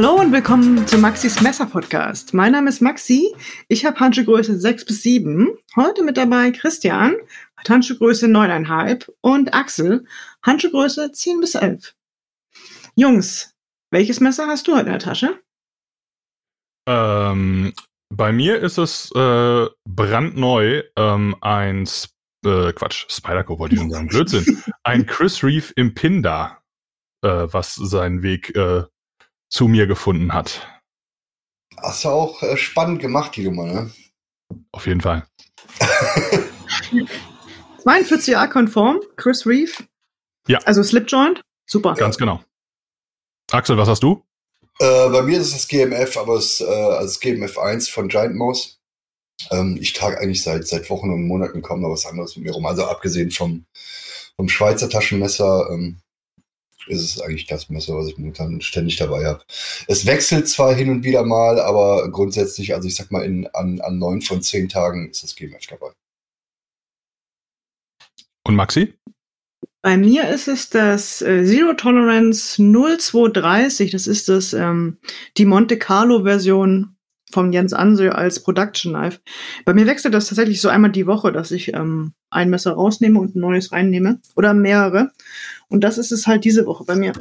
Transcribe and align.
Hallo 0.00 0.14
und 0.20 0.30
willkommen 0.30 0.86
zum 0.86 1.00
Maxis 1.00 1.40
Messer 1.40 1.66
Podcast. 1.66 2.32
Mein 2.32 2.52
Name 2.52 2.68
ist 2.68 2.80
Maxi. 2.80 3.34
Ich 3.66 3.84
habe 3.84 3.98
Handschuhgröße 3.98 4.56
6 4.56 4.84
bis 4.84 5.02
7. 5.02 5.48
Heute 5.74 6.04
mit 6.04 6.16
dabei 6.16 6.52
Christian, 6.52 7.16
hat 7.56 7.68
Handschuhgröße 7.68 8.26
9,5 8.26 9.10
und 9.22 9.52
Axel, 9.52 10.06
Handschuhgröße 10.46 11.10
10 11.10 11.40
bis 11.40 11.56
11. 11.56 11.96
Jungs, 12.94 13.56
welches 13.90 14.20
Messer 14.20 14.46
hast 14.46 14.68
du 14.68 14.76
heute 14.76 14.86
in 14.86 14.92
der 14.92 15.00
Tasche? 15.00 15.40
Ähm, 16.88 17.72
bei 18.14 18.30
mir 18.30 18.60
ist 18.60 18.78
es 18.78 19.10
äh, 19.16 19.66
brandneu 19.84 20.84
ähm, 20.94 21.34
ein 21.40 21.82
Sp 21.90 22.14
äh, 22.46 22.72
Quatsch, 22.72 23.04
Spyderco 23.10 23.58
wollte 23.58 23.74
ich 23.74 23.80
schon 23.80 23.90
sagen, 23.90 24.06
Blödsinn. 24.06 24.62
Ein 24.84 25.06
Chris 25.06 25.42
Reeve 25.42 25.72
Impinda, 25.74 26.62
äh, 27.24 27.48
was 27.50 27.74
seinen 27.74 28.22
Weg 28.22 28.54
äh, 28.54 28.84
zu 29.48 29.68
mir 29.68 29.86
gefunden 29.86 30.32
hat. 30.32 30.66
Hast 31.82 32.04
du 32.04 32.08
auch 32.08 32.42
äh, 32.42 32.56
spannend 32.56 33.00
gemacht, 33.00 33.36
die 33.36 33.44
Nummer, 33.44 33.64
ne? 33.64 33.90
Auf 34.72 34.86
jeden 34.86 35.00
Fall. 35.00 35.26
42 37.82 38.32
Jahre 38.32 38.48
konform, 38.48 39.00
Chris 39.16 39.46
Reeve. 39.46 39.72
Ja. 40.46 40.58
Also 40.64 40.82
Slipjoint. 40.82 41.42
Super. 41.66 41.94
Ganz 41.94 42.16
genau. 42.18 42.42
Axel, 43.50 43.76
was 43.76 43.88
hast 43.88 44.02
du? 44.02 44.22
Äh, 44.78 45.08
bei 45.08 45.22
mir 45.22 45.38
ist 45.38 45.48
es 45.48 45.52
das 45.52 45.68
GMF, 45.68 46.16
aber 46.16 46.34
es 46.34 46.60
äh, 46.60 46.64
also 46.64 47.06
das 47.06 47.20
GMF 47.20 47.58
1 47.58 47.88
von 47.88 48.08
Giant 48.08 48.36
Mouse. 48.36 48.78
Ähm, 49.50 49.78
ich 49.80 49.92
trage 49.92 50.18
eigentlich 50.18 50.42
seit, 50.42 50.66
seit 50.66 50.90
Wochen 50.90 51.10
und 51.10 51.26
Monaten 51.26 51.62
kaum 51.62 51.80
noch 51.80 51.90
was 51.90 52.06
anderes 52.06 52.36
mit 52.36 52.46
mir 52.46 52.52
rum. 52.52 52.66
Also 52.66 52.84
abgesehen 52.84 53.30
vom, 53.30 53.64
vom 54.36 54.48
Schweizer 54.48 54.88
Taschenmesser 54.88 55.68
ähm, 55.70 55.98
ist 56.88 57.02
es 57.02 57.20
eigentlich 57.20 57.46
das 57.46 57.68
Messer, 57.68 57.94
was 57.94 58.08
ich 58.08 58.18
momentan 58.18 58.60
ständig 58.60 58.96
dabei 58.96 59.24
habe. 59.26 59.42
Es 59.86 60.06
wechselt 60.06 60.48
zwar 60.48 60.74
hin 60.74 60.90
und 60.90 61.04
wieder 61.04 61.24
mal, 61.24 61.60
aber 61.60 62.10
grundsätzlich, 62.10 62.74
also 62.74 62.88
ich 62.88 62.96
sag 62.96 63.10
mal, 63.10 63.24
in, 63.24 63.46
an, 63.48 63.80
an 63.80 63.98
neun 63.98 64.22
von 64.22 64.42
zehn 64.42 64.68
Tagen 64.68 65.10
ist 65.10 65.22
das 65.22 65.36
GMF 65.36 65.66
dabei. 65.68 65.90
Und 68.46 68.56
Maxi? 68.56 68.94
Bei 69.82 69.96
mir 69.96 70.28
ist 70.28 70.48
es 70.48 70.70
das 70.70 71.22
äh, 71.22 71.44
Zero 71.44 71.74
Tolerance 71.74 72.60
0230. 72.60 73.90
Das 73.90 74.06
ist 74.06 74.28
das 74.28 74.52
ähm, 74.52 74.98
die 75.36 75.44
Monte 75.44 75.78
Carlo 75.78 76.24
Version 76.24 76.96
von 77.30 77.52
Jens 77.52 77.72
Ansö 77.72 78.10
als 78.10 78.42
Production 78.42 78.94
Knife. 78.94 79.20
Bei 79.64 79.74
mir 79.74 79.86
wechselt 79.86 80.14
das 80.14 80.28
tatsächlich 80.28 80.60
so 80.60 80.68
einmal 80.68 80.90
die 80.90 81.06
Woche, 81.06 81.30
dass 81.32 81.50
ich 81.50 81.74
ähm, 81.74 82.14
ein 82.30 82.50
Messer 82.50 82.72
rausnehme 82.72 83.20
und 83.20 83.36
ein 83.36 83.40
neues 83.40 83.72
reinnehme 83.72 84.20
oder 84.34 84.54
mehrere. 84.54 85.12
Und 85.68 85.84
das 85.84 85.98
ist 85.98 86.12
es 86.12 86.26
halt 86.26 86.44
diese 86.44 86.66
Woche 86.66 86.84
bei 86.84 86.96
mir. 86.96 87.12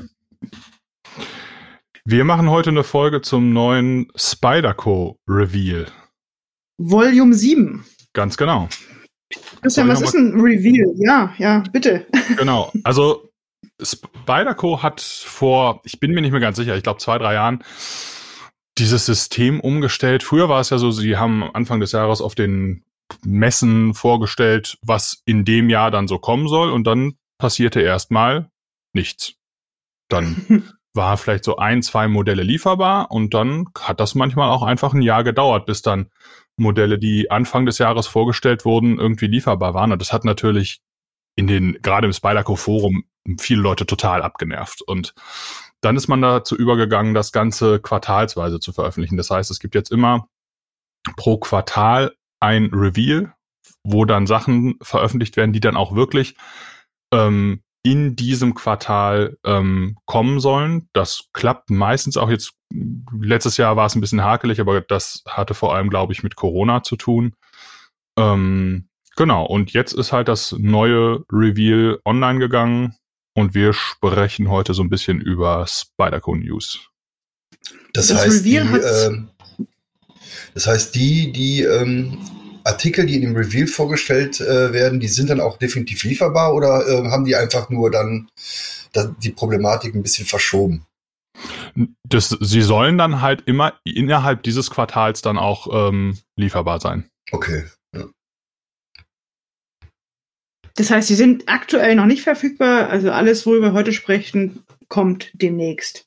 Wir 2.05 2.23
machen 2.23 2.49
heute 2.49 2.69
eine 2.69 2.83
Folge 2.83 3.21
zum 3.21 3.51
neuen 3.51 4.07
Spyderco 4.15 5.19
Reveal. 5.27 5.87
Volume 6.77 7.33
7. 7.33 7.85
Ganz 8.13 8.37
genau. 8.37 8.69
Christian, 9.61 9.89
was 9.89 10.01
ist 10.01 10.15
ein 10.15 10.39
Reveal? 10.39 10.93
Ja, 10.97 11.33
ja, 11.37 11.63
bitte. 11.71 12.07
Genau. 12.37 12.71
Also 12.83 13.29
Spyderco 13.81 14.83
hat 14.83 15.01
vor, 15.01 15.81
ich 15.83 15.99
bin 15.99 16.11
mir 16.11 16.21
nicht 16.21 16.31
mehr 16.31 16.39
ganz 16.39 16.57
sicher, 16.57 16.75
ich 16.75 16.83
glaube 16.83 16.99
zwei, 16.99 17.17
drei 17.17 17.33
Jahren 17.33 17.63
dieses 18.77 19.05
System 19.05 19.59
umgestellt. 19.59 20.23
Früher 20.23 20.49
war 20.49 20.61
es 20.61 20.69
ja 20.69 20.77
so, 20.77 20.91
sie 20.91 21.17
haben 21.17 21.43
Anfang 21.43 21.79
des 21.79 21.91
Jahres 21.91 22.21
auf 22.21 22.35
den 22.35 22.83
Messen 23.23 23.93
vorgestellt, 23.93 24.77
was 24.81 25.21
in 25.25 25.45
dem 25.45 25.69
Jahr 25.69 25.91
dann 25.91 26.07
so 26.07 26.19
kommen 26.19 26.47
soll 26.47 26.71
und 26.71 26.85
dann 26.85 27.17
passierte 27.37 27.81
erstmal 27.81 28.49
nichts. 28.93 29.35
Dann 30.09 30.73
war 30.93 31.17
vielleicht 31.17 31.43
so 31.43 31.57
ein, 31.57 31.81
zwei 31.83 32.07
Modelle 32.07 32.43
lieferbar 32.43 33.11
und 33.11 33.33
dann 33.33 33.65
hat 33.79 33.99
das 33.99 34.15
manchmal 34.15 34.49
auch 34.49 34.63
einfach 34.63 34.93
ein 34.93 35.01
Jahr 35.01 35.23
gedauert, 35.23 35.65
bis 35.65 35.81
dann 35.81 36.09
Modelle, 36.57 36.97
die 36.97 37.29
Anfang 37.29 37.65
des 37.65 37.77
Jahres 37.77 38.07
vorgestellt 38.07 38.65
wurden, 38.65 38.99
irgendwie 38.99 39.27
lieferbar 39.27 39.73
waren. 39.73 39.91
Und 39.91 40.01
das 40.01 40.11
hat 40.11 40.25
natürlich 40.25 40.81
in 41.35 41.47
den, 41.47 41.77
gerade 41.81 42.07
im 42.07 42.13
Spyderco 42.13 42.55
Forum, 42.55 43.03
viele 43.39 43.61
Leute 43.61 43.85
total 43.85 44.23
abgenervt. 44.23 44.81
Und 44.81 45.13
dann 45.81 45.95
ist 45.95 46.07
man 46.07 46.21
dazu 46.21 46.55
übergegangen, 46.55 47.13
das 47.13 47.31
Ganze 47.31 47.79
quartalsweise 47.79 48.59
zu 48.59 48.73
veröffentlichen. 48.73 49.17
Das 49.17 49.29
heißt, 49.29 49.51
es 49.51 49.59
gibt 49.59 49.75
jetzt 49.75 49.91
immer 49.91 50.27
pro 51.15 51.37
Quartal 51.37 52.15
ein 52.39 52.71
Reveal, 52.73 53.33
wo 53.83 54.05
dann 54.05 54.25
Sachen 54.25 54.77
veröffentlicht 54.81 55.37
werden, 55.37 55.53
die 55.53 55.59
dann 55.59 55.77
auch 55.77 55.95
wirklich 55.95 56.35
ähm, 57.13 57.61
in 57.83 58.15
diesem 58.15 58.53
Quartal 58.53 59.37
ähm, 59.45 59.97
kommen 60.05 60.39
sollen. 60.39 60.89
Das 60.93 61.29
klappt 61.33 61.69
meistens 61.69 62.17
auch 62.17 62.29
jetzt. 62.29 62.53
Letztes 63.17 63.55
Jahr 63.55 63.77
war 63.77 63.85
es 63.85 63.95
ein 63.95 64.01
bisschen 64.01 64.23
hakelig, 64.23 64.59
aber 64.59 64.81
das 64.81 65.23
hatte 65.25 65.53
vor 65.53 65.73
allem, 65.73 65.89
glaube 65.89 66.11
ich, 66.11 66.21
mit 66.21 66.35
Corona 66.35 66.83
zu 66.83 66.97
tun. 66.97 67.33
Ähm, 68.17 68.89
genau, 69.15 69.45
und 69.45 69.71
jetzt 69.71 69.93
ist 69.93 70.11
halt 70.11 70.27
das 70.27 70.51
neue 70.57 71.23
Reveal 71.31 71.99
online 72.03 72.39
gegangen 72.39 72.93
und 73.35 73.53
wir 73.53 73.71
sprechen 73.71 74.49
heute 74.49 74.73
so 74.73 74.81
ein 74.81 74.89
bisschen 74.89 75.21
über 75.21 75.65
Spyderco 75.65 76.35
News. 76.35 76.89
Das, 77.93 78.07
das 78.07 78.25
heißt, 78.25 78.45
die, 78.45 78.55
äh, 78.57 79.23
das 80.53 80.67
heißt, 80.67 80.95
die, 80.95 81.31
die 81.31 81.61
ähm, 81.61 82.17
Artikel, 82.67 83.05
die 83.05 83.15
in 83.15 83.21
dem 83.21 83.35
Reveal 83.35 83.67
vorgestellt 83.67 84.41
äh, 84.41 84.73
werden, 84.73 84.99
die 84.99 85.07
sind 85.07 85.29
dann 85.29 85.39
auch 85.39 85.57
definitiv 85.57 86.03
lieferbar 86.03 86.53
oder 86.53 86.87
äh, 86.87 87.09
haben 87.09 87.25
die 87.25 87.35
einfach 87.35 87.69
nur 87.69 87.89
dann 87.89 88.29
die 89.19 89.31
Problematik 89.31 89.95
ein 89.95 90.03
bisschen 90.03 90.25
verschoben? 90.25 90.85
Das, 92.03 92.29
sie 92.29 92.61
sollen 92.61 92.97
dann 92.97 93.21
halt 93.21 93.43
immer 93.45 93.79
innerhalb 93.83 94.43
dieses 94.43 94.71
Quartals 94.71 95.21
dann 95.21 95.37
auch 95.37 95.89
ähm, 95.89 96.17
lieferbar 96.35 96.79
sein. 96.79 97.09
Okay. 97.31 97.65
Ja. 97.95 98.05
Das 100.75 100.89
heißt, 100.89 101.07
sie 101.07 101.15
sind 101.15 101.47
aktuell 101.47 101.95
noch 101.95 102.07
nicht 102.07 102.23
verfügbar. 102.23 102.89
Also 102.89 103.11
alles, 103.11 103.45
worüber 103.45 103.67
wir 103.67 103.73
heute 103.73 103.93
sprechen, 103.93 104.63
kommt 104.87 105.31
demnächst. 105.33 106.06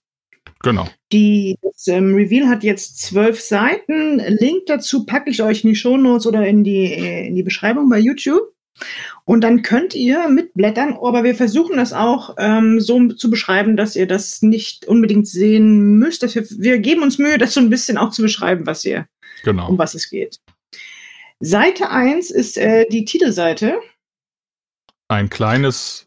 Genau. 0.62 0.88
Die, 1.12 1.56
das 1.62 1.86
ähm, 1.88 2.14
Reveal 2.14 2.48
hat 2.48 2.62
jetzt 2.62 2.98
zwölf 2.98 3.40
Seiten. 3.40 4.18
Link 4.18 4.66
dazu 4.66 5.06
packe 5.06 5.30
ich 5.30 5.42
euch 5.42 5.64
in 5.64 5.70
die 5.70 5.76
Shownotes 5.76 6.26
oder 6.26 6.46
in 6.46 6.64
die, 6.64 6.84
äh, 6.84 7.26
in 7.26 7.34
die 7.34 7.42
Beschreibung 7.42 7.88
bei 7.88 7.98
YouTube. 7.98 8.42
Und 9.24 9.42
dann 9.42 9.62
könnt 9.62 9.94
ihr 9.94 10.28
mitblättern, 10.28 10.94
aber 10.94 11.24
wir 11.24 11.34
versuchen 11.34 11.76
das 11.76 11.92
auch 11.92 12.36
ähm, 12.38 12.80
so 12.80 13.08
zu 13.08 13.30
beschreiben, 13.30 13.76
dass 13.76 13.96
ihr 13.96 14.06
das 14.06 14.42
nicht 14.42 14.86
unbedingt 14.86 15.28
sehen 15.28 15.98
müsst. 15.98 16.22
Dass 16.22 16.34
wir, 16.34 16.44
wir 16.48 16.78
geben 16.78 17.02
uns 17.02 17.18
Mühe, 17.18 17.38
das 17.38 17.54
so 17.54 17.60
ein 17.60 17.70
bisschen 17.70 17.98
auch 17.98 18.10
zu 18.10 18.22
beschreiben, 18.22 18.66
was 18.66 18.84
ihr, 18.84 19.06
genau. 19.44 19.68
um 19.68 19.78
was 19.78 19.94
es 19.94 20.08
geht. 20.10 20.40
Seite 21.40 21.90
1 21.90 22.30
ist 22.30 22.58
äh, 22.58 22.86
die 22.90 23.04
Titelseite. 23.04 23.80
Ein 25.08 25.30
kleines 25.30 26.06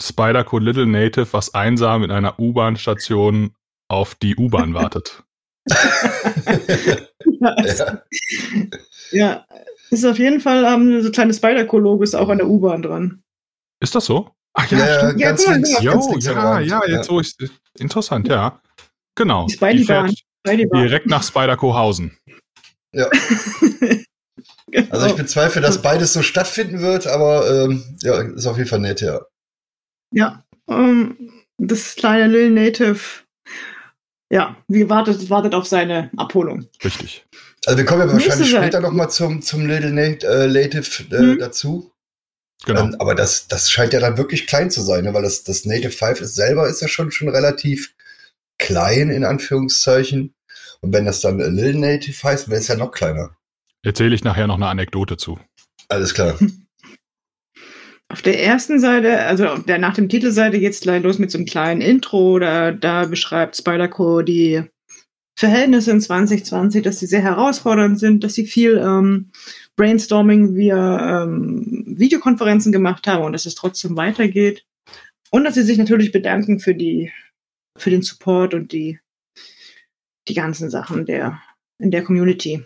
Spyderco 0.00 0.58
Little 0.58 0.86
Native, 0.86 1.32
was 1.32 1.54
einsam 1.54 2.02
in 2.02 2.10
einer 2.10 2.38
U-Bahn-Station 2.38 3.54
auf 3.90 4.14
die 4.14 4.36
U-Bahn 4.36 4.72
wartet. 4.74 5.24
ja. 7.40 8.02
ja, 9.10 9.46
ist 9.90 10.04
auf 10.06 10.18
jeden 10.18 10.40
Fall 10.40 10.64
ähm, 10.64 11.02
so 11.02 11.10
kleine 11.10 11.34
Spider-Logos 11.34 12.14
auch 12.14 12.28
an 12.28 12.38
der 12.38 12.48
U-Bahn 12.48 12.82
dran. 12.82 13.22
Ist 13.80 13.94
das 13.94 14.06
so? 14.06 14.30
Ach 14.54 14.70
ja, 14.70 14.78
ja 14.78 14.98
stimmt. 14.98 15.20
Ja, 15.20 15.28
ganz 15.28 15.46
links, 15.46 15.82
jo, 15.82 15.92
ganz 15.92 16.24
ja, 16.24 16.60
ja, 16.60 16.80
jetzt 16.86 17.06
so 17.06 17.20
ist 17.20 17.42
interessant, 17.78 18.28
ja. 18.28 18.60
Genau. 19.16 19.46
Die, 19.46 19.54
Spidey 19.54 19.84
-Bahn. 19.84 20.08
Die 20.08 20.16
fährt 20.46 20.72
direkt 20.74 21.06
nach 21.06 21.22
Spider-Kohausen. 21.22 22.16
Ja. 22.92 23.08
genau. 23.10 23.96
Also 24.90 25.06
ich 25.06 25.16
bezweifle, 25.16 25.60
dass 25.60 25.82
beides 25.82 26.12
so 26.12 26.22
stattfinden 26.22 26.80
wird, 26.80 27.08
aber 27.08 27.64
ähm, 27.64 27.82
ja, 28.02 28.20
ist 28.20 28.46
auf 28.46 28.56
jeden 28.56 28.68
Fall 28.68 28.78
nett, 28.78 29.00
ja. 29.00 29.20
Ja, 30.14 30.44
um, 30.66 30.76
ähm, 30.76 31.32
das 31.58 31.96
kleine 31.96 32.28
Lil 32.28 32.50
Native 32.50 33.00
ja, 34.30 34.56
wie 34.68 34.88
wartet, 34.88 35.28
wartet 35.28 35.54
auf 35.54 35.66
seine 35.66 36.10
Abholung. 36.16 36.66
Richtig. 36.84 37.26
Also 37.66 37.76
wir 37.76 37.84
kommen 37.84 38.06
ja 38.06 38.12
wahrscheinlich 38.12 38.50
später 38.50 38.80
nochmal 38.80 39.10
zum, 39.10 39.42
zum 39.42 39.66
Little 39.66 39.90
äh, 39.90 40.46
Native 40.46 41.14
äh, 41.14 41.20
mhm. 41.20 41.38
dazu. 41.38 41.92
Genau. 42.64 42.82
Ähm, 42.82 42.96
aber 42.98 43.14
das, 43.14 43.48
das 43.48 43.70
scheint 43.70 43.92
ja 43.92 44.00
dann 44.00 44.16
wirklich 44.16 44.46
klein 44.46 44.70
zu 44.70 44.82
sein, 44.82 45.04
ne? 45.04 45.14
weil 45.14 45.22
das, 45.22 45.44
das 45.44 45.64
Native 45.64 45.90
5 45.90 46.20
ist 46.20 46.34
selber 46.34 46.68
ist 46.68 46.80
ja 46.80 46.88
schon, 46.88 47.10
schon 47.10 47.28
relativ 47.28 47.94
klein, 48.58 49.10
in 49.10 49.24
Anführungszeichen. 49.24 50.34
Und 50.80 50.92
wenn 50.92 51.06
das 51.06 51.20
dann 51.20 51.38
Little 51.38 51.80
Native 51.80 52.22
heißt, 52.22 52.48
wäre 52.48 52.60
es 52.60 52.68
ja 52.68 52.76
noch 52.76 52.92
kleiner. 52.92 53.36
Erzähle 53.82 54.14
ich 54.14 54.24
nachher 54.24 54.46
noch 54.46 54.56
eine 54.56 54.68
Anekdote 54.68 55.16
zu. 55.16 55.38
Alles 55.88 56.14
klar. 56.14 56.38
Auf 58.10 58.22
der 58.22 58.42
ersten 58.42 58.80
Seite, 58.80 59.20
also 59.20 59.56
der, 59.58 59.78
nach 59.78 59.94
dem 59.94 60.08
Titelseite 60.08 60.58
geht's 60.58 60.80
gleich 60.80 61.00
los 61.00 61.20
mit 61.20 61.30
so 61.30 61.38
einem 61.38 61.46
kleinen 61.46 61.80
Intro. 61.80 62.40
Da, 62.40 62.72
da 62.72 63.04
beschreibt 63.04 63.56
Spyderco 63.56 64.22
die 64.22 64.64
Verhältnisse 65.38 65.92
in 65.92 66.00
2020, 66.00 66.82
dass 66.82 66.98
sie 66.98 67.06
sehr 67.06 67.22
herausfordernd 67.22 68.00
sind, 68.00 68.24
dass 68.24 68.34
sie 68.34 68.46
viel 68.46 68.78
ähm, 68.78 69.30
Brainstorming 69.76 70.56
via 70.56 71.22
ähm, 71.22 71.84
Videokonferenzen 71.86 72.72
gemacht 72.72 73.06
haben 73.06 73.22
und 73.22 73.32
dass 73.32 73.46
es 73.46 73.54
trotzdem 73.54 73.96
weitergeht. 73.96 74.66
Und 75.30 75.44
dass 75.44 75.54
sie 75.54 75.62
sich 75.62 75.78
natürlich 75.78 76.10
bedanken 76.10 76.58
für 76.58 76.74
die, 76.74 77.12
für 77.78 77.90
den 77.90 78.02
Support 78.02 78.54
und 78.54 78.72
die, 78.72 78.98
die 80.26 80.34
ganzen 80.34 80.68
Sachen 80.68 81.06
der, 81.06 81.40
in 81.78 81.92
der 81.92 82.02
Community. 82.02 82.64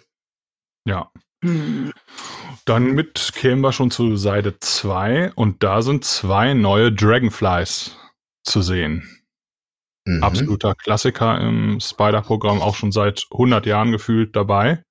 Ja. 0.88 1.12
Hm. 1.44 1.93
Dann 2.66 2.93
mit 2.94 3.32
kämen 3.34 3.61
wir 3.61 3.72
schon 3.72 3.90
zu 3.90 4.16
Seite 4.16 4.58
2 4.58 5.32
und 5.34 5.62
da 5.62 5.82
sind 5.82 6.05
zwei 6.05 6.55
neue 6.55 6.90
Dragonflies 6.90 7.96
zu 8.43 8.62
sehen. 8.62 9.22
Mhm. 10.06 10.22
Absoluter 10.22 10.75
Klassiker 10.75 11.40
im 11.40 11.78
Spider-Programm, 11.81 12.62
auch 12.62 12.75
schon 12.75 12.93
seit 12.93 13.26
100 13.32 13.66
Jahren 13.66 13.93
gefühlt 13.93 14.34
dabei. 14.34 14.82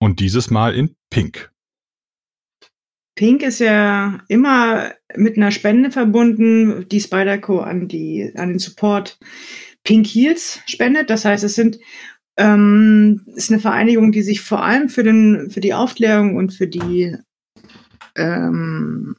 Und 0.00 0.20
dieses 0.20 0.50
Mal 0.50 0.74
in 0.74 0.96
Pink. 1.10 1.52
Pink 3.14 3.42
ist 3.42 3.60
ja 3.60 4.20
immer 4.28 4.92
mit 5.14 5.36
einer 5.36 5.50
Spende 5.50 5.90
verbunden, 5.90 6.88
die 6.88 7.00
Spyderco 7.00 7.60
an 7.60 7.86
die 7.86 8.32
an 8.36 8.48
den 8.48 8.58
Support 8.58 9.18
Pink 9.84 10.06
Heals 10.06 10.60
spendet. 10.66 11.10
Das 11.10 11.24
heißt, 11.24 11.44
es 11.44 11.54
sind 11.54 11.78
ähm, 12.36 13.24
ist 13.34 13.50
eine 13.50 13.60
Vereinigung, 13.60 14.12
die 14.12 14.22
sich 14.22 14.40
vor 14.40 14.62
allem 14.62 14.88
für 14.88 15.02
den 15.02 15.50
für 15.50 15.60
die 15.60 15.74
Aufklärung 15.74 16.36
und 16.36 16.52
für 16.52 16.66
die 16.66 17.16
ähm, 18.16 19.16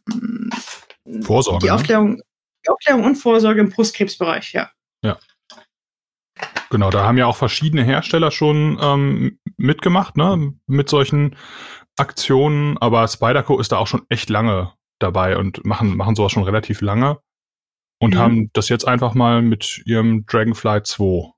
Vorsorge. 1.22 1.60
die 1.62 1.68
ne? 1.68 1.74
Aufklärung, 1.74 2.22
die 2.66 2.70
Aufklärung 2.70 3.04
und 3.04 3.16
Vorsorge 3.16 3.62
im 3.62 3.70
Brustkrebsbereich, 3.70 4.54
ja. 4.54 4.70
Genau, 6.70 6.90
da 6.90 7.04
haben 7.06 7.20
ja 7.20 7.28
auch 7.28 7.36
verschiedene 7.36 7.84
Hersteller 7.84 8.32
schon 8.32 8.80
ähm, 8.82 9.38
mitgemacht, 9.58 10.18
ne, 10.18 10.54
mit 10.66 10.90
solchen 10.90 11.36
Aktionen, 11.98 12.80
aber 12.80 13.08
Spyderco 13.08 13.60
ist 13.60 13.72
da 13.72 13.78
auch 13.78 13.86
schon 13.86 14.08
echt 14.10 14.32
lange 14.32 14.74
dabei 14.98 15.38
und 15.38 15.64
machen, 15.66 15.96
machen 15.96 16.16
sowas 16.16 16.32
schon 16.32 16.44
relativ 16.44 16.82
lange 16.82 17.20
und 18.02 18.16
Mhm. 18.16 18.18
haben 18.20 18.50
das 18.54 18.70
jetzt 18.70 18.88
einfach 18.88 19.14
mal 19.14 19.44
mit 19.44 19.84
ihrem 19.86 20.26
Dragonfly 20.26 20.82
2 20.82 21.32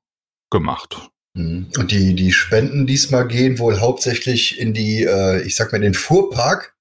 gemacht. 0.49 1.09
Mhm. 1.35 1.67
Und 1.77 1.91
die, 1.91 2.15
die 2.15 2.31
Spenden 2.31 2.87
diesmal 2.87 3.27
gehen 3.27 3.59
wohl 3.59 3.79
hauptsächlich 3.79 4.59
in 4.59 4.73
die, 4.73 5.03
äh, 5.03 5.41
ich 5.43 5.55
sag 5.55 5.71
mal, 5.71 5.77
in 5.77 5.83
den 5.83 5.93
Fuhrpark, 5.93 6.73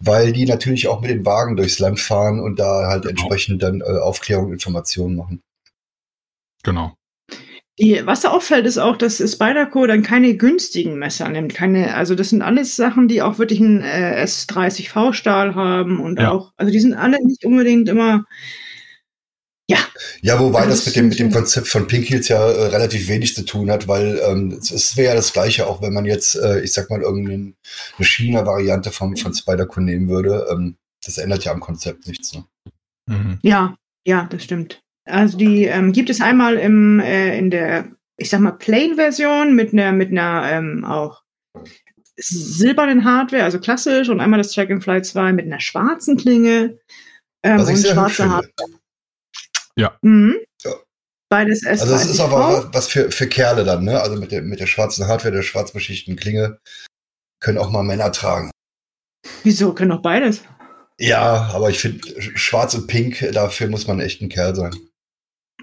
weil 0.00 0.32
die 0.32 0.46
natürlich 0.46 0.88
auch 0.88 1.00
mit 1.00 1.10
den 1.10 1.24
Wagen 1.24 1.56
durchs 1.56 1.78
Land 1.78 2.00
fahren 2.00 2.40
und 2.40 2.58
da 2.58 2.88
halt 2.88 3.02
Genau. 3.02 3.10
entsprechend 3.10 3.62
dann 3.62 3.80
äh, 3.80 3.84
Aufklärung 3.84 4.46
und 4.46 4.52
Informationen 4.52 5.16
machen. 5.16 5.42
Genau. 6.64 6.94
Die, 7.78 8.00
was 8.04 8.20
da 8.20 8.30
auffällt, 8.30 8.66
ist 8.66 8.78
auch, 8.78 8.96
dass 8.96 9.16
Spyderco 9.18 9.86
dann 9.86 10.02
keine 10.02 10.36
günstigen 10.36 10.98
Messer 10.98 11.28
nimmt. 11.28 11.54
Keine, 11.54 11.94
also 11.94 12.14
das 12.14 12.30
sind 12.30 12.42
alles 12.42 12.76
Sachen, 12.76 13.08
die 13.08 13.22
auch 13.22 13.38
wirklich 13.38 13.60
einen 13.60 13.80
äh, 13.80 14.22
S30V 14.24 15.12
Stahl 15.14 15.54
haben 15.54 16.00
und 16.00 16.20
Ja. 16.20 16.30
auch, 16.32 16.52
also 16.56 16.70
die 16.72 16.80
sind 16.80 16.94
alle 16.94 17.16
nicht 17.24 17.44
unbedingt 17.44 17.88
immer, 17.88 18.24
Ja, 20.20 20.38
wobei 20.38 20.60
Also 20.60 20.70
das 20.70 20.78
das 20.84 20.86
mit 20.86 20.96
dem, 20.96 21.08
mit 21.08 21.18
dem. 21.18 21.30
Konzept 21.32 21.66
von 21.68 21.86
Pink 21.86 22.08
Heels 22.08 22.28
ja 22.28 22.38
äh, 22.50 22.66
relativ 22.66 23.08
wenig 23.08 23.34
zu 23.34 23.44
tun 23.44 23.70
hat, 23.70 23.88
weil 23.88 24.20
ähm, 24.24 24.58
es- 24.60 24.70
es 24.70 24.96
wäre 24.96 25.08
ja 25.10 25.14
das 25.14 25.32
Gleiche, 25.32 25.66
auch 25.66 25.80
wenn 25.82 25.92
man 25.92 26.04
jetzt, 26.04 26.34
äh, 26.36 26.60
ich 26.60 26.72
sag 26.72 26.90
mal, 26.90 27.00
irgendeine 27.02 27.52
eine 27.96 28.04
China-Variante 28.06 28.90
von, 28.90 29.16
von 29.16 29.34
Spider-Co 29.34 29.80
nehmen 29.80 30.08
würde. 30.08 30.46
Ähm, 30.50 30.76
das 31.04 31.18
ändert 31.18 31.44
ja 31.44 31.52
am 31.52 31.60
Konzept 31.60 32.06
nichts. 32.06 32.32
Ne? 32.34 32.44
Mhm. 33.08 33.38
ja, 33.42 33.74
ja, 34.06 34.26
das 34.30 34.44
stimmt. 34.44 34.80
Also 35.04 35.36
die 35.38 35.64
ähm, 35.64 35.92
gibt 35.92 36.10
es 36.10 36.20
einmal 36.20 36.56
im, 36.56 37.00
äh, 37.00 37.36
in 37.38 37.50
der, 37.50 37.88
ich 38.16 38.30
sag 38.30 38.40
mal, 38.40 38.52
Plain-Version 38.52 39.54
mit 39.54 39.72
einer, 39.72 39.92
mit 39.92 40.10
einer 40.10 40.44
ähm, 40.50 40.84
auch 40.84 41.22
silbernen 42.16 43.04
Hardware, 43.04 43.44
also 43.44 43.58
klassisch, 43.58 44.08
und 44.08 44.20
einmal 44.20 44.38
das 44.38 44.52
Dragonfly 44.52 45.02
2 45.02 45.32
mit 45.32 45.46
einer 45.46 45.60
schwarzen 45.60 46.16
Klinge 46.16 46.78
ähm, 47.42 47.58
Was 47.58 47.68
ich 47.70 47.76
und 47.76 47.86
schwarze. 47.94 48.30
Hardware. 48.30 48.68
Ja. 49.78 49.96
Mhm. 50.02 50.36
Ja. 50.64 50.72
Beides 51.30 51.62
S30V. 51.62 51.80
Also 51.80 51.94
es 51.94 52.06
ist 52.06 52.20
aber 52.20 52.72
was, 52.72 52.88
für, 52.88 53.10
für 53.10 53.26
Kerle 53.26 53.64
dann, 53.64 53.84
ne? 53.84 54.00
Also 54.00 54.16
mit 54.16 54.32
der, 54.32 54.42
mit 54.42 54.60
der 54.60 54.66
schwarzen 54.66 55.06
Hardware, 55.06 55.34
der 55.34 55.42
schwarz 55.42 55.72
beschichteten 55.72 56.16
Klinge 56.16 56.58
können 57.40 57.58
auch 57.58 57.70
mal 57.70 57.82
Männer 57.82 58.12
tragen. 58.12 58.50
Wieso 59.42 59.72
können 59.72 59.90
doch 59.90 60.02
beides? 60.02 60.42
Ja, 60.98 61.50
aber 61.52 61.70
ich 61.70 61.78
finde, 61.80 62.00
schwarz 62.36 62.74
und 62.74 62.86
pink, 62.86 63.26
dafür 63.32 63.68
muss 63.68 63.86
man 63.86 63.98
echt 64.00 64.20
ein 64.20 64.28
Kerl 64.28 64.54
sein. 64.54 64.74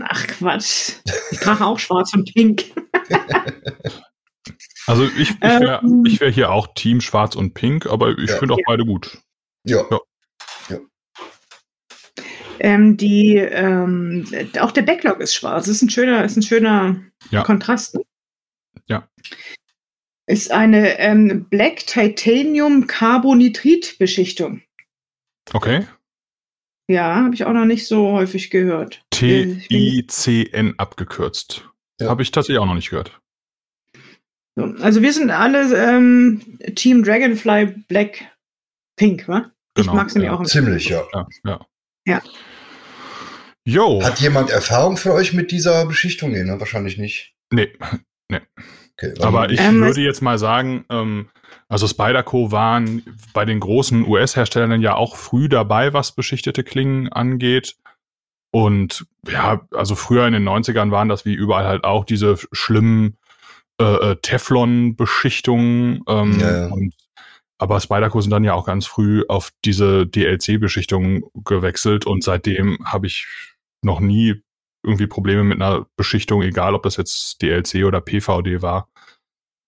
Ach 0.01 0.25
Quatsch. 0.27 0.93
Ich 1.31 1.39
trage 1.39 1.63
auch 1.65 1.77
schwarz 1.79 2.13
und 2.13 2.33
pink. 2.33 2.65
Also 4.87 5.03
ich, 5.03 5.29
ich 5.29 5.41
wäre 5.41 5.81
Ähm. 5.83 6.03
wär 6.19 6.31
hier 6.31 6.51
auch 6.51 6.73
Team 6.73 6.99
Schwarz 6.99 7.35
und 7.35 7.53
Pink, 7.53 7.85
aber 7.85 8.17
ich 8.17 8.29
Ja. 8.31 8.37
finde 8.37 8.55
auch 8.55 8.59
beide 8.65 8.83
gut. 8.85 9.19
Ja. 9.63 9.83
Ja. 9.91 9.99
Ähm, 12.59 12.97
die, 12.97 13.35
ähm, 13.37 14.27
auch 14.59 14.71
der 14.71 14.81
Backlog 14.81 15.19
ist 15.19 15.33
schwarz. 15.33 15.65
Das 15.65 15.75
ist 15.75 15.81
ein 15.81 15.89
schöner, 15.89 16.23
ist 16.23 16.37
ein 16.37 16.43
schöner 16.43 17.01
Ja. 17.31 17.43
Kontrast. 17.43 17.97
Ja. 18.87 19.07
Ist 20.27 20.51
eine 20.51 20.99
ähm, 20.99 21.45
Black 21.49 21.85
Titanium 21.87 22.87
Carbonitrit 22.87 23.97
Beschichtung. 23.97 24.61
Okay. 25.53 25.87
Ja, 26.87 27.15
habe 27.23 27.35
ich 27.35 27.45
auch 27.45 27.53
noch 27.53 27.65
nicht 27.65 27.87
so 27.87 28.11
häufig 28.11 28.49
gehört. 28.49 29.03
Ich 29.13 29.19
T-I-C-N 29.19 30.75
abgekürzt. 30.77 31.69
Ja. 31.99 32.09
Habe 32.09 32.21
ich 32.21 32.31
tatsächlich 32.31 32.59
auch 32.59 32.65
noch 32.65 32.73
nicht 32.75 32.89
gehört. 32.89 33.19
So, 34.55 34.63
also 34.81 35.01
wir 35.01 35.13
sind 35.13 35.29
alle 35.29 35.75
ähm, 35.75 36.41
Team 36.75 37.03
Dragonfly 37.03 37.83
Black 37.87 38.25
Pink, 38.95 39.27
wa? 39.27 39.51
Ich 39.77 39.83
Genau, 39.83 39.95
mag 39.95 40.07
es 40.07 40.15
nämlich 40.15 40.31
ja. 40.31 40.37
auch. 40.37 40.43
Ziemlich, 40.45 40.89
ja. 40.89 41.03
Ja. 41.45 41.65
Ja. 42.05 42.21
Jo. 43.69 44.03
Hat 44.03 44.19
jemand 44.19 44.49
Erfahrung 44.49 44.97
für 44.97 45.13
euch 45.13 45.33
mit 45.33 45.51
dieser 45.51 45.85
Beschichtung? 45.85 46.31
Nee, 46.31 46.43
ne? 46.43 46.59
Wahrscheinlich 46.59 46.97
nicht. 46.97 47.35
Nee, 47.51 47.71
Okay, 49.01 49.13
aber 49.21 49.49
ich 49.49 49.59
Ähm, 49.61 49.79
würde 49.81 50.01
jetzt 50.01 50.21
mal 50.21 50.37
sagen, 50.37 50.85
ähm, 50.89 51.29
also 51.69 51.87
Spyderco 51.87 52.51
waren 52.51 53.01
bei 53.33 53.45
den 53.45 53.59
großen 53.59 54.05
US-Herstellern 54.05 54.81
ja 54.81 54.95
auch 54.95 55.15
früh 55.15 55.47
dabei, 55.47 55.93
was 55.93 56.11
beschichtete 56.11 56.63
Klingen 56.63 57.07
angeht. 57.09 57.77
Und 58.51 59.05
ja, 59.27 59.65
also 59.73 59.95
früher 59.95 60.27
in 60.27 60.33
den 60.33 60.47
90ern 60.47 60.91
waren 60.91 61.07
das 61.07 61.23
wie 61.23 61.33
überall 61.33 61.65
halt 61.65 61.83
auch 61.85 62.03
diese 62.03 62.37
schlimmen 62.51 63.17
äh, 63.79 64.11
äh, 64.11 64.15
Teflon-Beschichtungen. 64.17 66.01
Ähm, 66.07 66.39
Ja, 66.39 66.57
ja. 66.57 66.67
und, 66.67 66.93
aber 67.57 67.79
Spyderco 67.79 68.19
sind 68.19 68.31
dann 68.31 68.43
ja 68.43 68.53
auch 68.53 68.65
ganz 68.65 68.85
früh 68.85 69.23
auf 69.29 69.51
diese 69.63 70.07
DLC-Beschichtung 70.07 71.23
gewechselt 71.45 72.05
und 72.05 72.23
seitdem 72.23 72.79
habe 72.85 73.07
ich 73.07 73.27
noch 73.83 73.99
nie 73.99 74.41
irgendwie 74.83 75.07
Probleme 75.07 75.43
mit 75.43 75.61
einer 75.61 75.85
Beschichtung, 75.97 76.41
egal 76.41 76.73
ob 76.73 76.83
das 76.83 76.97
jetzt 76.97 77.41
DLC 77.41 77.85
oder 77.85 78.01
PVD 78.01 78.61
war. 78.61 78.89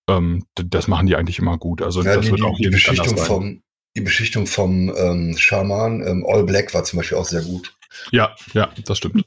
Ähm, 0.09 0.45
das 0.55 0.87
machen 0.87 1.07
die 1.07 1.15
eigentlich 1.15 1.39
immer 1.39 1.57
gut. 1.57 1.81
Also 1.81 2.01
ja, 2.01 2.15
das 2.15 2.25
die, 2.25 2.31
wird 2.31 2.39
die, 2.39 2.43
auch 2.43 2.57
die 2.57 2.63
hier 2.63 2.69
anders 2.69 2.85
Beschichtung 2.85 3.17
vom, 3.17 3.63
die 3.95 4.01
Beschichtung 4.01 4.47
vom 4.47 4.93
ähm, 4.95 5.35
Schaman, 5.37 6.05
ähm, 6.05 6.25
All 6.27 6.43
Black 6.43 6.73
war 6.73 6.83
zum 6.83 6.97
Beispiel 6.97 7.17
auch 7.17 7.25
sehr 7.25 7.41
gut. 7.41 7.75
Ja, 8.11 8.35
ja, 8.53 8.71
das 8.85 8.97
stimmt. 8.97 9.25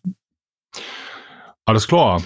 Alles 1.67 1.87
klar. 1.87 2.23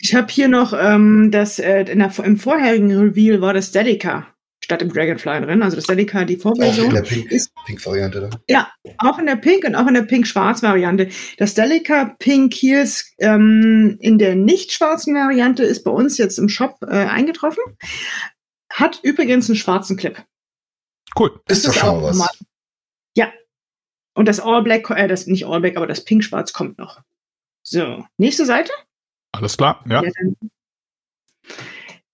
Ich 0.00 0.14
habe 0.14 0.28
hier 0.30 0.48
noch 0.48 0.72
ähm, 0.72 1.30
das, 1.30 1.58
äh, 1.58 1.82
in 1.82 1.98
der, 1.98 2.12
im 2.24 2.38
vorherigen 2.38 2.94
Reveal 2.96 3.40
war 3.40 3.52
das 3.52 3.72
Delica 3.72 4.26
statt 4.68 4.82
im 4.82 4.92
Dragonfly 4.92 5.40
drin. 5.40 5.62
Also 5.62 5.76
das 5.76 5.86
Delica, 5.86 6.26
die 6.26 6.36
Auch 6.36 6.42
Vorversion. 6.42 6.88
in 6.88 6.94
der 6.94 7.00
Pink- 7.00 7.30
ist- 7.32 7.50
Pink-Variante 7.64 8.20
dann. 8.20 8.36
Ja, 8.50 8.70
auch 8.98 9.18
in 9.18 9.24
der 9.24 9.36
Pink 9.36 9.64
und 9.64 9.74
auch 9.74 9.86
in 9.86 9.94
der 9.94 10.02
Pink-Schwarz-Variante. 10.02 11.08
Das 11.38 11.54
Delica 11.54 12.14
Pink 12.18 12.52
Heels 12.52 13.14
ähm, 13.16 13.96
in 14.00 14.18
der 14.18 14.34
nicht 14.34 14.72
schwarzen 14.72 15.14
Variante 15.14 15.62
ist 15.62 15.84
bei 15.84 15.90
uns 15.90 16.18
jetzt 16.18 16.38
im 16.38 16.50
Shop 16.50 16.76
äh, 16.82 16.86
eingetroffen. 17.06 17.62
Hat 18.70 19.00
übrigens 19.02 19.48
einen 19.48 19.56
schwarzen 19.56 19.96
Clip. 19.96 20.22
Cool. 21.18 21.40
Ist 21.48 21.64
doch 21.66 21.72
Das 21.72 21.80
schon 21.80 21.88
auch 21.88 21.94
mal 22.02 22.08
was. 22.10 22.16
normal. 22.18 22.34
Ja. 23.16 23.32
Und 24.14 24.28
das 24.28 24.38
All 24.38 24.62
Black, 24.62 24.90
äh, 24.90 25.08
das 25.08 25.26
nicht 25.26 25.46
All 25.46 25.60
Black, 25.62 25.78
aber 25.78 25.86
das 25.86 26.04
Pink 26.04 26.22
Schwarz 26.22 26.52
kommt 26.52 26.76
noch. 26.76 27.00
So, 27.62 28.04
nächste 28.18 28.44
Seite. 28.44 28.70
Alles 29.32 29.56
klar. 29.56 29.82
Ja. 29.88 30.02
dann. 30.02 30.36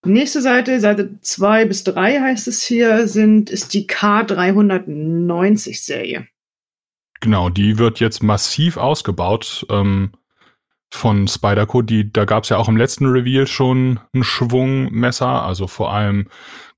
Nächste 0.04 0.42
Seite, 0.42 0.78
Seite 0.80 1.18
2 1.20 1.64
bis 1.64 1.82
3 1.84 2.20
heißt 2.20 2.46
es 2.48 2.62
hier, 2.62 3.06
sind, 3.08 3.48
ist 3.50 3.72
die 3.74 3.86
K390-Serie. 3.86 6.26
Genau, 7.20 7.48
die 7.48 7.78
wird 7.78 8.00
jetzt 8.00 8.22
massiv 8.22 8.76
ausgebaut 8.76 9.64
ähm, 9.70 10.12
von 10.92 11.26
Spyderco. 11.26 11.80
Die, 11.82 12.12
da 12.12 12.26
gab 12.26 12.42
es 12.44 12.50
ja 12.50 12.58
auch 12.58 12.68
im 12.68 12.76
letzten 12.76 13.06
Reveal 13.06 13.46
schon 13.46 13.98
einen 14.12 14.24
Schwung 14.24 14.92
Messer, 14.92 15.42
also 15.44 15.66
vor 15.66 15.92
allem 15.94 16.28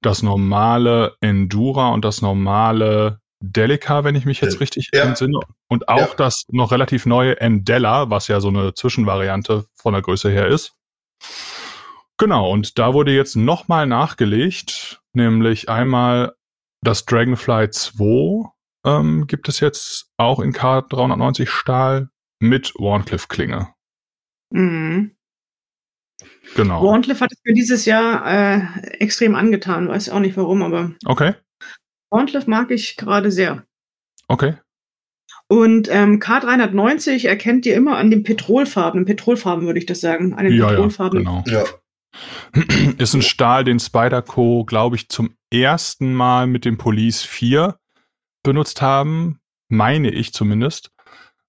das 0.02 0.23
normale 0.23 1.16
Endura 1.21 1.88
und 1.88 2.04
das 2.04 2.23
normale 2.23 3.18
Delica, 3.40 4.04
wenn 4.04 4.14
ich 4.14 4.25
mich 4.25 4.40
jetzt 4.40 4.61
richtig 4.61 4.90
Ja. 4.92 5.02
entsinne. 5.02 5.40
Und 5.68 5.88
auch 5.88 6.11
Ja. 6.11 6.14
das 6.16 6.45
noch 6.50 6.71
relativ 6.71 7.06
neue 7.06 7.40
Endella, 7.40 8.09
was 8.09 8.28
ja 8.28 8.38
so 8.40 8.47
eine 8.49 8.73
Zwischenvariante 8.73 9.64
von 9.75 9.95
der 9.95 10.02
Größe 10.02 10.30
her 10.30 10.47
ist. 10.47 10.75
Genau, 12.18 12.50
und 12.50 12.78
da 12.78 12.94
wurde 12.94 13.12
jetzt 13.12 13.37
nochmal 13.37 13.87
nachgelegt, 13.87 15.02
nämlich 15.12 15.68
einmal 15.68 16.35
das 16.82 17.04
Dragonfly 17.04 17.70
2 17.70 18.49
ähm, 18.87 19.26
gibt 19.26 19.49
es 19.49 19.61
jetzt 19.61 20.11
auch 20.16 20.40
in 20.40 20.52
K390 20.52 21.46
Stahl 21.46 22.08
mit 22.40 22.73
Warncliffe-Klinge. 22.78 23.68
Mhm. 24.50 25.12
Genau. 26.54 26.82
Warncliffe 26.85 27.20
hat 27.25 27.32
es 27.32 27.40
mir 27.44 27.52
dieses 27.54 27.85
Jahr 27.85 28.25
äh, 28.26 28.62
extrem 28.99 29.35
angetan. 29.35 29.88
Weiß 29.88 30.08
auch 30.08 30.20
nicht 30.20 30.37
warum, 30.37 30.62
aber 30.62 30.92
Okay, 31.04 31.35
Warncliffe 32.11 32.49
mag 32.49 32.70
ich 32.70 32.96
gerade 32.96 33.30
sehr. 33.30 33.66
okay. 34.28 34.54
Und 35.49 35.88
ähm, 35.90 36.18
K390 36.18 37.28
erkennt 37.28 37.66
ihr 37.66 37.76
immer 37.76 37.99
an 37.99 38.11
den 38.11 38.23
Petrolfarben. 38.25 39.04
Petrolfarben 39.04 39.66
würde 39.66 39.78
ich 39.78 39.87
das 39.87 40.00
sagen. 40.00 40.35
An 40.35 40.44
den 40.44 40.54
Ja, 40.54 40.64
ja, 40.64 40.68
Petrolfarben. 40.70 41.18
genau. 41.20 41.44
Ja, 41.46 41.64
Ist 42.99 43.14
ein 43.14 43.23
Stahl, 43.23 43.64
den 43.64 43.78
Spyderco, 43.78 44.64
glaube 44.64 44.96
ich, 44.96 45.08
zum 45.08 45.37
ersten 45.52 46.14
Mal 46.14 46.46
mit 46.46 46.64
dem 46.64 46.78
Police 46.78 47.23
4 47.23 47.78
benutzt 48.42 48.82
haben. 48.82 49.40
Meine 49.68 50.11
ich 50.11 50.32
zumindest. 50.32 50.90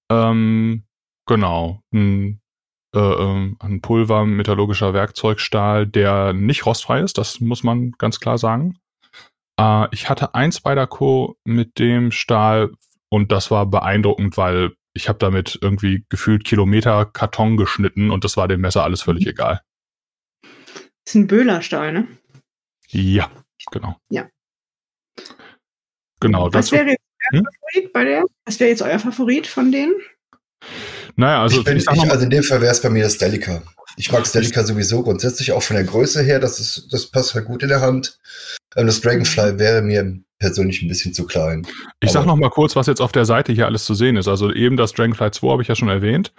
Ähm, 0.10 0.84
genau. 1.26 1.82
Ein, 1.94 2.42
äh, 2.96 3.00
ähm, 3.00 3.58
ein 3.60 3.82
Pulver-metallurgischer 3.82 4.94
Werkzeugstahl, 4.94 5.88
der 5.88 6.34
nicht 6.34 6.66
rostfrei 6.66 7.02
ist, 7.02 7.18
das 7.18 7.40
muss 7.40 7.64
man 7.64 7.92
ganz 7.98 8.20
klar 8.20 8.38
sagen. 8.38 8.80
Äh, 9.60 9.88
ich 9.92 10.10
hatte 10.10 10.36
ein 10.36 10.52
Spyderco 10.52 11.38
mit 11.44 11.80
dem 11.80 12.12
Stahl 12.12 12.72
und 13.10 13.32
das 13.32 13.52
war 13.52 13.66
beeindruckend, 13.66 14.38
weil 14.38 14.74
ich 14.94 15.08
habe 15.10 15.20
damit 15.20 15.60
irgendwie 15.62 16.06
gefühlt 16.10 16.44
Kilometer 16.44 17.06
Karton 17.06 17.58
geschnitten 17.58 18.10
und 18.10 18.24
das 18.24 18.36
war 18.36 18.48
dem 18.48 18.62
Messer 18.62 18.84
alles 18.84 19.04
völlig 19.04 19.28
egal. 19.28 19.62
Ist 21.08 21.16
ein 21.16 21.28
Böhlerstahl, 21.28 21.92
ne? 21.94 22.08
Ja, 22.90 23.30
genau. 23.72 23.98
Ja. 24.10 24.28
Genau, 26.20 26.52
Was 26.54 26.72
wäre 26.72 26.90
jetzt 26.90 27.02
euer 27.34 27.40
Hm? 27.40 27.46
Favorit 27.46 27.94
bei 27.94 28.04
der? 28.06 28.24
Was 28.46 28.60
wäre 28.60 28.70
jetzt 28.70 28.82
euer 28.82 29.00
Favorit 29.00 29.48
von 29.48 29.72
denen? 29.72 29.94
Naja, 31.16 31.42
also 31.42 31.60
ich 31.60 31.66
bin, 31.66 31.78
ich 31.78 31.88
also 31.90 32.24
in 32.24 32.30
dem 32.30 32.44
Fall 32.44 32.62
wäre 32.62 32.72
es 32.72 32.82
bei 32.82 32.90
mir 32.90 33.04
das 33.04 33.18
Delica. 33.18 33.62
Ich 33.98 34.12
mag 34.12 34.22
das 34.24 34.32
Delica 34.32 34.64
sowieso 34.64 35.04
grundsätzlich 35.04 35.52
auch 35.52 35.62
von 35.64 35.76
der 35.76 35.86
Größe 35.86 36.22
her. 36.24 36.40
Das, 36.40 36.60
ist, 36.60 36.88
das 36.92 37.08
passt 37.08 37.34
halt 37.36 37.46
gut 37.46 37.64
in 37.64 37.70
der 37.70 37.82
Hand. 37.82 38.20
Ähm, 38.76 38.86
Das 38.88 39.02
Dragonfly 39.02 39.58
wäre 39.60 39.82
mir 39.82 40.20
persönlich 40.40 40.82
ein 40.82 40.88
bisschen 40.88 41.14
zu 41.14 41.26
klein. 41.26 41.66
ich 42.00 42.12
sag 42.12 42.22
aber- 42.22 42.28
noch 42.28 42.36
mal 42.38 42.50
kurz, 42.50 42.76
was 42.76 42.88
jetzt 42.88 43.02
auf 43.02 43.12
der 43.12 43.26
Seite 43.26 43.52
hier 43.54 43.66
alles 43.66 43.86
zu 43.86 43.94
sehen 43.96 44.18
ist. 44.18 44.28
Also 44.28 44.52
eben 44.52 44.78
das 44.78 44.94
Dragonfly 44.94 45.32
2 45.32 45.48
habe 45.52 45.62
ich 45.62 45.68
ja 45.68 45.76
schon 45.76 45.90
erwähnt. 45.90 46.34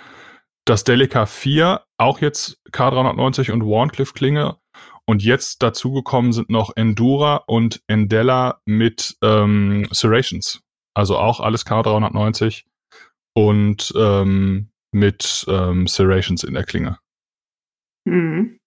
Das 0.69 0.85
Delica 0.85 1.25
4, 1.25 1.83
auch 1.97 2.21
jetzt 2.21 2.61
K390 2.73 3.53
und 3.53 3.63
Warncliffe 3.63 4.13
Klinge. 4.13 4.59
Und 5.07 5.25
jetzt 5.25 5.63
dazugekommen 5.63 6.35
sind 6.35 6.51
noch 6.51 6.77
Endura 6.77 7.37
und 7.47 7.83
Endella 7.87 8.61
mit 8.67 9.17
ähm, 9.23 9.89
Serrations. 9.93 10.61
Also 10.93 11.17
auch 11.17 11.41
alles 11.41 11.65
K390 11.65 12.67
und 13.35 13.95
ähm, 13.97 14.69
mit 14.93 15.47
ähm, 15.49 15.87
Serrations 15.87 16.45
in 16.45 16.53
der 16.53 16.65
Klinge. 16.65 16.99
Mhm. 18.05 18.59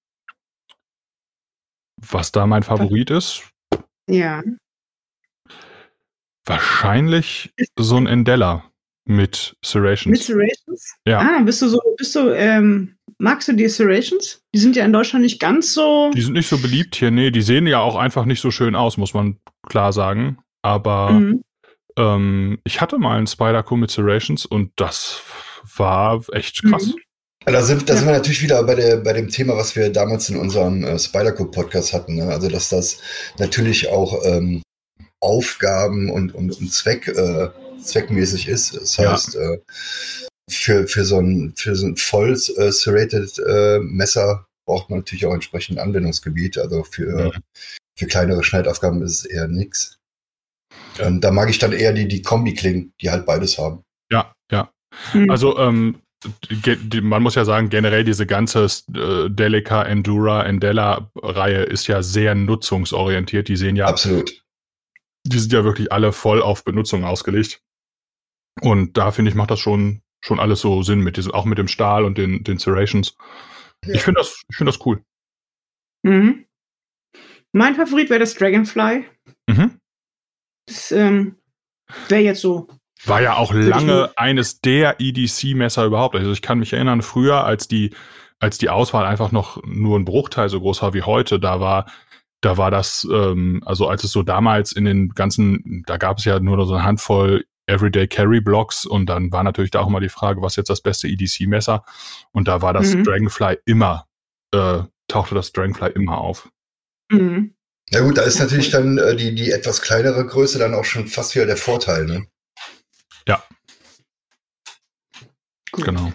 Was 1.97 2.31
da 2.31 2.47
mein 2.47 2.63
Favorit 2.63 3.11
ist, 3.11 3.47
Ja. 4.09 4.41
wahrscheinlich 6.47 7.53
so 7.77 7.95
ein 7.97 8.07
Endella 8.07 8.70
mit 9.15 9.55
Serrations. 9.63 10.11
Mit 10.11 10.23
Serrations? 10.23 10.93
Ja. 11.07 11.19
Ah, 11.19 11.41
bist 11.43 11.61
du 11.61 11.67
so, 11.67 11.79
bist 11.97 12.15
du, 12.15 12.29
ähm, 12.35 12.95
magst 13.19 13.47
du 13.47 13.53
die 13.53 13.67
Serrations? 13.69 14.41
Die 14.53 14.59
sind 14.59 14.75
ja 14.75 14.85
in 14.85 14.93
Deutschland 14.93 15.23
nicht 15.23 15.39
ganz 15.39 15.73
so. 15.73 16.11
Die 16.15 16.21
sind 16.21 16.33
nicht 16.33 16.47
so 16.49 16.57
beliebt 16.57 16.95
hier, 16.95 17.11
nee, 17.11 17.31
die 17.31 17.41
sehen 17.41 17.67
ja 17.67 17.79
auch 17.79 17.95
einfach 17.95 18.25
nicht 18.25 18.41
so 18.41 18.49
schön 18.51 18.75
aus, 18.75 18.97
muss 18.97 19.13
man 19.13 19.37
klar 19.67 19.93
sagen. 19.93 20.37
Aber 20.63 21.11
Mhm. 21.11 21.43
ähm, 21.97 22.59
ich 22.63 22.81
hatte 22.81 22.97
mal 22.97 23.17
einen 23.17 23.27
Spyderco 23.27 23.75
mit 23.75 23.91
Serrations 23.91 24.45
und 24.45 24.71
das 24.75 25.21
war 25.77 26.21
echt 26.33 26.63
krass. 26.63 26.87
Mhm. 26.87 26.95
Da 27.45 27.63
sind, 27.63 27.89
da 27.89 27.93
Ja. 27.93 27.99
sind 27.99 28.07
wir 28.07 28.13
natürlich 28.13 28.43
wieder 28.43 28.63
bei, 28.63 28.75
der, 28.75 28.97
bei 28.97 29.13
dem 29.13 29.27
Thema, 29.29 29.55
was 29.57 29.75
wir 29.75 29.89
damals 29.89 30.29
in 30.29 30.37
unserem 30.37 30.83
äh, 30.83 30.99
Spider-Code-Podcast 30.99 31.91
hatten. 31.91 32.15
Ne? 32.15 32.25
Also, 32.27 32.47
dass 32.49 32.69
das 32.69 32.99
natürlich 33.39 33.89
auch 33.89 34.23
ähm, 34.25 34.61
Aufgaben 35.19 36.09
und, 36.11 36.33
und, 36.35 36.51
und 36.59 36.71
Zweck, 36.71 37.07
äh, 37.07 37.49
zweckmäßig 37.81 38.47
ist. 38.47 38.75
Das 38.75 38.97
Ja. 38.97 39.11
heißt, 39.13 39.35
äh, 39.35 39.59
für, 40.49 40.87
für 40.87 41.05
so 41.05 41.19
ein, 41.19 41.53
für 41.55 41.75
so 41.75 41.87
ein 41.87 41.95
voll 41.97 42.33
äh, 42.33 42.71
serrated 42.71 43.39
äh, 43.39 43.79
Messer 43.79 44.45
braucht 44.67 44.89
man 44.89 44.99
natürlich 44.99 45.25
auch 45.25 45.33
entsprechend 45.33 45.79
Anwendungsgebiet. 45.79 46.57
Also 46.57 46.83
für, 46.83 47.27
Mhm. 47.33 47.41
für 47.97 48.07
kleinere 48.07 48.43
Schneidaufgaben 48.43 49.01
ist 49.01 49.19
es 49.19 49.25
eher 49.25 49.47
nix. 49.47 49.97
Ähm, 50.99 51.21
da 51.21 51.31
mag 51.31 51.49
ich 51.49 51.59
dann 51.59 51.71
eher 51.73 51.93
die, 51.93 52.07
die 52.07 52.21
Kombi-Klingen, 52.21 52.93
die 53.01 53.09
halt 53.09 53.25
beides 53.25 53.57
haben. 53.57 53.83
Ja, 54.11 54.33
ja. 54.51 54.71
Mhm. 55.13 55.29
Also 55.29 55.57
ähm, 55.57 56.01
man 57.01 57.23
muss 57.23 57.35
ja 57.35 57.45
sagen, 57.45 57.69
generell 57.69 58.03
diese 58.03 58.25
ganze 58.27 58.65
äh, 58.93 59.29
Delica, 59.29 59.83
Endura, 59.83 60.45
Endella-Reihe 60.45 61.63
ist 61.63 61.87
ja 61.87 62.03
sehr 62.03 62.35
nutzungsorientiert. 62.35 63.47
Die 63.47 63.55
sehen 63.55 63.75
ja 63.75 63.87
Absolut. 63.87 64.43
die 65.25 65.39
sind 65.39 65.51
ja 65.53 65.63
wirklich 65.63 65.91
alle 65.91 66.11
voll 66.11 66.41
auf 66.41 66.63
Benutzung 66.63 67.03
ausgelegt. 67.05 67.61
Und 68.59 68.97
da 68.97 69.11
finde 69.11 69.29
ich, 69.29 69.35
macht 69.35 69.51
das 69.51 69.59
schon, 69.59 70.01
schon 70.19 70.39
alles 70.39 70.61
so 70.61 70.83
Sinn 70.83 70.99
mit 70.99 71.17
diesem, 71.17 71.31
auch 71.31 71.45
mit 71.45 71.57
dem 71.57 71.67
Stahl 71.67 72.03
und 72.03 72.17
den, 72.17 72.43
den 72.43 72.57
Serrations. 72.57 73.15
Ja. 73.85 73.95
Ich 73.95 74.01
finde 74.01 74.19
das, 74.19 74.41
ich 74.49 74.57
finde 74.57 74.71
das 74.71 74.85
cool. 74.85 75.03
Mhm. 76.03 76.45
Mein 77.53 77.75
Favorit 77.75 78.09
wäre 78.09 78.19
das 78.19 78.35
Dragonfly. 78.35 79.05
Mhm. 79.47 79.79
Das 80.67 80.91
ähm, 80.91 81.37
wäre 82.07 82.21
jetzt 82.21 82.41
so. 82.41 82.67
War 83.05 83.21
ja 83.21 83.35
auch 83.35 83.51
lange 83.53 84.11
eines 84.15 84.61
der 84.61 84.99
EDC-Messer 84.99 85.85
überhaupt. 85.85 86.15
Also 86.15 86.31
ich 86.31 86.41
kann 86.41 86.59
mich 86.59 86.73
erinnern, 86.73 87.01
früher, 87.01 87.43
als 87.43 87.67
die, 87.67 87.95
als 88.39 88.59
die 88.59 88.69
Auswahl 88.69 89.05
einfach 89.05 89.31
noch 89.31 89.61
nur 89.63 89.97
ein 89.97 90.05
Bruchteil 90.05 90.49
so 90.49 90.61
groß 90.61 90.83
war 90.83 90.93
wie 90.93 91.01
heute, 91.01 91.39
da 91.39 91.59
war, 91.59 91.91
da 92.41 92.57
war 92.57 92.69
das, 92.69 93.07
ähm, 93.11 93.63
also 93.65 93.87
als 93.87 94.03
es 94.03 94.11
so 94.11 94.21
damals 94.21 94.71
in 94.71 94.85
den 94.85 95.09
ganzen, 95.09 95.83
da 95.87 95.97
gab 95.97 96.19
es 96.19 96.25
ja 96.25 96.39
nur 96.39 96.63
so 96.65 96.75
eine 96.75 96.83
Handvoll 96.83 97.45
Everyday 97.71 98.07
Carry 98.07 98.41
Blocks 98.41 98.85
und 98.85 99.05
dann 99.07 99.31
war 99.31 99.43
natürlich 99.43 99.71
da 99.71 99.79
auch 99.79 99.87
immer 99.87 99.99
die 100.01 100.09
Frage, 100.09 100.41
was 100.41 100.55
jetzt 100.57 100.69
das 100.69 100.81
beste 100.81 101.07
EDC-Messer? 101.07 101.83
Und 102.31 102.47
da 102.47 102.61
war 102.61 102.73
das 102.73 102.93
Mhm. 102.93 103.03
Dragonfly 103.03 103.57
immer, 103.65 104.07
äh, 104.53 104.79
tauchte 105.07 105.35
das 105.35 105.51
Dragonfly 105.51 105.91
immer 105.91 106.17
auf. 106.19 106.49
Mhm. 107.11 107.55
Ja 107.89 108.01
gut, 108.01 108.17
da 108.17 108.21
ist 108.23 108.39
natürlich 108.39 108.69
dann 108.69 108.97
äh, 108.97 109.15
die, 109.15 109.33
die 109.35 109.51
etwas 109.51 109.81
kleinere 109.81 110.25
Größe 110.25 110.59
dann 110.59 110.73
auch 110.73 110.85
schon 110.85 111.07
fast 111.07 111.35
wieder 111.35 111.45
der 111.45 111.57
Vorteil. 111.57 112.05
Ne? 112.05 112.27
Gut. 115.73 115.85
Genau. 115.85 116.11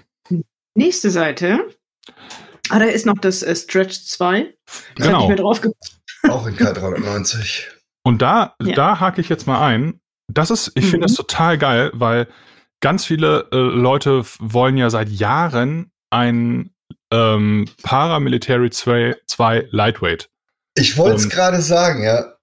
Nächste 0.75 1.11
Seite. 1.11 1.75
Ah, 2.69 2.79
da 2.79 2.85
ist 2.85 3.07
noch 3.07 3.19
das 3.19 3.43
äh, 3.43 3.57
Stretch 3.57 4.05
2. 4.05 4.55
Das 4.97 5.07
Genau. 5.07 5.29
mir 5.29 5.37
drauf 5.37 5.63
ge 5.63 5.73
Auch 6.29 6.47
in 6.47 6.57
K390. 6.59 7.63
Und 8.03 8.21
da, 8.21 8.55
Ja. 8.63 8.75
da 8.75 9.01
hake 9.01 9.21
ich 9.23 9.31
jetzt 9.31 9.47
mal 9.47 9.65
ein. 9.67 9.99
Das 10.29 10.51
ist, 10.51 10.73
ich 10.75 10.85
Mhm. 10.85 10.89
finde 10.91 11.07
das 11.07 11.15
total 11.17 11.59
geil, 11.59 11.91
weil 11.95 12.29
ganz 12.81 13.05
viele 13.05 13.49
äh, 13.53 13.57
Leute 13.57 14.25
wollen 14.39 14.77
ja 14.77 14.91
seit 14.91 15.09
Jahren 15.09 15.91
ein 16.11 16.71
ähm, 17.13 17.67
Paramilitary 17.83 18.71
2, 18.71 19.17
2 19.27 19.69
Lightweight. 19.71 20.29
Ich 20.75 20.97
wollte 20.97 21.17
es 21.17 21.29
gerade 21.29 21.61
sagen, 21.63 22.03
ja. 22.03 22.35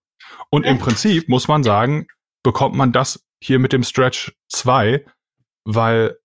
Und 0.49 0.65
im. 0.65 0.79
Prinzip 0.79 1.29
muss 1.29 1.47
man 1.47 1.63
sagen, 1.63 2.07
bekommt 2.43 2.75
man 2.75 2.91
das 2.91 3.23
hier 3.41 3.59
mit 3.59 3.73
dem 3.73 3.83
Stretch 3.83 4.33
2, 4.49 5.05
weil 5.65 6.17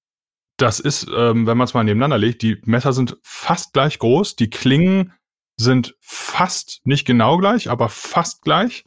das 0.57 0.81
ist, 0.81 1.07
ähm, 1.15 1.47
wenn 1.47 1.57
man 1.57 1.67
es 1.67 1.75
mal 1.75 1.85
nebeneinander 1.85 2.19
legt, 2.19 2.43
die 2.43 2.61
Messer 2.65 2.93
sind 2.93 3.17
fast 3.23 3.73
gleich 3.73 3.99
groß, 3.99 4.37
die 4.37 4.51
Klingen 4.51 5.13
sind 5.57 5.97
fast 6.01 6.81
nicht 6.85 7.05
genau 7.07 7.39
gleich, 7.39 7.69
aber 7.71 7.89
fast 7.89 8.43
gleich. 8.43 8.85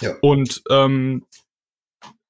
Ja. 0.00 0.14
Und 0.20 0.62
ähm, 0.70 1.24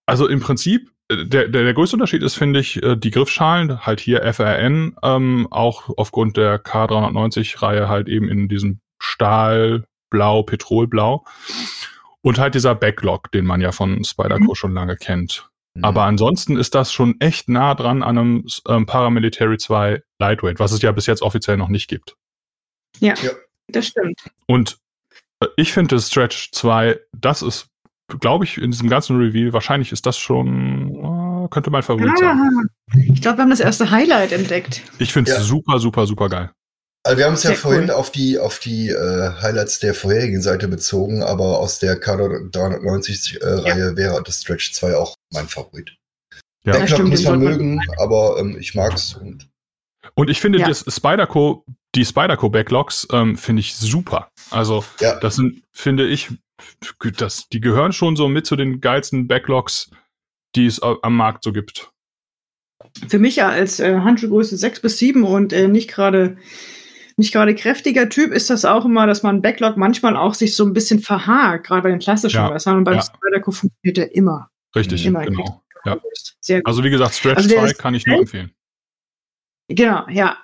also 0.08 0.26
im 0.26 0.40
Prinzip, 0.40 0.90
äh, 1.08 1.24
der, 1.26 1.48
der, 1.48 1.64
der 1.64 1.74
größte 1.74 1.96
Unterschied 1.96 2.22
ist, 2.22 2.34
finde 2.34 2.60
ich, 2.60 2.82
äh, 2.82 2.96
die 2.96 3.10
Griffschalen, 3.10 3.84
halt 3.86 4.00
hier 4.00 4.22
FRN, 4.32 4.96
ähm, 5.02 5.46
auch 5.50 5.90
aufgrund 5.96 6.36
der 6.36 6.62
K390-Reihe 6.62 7.88
halt 7.88 8.08
eben 8.08 8.28
in 8.28 8.48
diesem 8.48 8.80
Stahlblau, 9.00 10.42
Petrolblau. 10.42 11.24
Und 12.22 12.38
halt 12.38 12.54
dieser 12.54 12.74
Backlog, 12.74 13.30
den 13.32 13.46
man 13.46 13.60
ja 13.60 13.70
von 13.72 14.02
Spyderco 14.04 14.50
Mhm. 14.52 14.54
schon 14.54 14.74
lange 14.74 14.96
kennt. 14.96 15.48
Mhm. 15.74 15.84
Aber 15.84 16.02
ansonsten 16.04 16.56
ist 16.56 16.74
das 16.74 16.92
schon 16.92 17.14
echt 17.20 17.48
nah 17.48 17.74
dran 17.74 18.02
an 18.02 18.18
einem 18.18 18.44
ähm, 18.66 18.86
Paramilitary 18.86 19.56
2 19.58 20.02
Lightweight, 20.18 20.58
was 20.58 20.72
es 20.72 20.82
ja 20.82 20.90
bis 20.92 21.06
jetzt 21.06 21.22
offiziell 21.22 21.56
noch 21.56 21.68
nicht 21.68 21.88
gibt. 21.88 22.16
Ja, 22.98 23.14
Ja. 23.22 23.30
das 23.68 23.86
stimmt. 23.86 24.20
Und 24.46 24.78
äh, 25.40 25.46
ich 25.56 25.72
finde 25.72 26.00
Stretch 26.00 26.50
2, 26.52 26.98
das 27.12 27.42
ist, 27.42 27.68
glaube 28.20 28.44
ich, 28.44 28.58
in 28.58 28.70
diesem 28.70 28.88
ganzen 28.88 29.16
Reveal, 29.18 29.52
wahrscheinlich 29.52 29.92
ist 29.92 30.06
das 30.06 30.18
schon, 30.18 31.44
äh, 31.44 31.48
könnte 31.50 31.70
mein 31.70 31.82
Favorit 31.82 32.16
sein. 32.18 32.28
Ah, 32.28 32.96
ich 32.96 33.20
glaube, 33.20 33.38
wir 33.38 33.42
haben 33.42 33.50
das 33.50 33.60
erste 33.60 33.90
Highlight 33.90 34.32
entdeckt. 34.32 34.82
Ich 34.98 35.12
finde 35.12 35.30
es 35.30 35.36
Ja. 35.38 35.42
super, 35.44 35.78
super, 35.78 36.06
super 36.06 36.28
geil. 36.28 36.50
Also 37.04 37.18
wir 37.18 37.26
haben 37.26 37.34
es 37.34 37.42
ja 37.44 37.52
vorhin 37.54 37.84
cool. 37.84 37.90
auf 37.92 38.10
die, 38.10 38.38
auf 38.38 38.58
die 38.58 38.88
äh, 38.88 39.30
Highlights 39.40 39.78
der 39.80 39.94
vorherigen 39.94 40.42
Seite 40.42 40.68
bezogen, 40.68 41.22
aber 41.22 41.58
aus 41.58 41.78
der 41.78 42.00
K390-Reihe 42.02 43.96
wäre 43.96 44.22
das 44.22 44.42
Stretch 44.42 44.72
2 44.72 44.96
auch 44.96 45.14
mein 45.32 45.46
Favorit. 45.46 45.96
Ja. 46.64 46.72
Backlog 46.72 46.88
stimmt, 46.90 47.10
muss 47.10 47.24
man 47.24 47.38
mögen, 47.38 47.80
aber 47.98 48.38
ähm, 48.40 48.56
ich 48.58 48.74
mag's 48.74 49.14
und 49.14 49.48
Und 50.14 50.28
ich 50.28 50.40
finde, 50.40 50.58
Ja. 50.58 50.68
das 50.68 50.84
Spyderco 50.88 51.64
die 51.94 52.04
Spyderco 52.04 52.50
Backlogs 52.50 53.08
ähm, 53.12 53.36
finde 53.36 53.60
ich 53.60 53.74
super. 53.74 54.30
Also 54.50 54.84
Ja. 55.00 55.18
das 55.20 55.36
sind, 55.36 55.62
finde 55.72 56.06
ich, 56.06 56.28
das, 57.16 57.48
die 57.48 57.60
gehören 57.60 57.92
schon 57.92 58.16
so 58.16 58.28
mit 58.28 58.46
zu 58.46 58.56
den 58.56 58.80
geilsten 58.80 59.26
Backlogs, 59.28 59.90
die 60.54 60.66
es 60.66 60.80
am 60.82 61.16
Markt 61.16 61.44
so 61.44 61.52
gibt. 61.52 61.90
Für 63.08 63.18
mich 63.18 63.36
ja 63.36 63.48
als 63.48 63.80
äh, 63.80 64.00
Handschuhgröße 64.00 64.56
6 64.56 64.80
bis 64.80 64.98
7 64.98 65.24
und 65.24 65.52
äh, 65.52 65.68
nicht 65.68 65.88
gerade 65.88 66.36
nicht 67.16 67.32
gerade 67.32 67.54
kräftiger 67.54 68.08
Typ 68.08 68.30
ist 68.30 68.48
das 68.48 68.64
auch 68.64 68.84
immer, 68.84 69.08
dass 69.08 69.24
man 69.24 69.42
Backlog 69.42 69.76
manchmal 69.76 70.16
auch 70.16 70.34
sich 70.34 70.54
so 70.54 70.64
ein 70.64 70.72
bisschen 70.72 71.00
verhakt, 71.00 71.66
gerade 71.66 71.82
bei 71.82 71.90
den 71.90 71.98
klassischen 71.98 72.36
Ja, 72.36 72.50
Messern. 72.50 72.76
Und 72.76 72.84
beim 72.84 72.94
ja. 72.94 73.02
Spyderco 73.02 73.50
funktioniert 73.50 73.96
der 73.96 74.14
immer. 74.14 74.50
Richtig, 74.76 75.04
Immer 75.04 75.24
genau. 75.24 75.64
Ja. 75.84 75.98
Sehr 76.40 76.58
gut. 76.58 76.68
Also 76.68 76.84
wie 76.84 76.90
gesagt, 76.90 77.14
Stretch 77.14 77.38
Also 77.38 77.48
der 77.48 77.58
2 77.58 77.64
ist 77.66 77.78
kann 77.78 77.94
ich 77.94 78.06
nur 78.06 78.18
empfehlen. 78.18 78.52
Genau, 79.68 80.06
ja. 80.08 80.38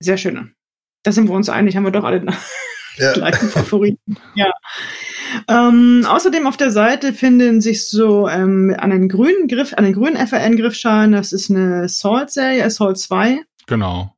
Sehr 0.00 0.18
schön. 0.18 0.54
Da 1.02 1.12
sind 1.12 1.28
wir 1.28 1.34
uns 1.34 1.48
einig, 1.48 1.76
haben 1.76 1.84
wir 1.84 1.90
doch 1.90 2.04
alle 2.04 2.20
den 2.20 2.34
Ja. 2.98 3.12
gleichen 3.14 3.48
Favoriten. 3.48 4.16
ja. 4.34 4.50
Ähm, 5.48 6.04
außerdem 6.06 6.46
auf 6.46 6.58
der 6.58 6.70
Seite 6.70 7.14
finden 7.14 7.62
sich 7.62 7.88
so 7.88 8.28
ähm, 8.28 8.74
an 8.78 8.90
den 8.90 9.08
grünen 9.08 9.48
Griff, 9.48 9.72
an 9.74 9.84
den 9.84 9.94
grünen 9.94 10.16
FRN-Griffschalen, 10.26 11.12
das 11.12 11.32
ist 11.32 11.50
eine 11.50 11.88
Salt-Serie, 11.88 12.68
Salt 12.68 12.98
2 12.98 13.40
Genau. 13.66 14.14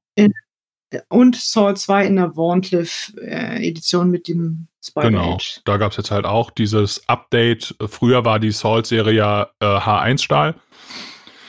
und 1.09 1.37
Salt 1.37 1.79
2 1.79 2.05
in 2.07 2.17
der 2.17 2.37
Warncliffe-Edition 2.37 4.11
mit 4.11 4.27
dem 4.27 4.67
Spider 4.85 5.11
Genau. 5.11 5.35
Age. 5.37 5.61
Da 5.65 5.77
gab 5.77 5.93
es 5.93 5.97
jetzt 5.97 6.11
halt 6.11 6.27
auch 6.27 6.51
dieses 6.51 7.09
Update. 7.09 7.77
Früher 7.87 8.25
war 8.25 8.41
die 8.41 8.51
Salt-Serie 8.51 9.15
ja 9.15 9.49
äh, 9.61 9.65
H1-Stahl. 9.67 10.57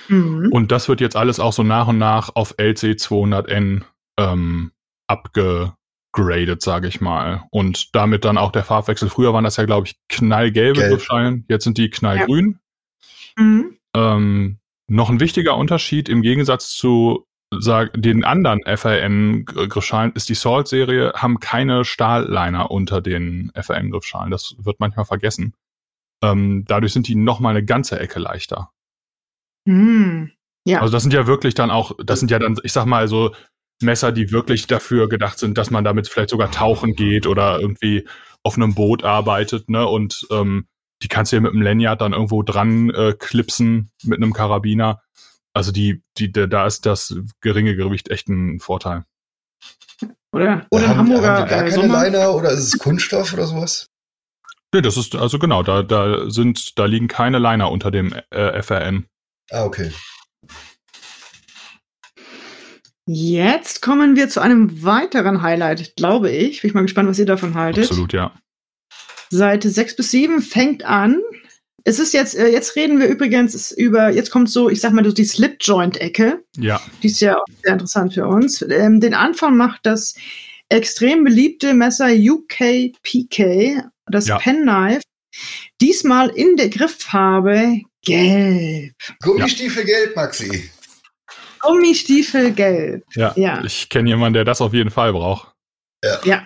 Mhm. 0.10 0.50
Und 0.52 0.72
das 0.72 0.88
wird 0.88 1.02
jetzt 1.02 1.16
alles 1.16 1.40
auch 1.40 1.54
so 1.54 1.64
nach 1.64 1.88
und 1.88 1.98
nach 1.98 2.30
auf 2.36 2.56
LC200N 2.60 3.82
ähm, 4.18 4.72
abgegradet, 5.08 6.62
sage 6.62 6.88
ich 6.88 7.02
mal. 7.02 7.46
Und 7.52 7.96
damit 7.96 8.26
dann 8.26 8.38
auch 8.38 8.52
der 8.52 8.64
Farbwechsel. 8.64 9.10
Früher 9.10 9.34
waren 9.34 9.44
das 9.44 9.58
ja, 9.58 9.66
glaube 9.66 9.88
ich, 9.88 9.96
knallgelbe 10.10 10.80
Gelb. 10.80 10.92
Griffschalen. 10.92 11.46
Jetzt 11.48 11.64
sind 11.64 11.78
die 11.78 11.90
knallgrün. 11.90 12.60
Mhm. 13.38 13.78
Ähm, 13.96 14.60
noch 14.88 15.10
ein 15.10 15.20
wichtiger 15.20 15.58
Unterschied 15.58 16.10
im 16.10 16.22
Gegensatz 16.22 16.70
zu 16.70 17.26
sag, 17.52 17.92
den 17.94 18.24
anderen 18.24 18.62
FRN-Griffschalen 18.66 20.14
ist 20.14 20.30
die 20.30 20.36
Salt-Serie, 20.36 21.14
haben 21.16 21.40
keine 21.40 21.86
Stahlliner 21.86 22.72
unter 22.72 23.02
den 23.02 23.52
FRN-Griffschalen. 23.56 24.32
Das 24.32 24.56
wird 24.60 24.80
manchmal 24.80 25.06
vergessen. 25.06 25.54
Ähm, 26.24 26.66
dadurch 26.68 26.94
sind 26.94 27.08
die 27.08 27.16
noch 27.16 27.40
mal 27.40 27.52
eine 27.52 27.64
ganze 27.64 28.00
Ecke 28.00 28.20
leichter. 28.20 28.72
Mhm. 29.66 30.32
Ja. 30.68 30.82
Also 30.82 30.92
das 30.92 31.04
sind 31.04 31.14
ja 31.14 31.28
wirklich 31.28 31.54
dann 31.54 31.72
auch, 31.72 31.92
das 32.04 32.20
sind 32.20 32.32
ja 32.32 32.40
dann, 32.40 32.58
ich 32.64 32.74
sag 32.74 32.86
mal, 32.86 33.08
so 33.08 33.36
Messer, 33.82 34.12
die 34.12 34.32
wirklich 34.32 34.68
dafür 34.68 35.10
gedacht 35.10 35.40
sind, 35.40 35.58
dass 35.58 35.72
man 35.72 35.84
damit 35.84 36.08
vielleicht 36.08 36.30
sogar 36.30 36.52
tauchen 36.52 36.96
geht 36.96 37.28
oder 37.28 37.60
irgendwie 37.60 38.08
auf 38.44 38.56
einem 38.56 38.76
Boot 38.76 39.04
arbeitet, 39.04 39.70
ne? 39.70 39.88
Und 39.88 40.28
ähm, 40.32 40.68
die 41.02 41.08
kannst 41.08 41.32
du 41.32 41.36
ja 41.36 41.42
mit 41.42 41.52
einem 41.52 41.62
Lanyard 41.62 42.02
dann 42.02 42.14
irgendwo 42.14 42.42
dran 42.42 42.90
äh, 42.90 43.14
klipsen 43.18 43.92
mit 44.04 44.18
einem 44.18 44.34
Karabiner. 44.34 45.02
Also 45.54 45.72
die, 45.72 46.04
die, 46.18 46.32
da 46.32 46.48
da 46.48 46.66
ist 46.66 46.86
das 46.86 47.16
geringe 47.42 47.76
Gewicht 47.76 48.10
echt 48.10 48.30
ein 48.30 48.60
Vorteil. 48.60 49.04
oder 50.32 50.66
oder 50.70 50.88
haben, 50.88 50.92
ein 50.92 50.98
Hamburger 50.98 51.38
haben 51.38 51.44
die 51.46 51.50
gar 51.50 51.66
äh, 51.66 51.70
keine. 51.70 51.88
Liner 51.88 52.34
oder 52.34 52.52
ist 52.52 52.74
es 52.74 52.80
Kunststoff 52.80 53.34
oder 53.34 53.48
sowas? 53.48 53.88
Nee, 54.74 54.82
das 54.82 54.98
ist, 54.98 55.16
also 55.16 55.40
genau, 55.40 55.64
da, 55.64 55.84
da 55.84 56.30
sind, 56.30 56.78
da 56.78 56.86
liegen 56.86 57.08
keine 57.08 57.40
Liner 57.40 57.72
unter 57.72 57.92
dem 57.92 58.14
äh, 58.30 58.62
FRN. 58.62 59.06
Ah, 59.50 59.64
okay. 59.64 59.92
Jetzt 63.08 63.82
kommen 63.82 64.16
wir 64.16 64.30
zu 64.30 64.42
einem 64.42 64.84
weiteren 64.84 65.42
Highlight, 65.42 65.96
glaube 65.96 66.32
ich. 66.32 66.62
Bin 66.62 66.70
ich 66.70 66.74
mal 66.74 66.82
gespannt, 66.82 67.08
was 67.10 67.20
ihr 67.20 67.26
davon 67.26 67.54
haltet. 67.56 67.86
Absolut, 67.86 68.14
ja. 68.14 68.34
Seite 69.30 69.70
6 69.70 69.96
bis 69.96 70.12
7 70.12 70.42
fängt 70.42 70.84
an. 70.84 71.22
Es 71.84 72.00
ist 72.00 72.14
jetzt, 72.14 72.36
äh, 72.36 72.48
jetzt 72.48 72.76
reden 72.76 73.00
wir 73.00 73.08
übrigens 73.08 73.72
über, 73.72 74.10
jetzt 74.10 74.32
kommt 74.32 74.50
so, 74.50 74.70
ich 74.70 74.82
sag 74.82 74.92
mal, 74.94 75.06
so 75.06 75.12
die 75.12 75.26
Slip-Joint-Ecke. 75.26 76.44
Ja, 76.58 76.82
Die 77.04 77.08
ist 77.08 77.20
ja 77.22 77.38
auch 77.38 77.46
sehr 77.64 77.74
interessant 77.74 78.16
für 78.16 78.26
uns. 78.28 78.64
Ähm, 78.64 79.00
den 79.00 79.14
Anfang 79.14 79.56
macht 79.56 79.86
das 79.86 80.16
extrem 80.70 81.24
beliebte 81.24 81.76
Messer 81.76 82.08
UK 82.10 82.92
PK, 83.04 83.84
das 84.08 84.28
Ja. 84.28 84.40
Penknife. 84.40 85.02
Diesmal 85.80 86.30
in 86.30 86.56
der 86.56 86.70
Grifffarbe 86.70 87.82
gelb. 88.04 88.94
Gummistiefel 89.22 89.84
gelb, 89.86 90.16
Maxi. 90.16 90.70
Gummistiefel 91.66 92.52
gelb. 92.52 93.04
ja. 93.16 93.34
Ja. 93.36 93.64
Ich 93.64 93.90
kenne 93.90 94.10
jemanden, 94.10 94.34
der 94.36 94.44
das 94.46 94.62
auf 94.62 94.74
jeden 94.74 94.92
Fall 94.92 95.12
braucht. 95.14 95.54
Ja. 96.24 96.44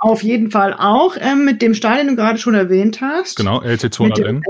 Auf 0.00 0.22
jeden 0.22 0.50
Fall 0.52 0.74
auch 0.74 1.16
ähm, 1.18 1.44
mit 1.44 1.60
dem 1.60 1.74
Stahl, 1.74 1.98
den 1.98 2.08
du 2.08 2.16
gerade 2.16 2.38
schon 2.38 2.54
erwähnt 2.54 3.00
hast. 3.00 3.36
Genau, 3.36 3.60
Mit 3.60 3.80
LC200N. 3.82 4.14
dem, 4.22 4.42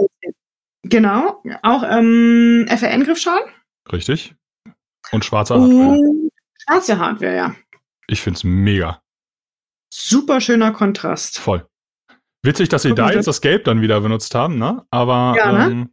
genau. 0.83 1.43
Auch 1.63 1.83
ähm, 1.89 2.67
FRN-Griffschal. 2.69 3.41
Richtig. 3.91 4.35
Und 5.11 5.25
schwarzer 5.25 5.55
Hardware. 5.59 5.99
Und 5.99 6.31
schwarze 6.59 6.99
Hardware, 6.99 7.35
ja. 7.35 7.57
Ich 8.09 8.21
find's 8.21 8.45
mega. 8.45 9.01
Super 9.91 10.43
schöner 10.43 10.73
Kontrast. 10.73 11.39
Voll. 11.39 11.67
Witzig, 12.45 12.69
dass 12.69 12.83
sie 12.83 12.95
da 12.95 13.11
jetzt 13.11 13.27
das 13.27 13.41
Gelb 13.41 13.65
dann 13.65 13.81
wieder 13.81 14.01
benutzt 14.03 14.35
haben, 14.35 14.59
ne? 14.59 14.85
Aber 14.91 15.35
Ja, 15.37 15.53
ne? 15.53 15.65
ähm, 15.73 15.93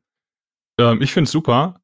ähm, 0.80 1.02
ich 1.02 1.14
find's 1.14 1.32
super. 1.32 1.80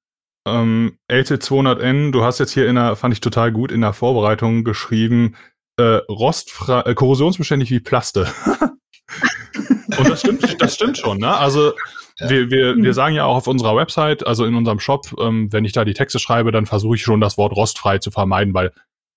Ähm, 0.48 0.98
LC200N, 1.12 2.12
du 2.12 2.24
hast 2.24 2.40
jetzt 2.40 2.54
hier 2.54 2.68
in 2.68 2.76
der, 2.76 2.96
fand 2.96 3.14
ich 3.14 3.22
total 3.22 3.52
gut, 3.52 3.72
in 3.72 3.82
der 3.82 3.94
Vorbereitung 3.94 4.64
geschrieben, 4.64 5.36
äh, 5.78 6.00
rostfrei, 6.10 6.82
äh, 6.82 6.94
korrosionsbeständig 6.96 7.70
wie 7.72 7.80
Plaste. 7.80 8.28
Und 9.98 10.10
das 10.10 10.22
stimmt, 10.22 10.62
das 10.62 10.76
stimmt 10.76 10.98
schon, 10.98 11.18
ne? 11.20 11.36
Also 11.38 11.74
Ja. 12.20 12.30
wir, 12.30 12.50
wir, 12.50 12.74
Hm. 12.74 12.84
wir 12.84 12.94
sagen 12.94 13.16
ja 13.16 13.26
auch 13.26 13.36
auf 13.36 13.48
unserer 13.48 13.76
Website, 13.76 14.26
also 14.26 14.46
in 14.46 14.56
unserem 14.56 14.80
Shop, 14.80 15.14
ähm, 15.20 15.52
wenn 15.52 15.66
ich 15.66 15.74
da 15.74 15.86
die 15.86 15.94
Texte 15.94 16.20
schreibe, 16.20 16.52
dann 16.52 16.66
versuche 16.66 16.96
ich 16.96 17.04
schon 17.04 17.20
das 17.22 17.38
Wort 17.38 17.56
rostfrei 17.56 17.98
zu 18.00 18.12
vermeiden, 18.12 18.54
weil 18.54 18.72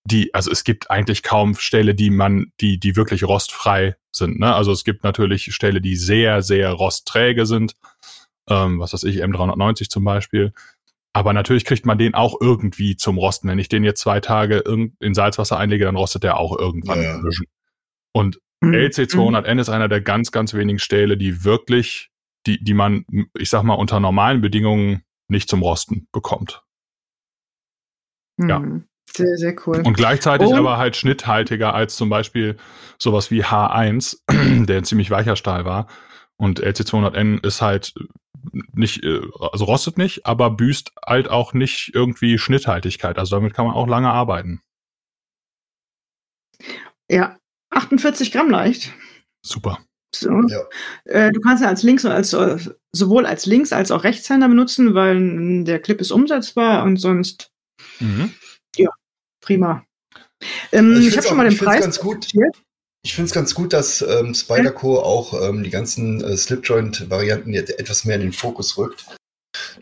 die, 0.07 0.35
also 0.35 0.51
es 0.51 0.65
gibt 0.65 0.91
eigentlich 0.91 1.23
kaum 1.23 1.55
Stähle, 1.55 1.95
die 1.95 2.11
man, 2.11 2.53
die, 2.61 2.79
die 2.79 2.97
wirklich 2.97 3.25
rostfrei 3.25 3.97
sind. 4.15 4.39
Ne? 4.39 4.55
Also 4.55 4.73
es 4.73 4.85
gibt 4.85 5.03
natürlich 5.05 5.55
Stähle, 5.55 5.81
die 5.81 5.97
sehr, 5.97 6.43
sehr 6.43 6.71
rostträge 6.73 7.47
sind. 7.47 7.75
Ähm, 8.51 8.79
was 8.81 8.93
weiß 8.93 9.05
ich, 9.05 9.23
M390 9.25 9.89
zum 9.89 10.05
Beispiel. 10.05 10.53
Aber 11.17 11.33
natürlich 11.33 11.65
kriegt 11.65 11.87
man 11.87 11.97
den 11.97 12.15
auch 12.15 12.41
irgendwie 12.41 12.97
zum 12.97 13.17
Rosten. 13.19 13.49
Wenn 13.49 13.59
ich 13.61 13.69
den 13.69 13.85
jetzt 13.85 14.01
zwei 14.01 14.21
Tage 14.21 14.59
irgend- 14.59 15.01
in 15.01 15.15
Salzwasser 15.15 15.57
einlege, 15.57 15.85
dann 15.85 15.97
rostet 15.97 16.25
der 16.25 16.37
auch 16.39 16.59
irgendwann 16.59 17.01
Ja, 17.03 17.17
ja. 17.19 17.23
Und 18.13 18.41
Mhm. 18.61 18.75
LC200N 18.75 19.59
ist 19.61 19.69
einer 19.69 19.89
der 19.89 20.01
ganz, 20.01 20.33
ganz 20.33 20.55
wenigen 20.55 20.79
Stähle, 20.79 21.17
die 21.17 21.45
wirklich, 21.45 22.11
die, 22.47 22.63
die 22.63 22.75
man, 22.75 23.05
ich 23.39 23.49
sag 23.51 23.63
mal, 23.63 23.75
unter 23.75 24.01
normalen 24.01 24.41
Bedingungen 24.41 25.03
nicht 25.29 25.49
zum 25.49 25.63
Rosten 25.63 26.09
bekommt. 26.13 26.63
ja. 28.39 28.59
Mhm. 28.59 28.89
Sehr, 29.17 29.37
sehr 29.37 29.55
cool. 29.67 29.81
Und 29.85 29.97
gleichzeitig 29.97 30.49
Und- 30.49 30.57
aber 30.57 30.77
halt 30.77 30.97
schnitthaltiger 30.97 31.73
als 31.75 31.95
zum 31.95 32.09
Beispiel 32.09 32.57
sowas 32.99 33.31
wie 33.31 33.45
H1, 33.45 34.19
der 34.67 34.79
ein 34.79 34.85
ziemlich 34.85 35.11
weicher 35.11 35.37
Stahl 35.37 35.65
war. 35.65 35.87
Und 36.37 36.61
LC200N 36.61 37.39
ist 37.47 37.63
halt 37.63 37.95
nicht, 38.73 39.03
äh, 39.05 39.21
also 39.53 39.65
rostet 39.65 39.99
nicht, 39.99 40.27
aber 40.27 40.51
büßt 40.51 40.93
halt 41.07 41.29
auch 41.29 41.53
nicht 41.55 41.93
irgendwie 41.95 42.39
Schnitthaltigkeit. 42.39 43.19
Also 43.19 43.37
damit 43.37 43.55
kann 43.55 43.67
man 43.67 43.75
auch 43.75 43.87
lange 43.89 44.11
arbeiten. 44.11 44.61
ja. 47.11 47.37
48 47.71 48.31
Gramm 48.31 48.51
leicht. 48.51 48.93
Super. 49.45 49.81
So. 50.15 50.31
Ja. 50.47 50.61
Äh, 51.07 51.33
du 51.33 51.41
kannst 51.41 51.61
ja 51.61 51.69
als 51.69 51.83
Links- 51.83 52.05
und 52.05 52.13
als, 52.13 52.33
äh, 52.33 52.57
sowohl 52.93 53.27
als 53.27 53.47
Links- 53.47 53.73
als 53.73 53.91
auch 53.91 54.05
Rechtshänder 54.05 54.49
benutzen, 54.49 54.95
weil 54.95 55.65
der 55.65 55.81
Clip 55.81 56.01
ist 56.01 56.13
umsetzbar 56.13 56.85
und 56.85 56.99
sonst 56.99 57.51
Mhm. 57.99 58.33
prima. 59.41 59.85
Ähm, 60.73 60.91
Also 60.95 61.01
ich 61.01 61.05
find's 61.11 61.17
habe 61.17 61.27
schon 61.29 61.37
mal 61.37 61.45
den 61.45 61.53
ich 61.55 61.59
Preis. 61.61 61.81
ganz 61.83 61.99
gut. 61.99 62.29
Ich 63.05 63.15
finde 63.15 63.27
es 63.29 63.35
ganz 63.35 63.55
gut, 63.55 63.75
dass 63.75 64.01
ähm, 64.01 64.35
Spyderco 64.35 64.99
auch 64.99 65.39
ähm, 65.47 65.63
die 65.63 65.69
ganzen 65.71 66.25
äh, 66.25 66.37
Slipjoint-Varianten 66.37 67.53
jetzt 67.53 67.79
etwas 67.79 68.07
mehr 68.07 68.17
in 68.17 68.23
den 68.23 68.33
Fokus 68.33 68.79
rückt. 68.79 69.05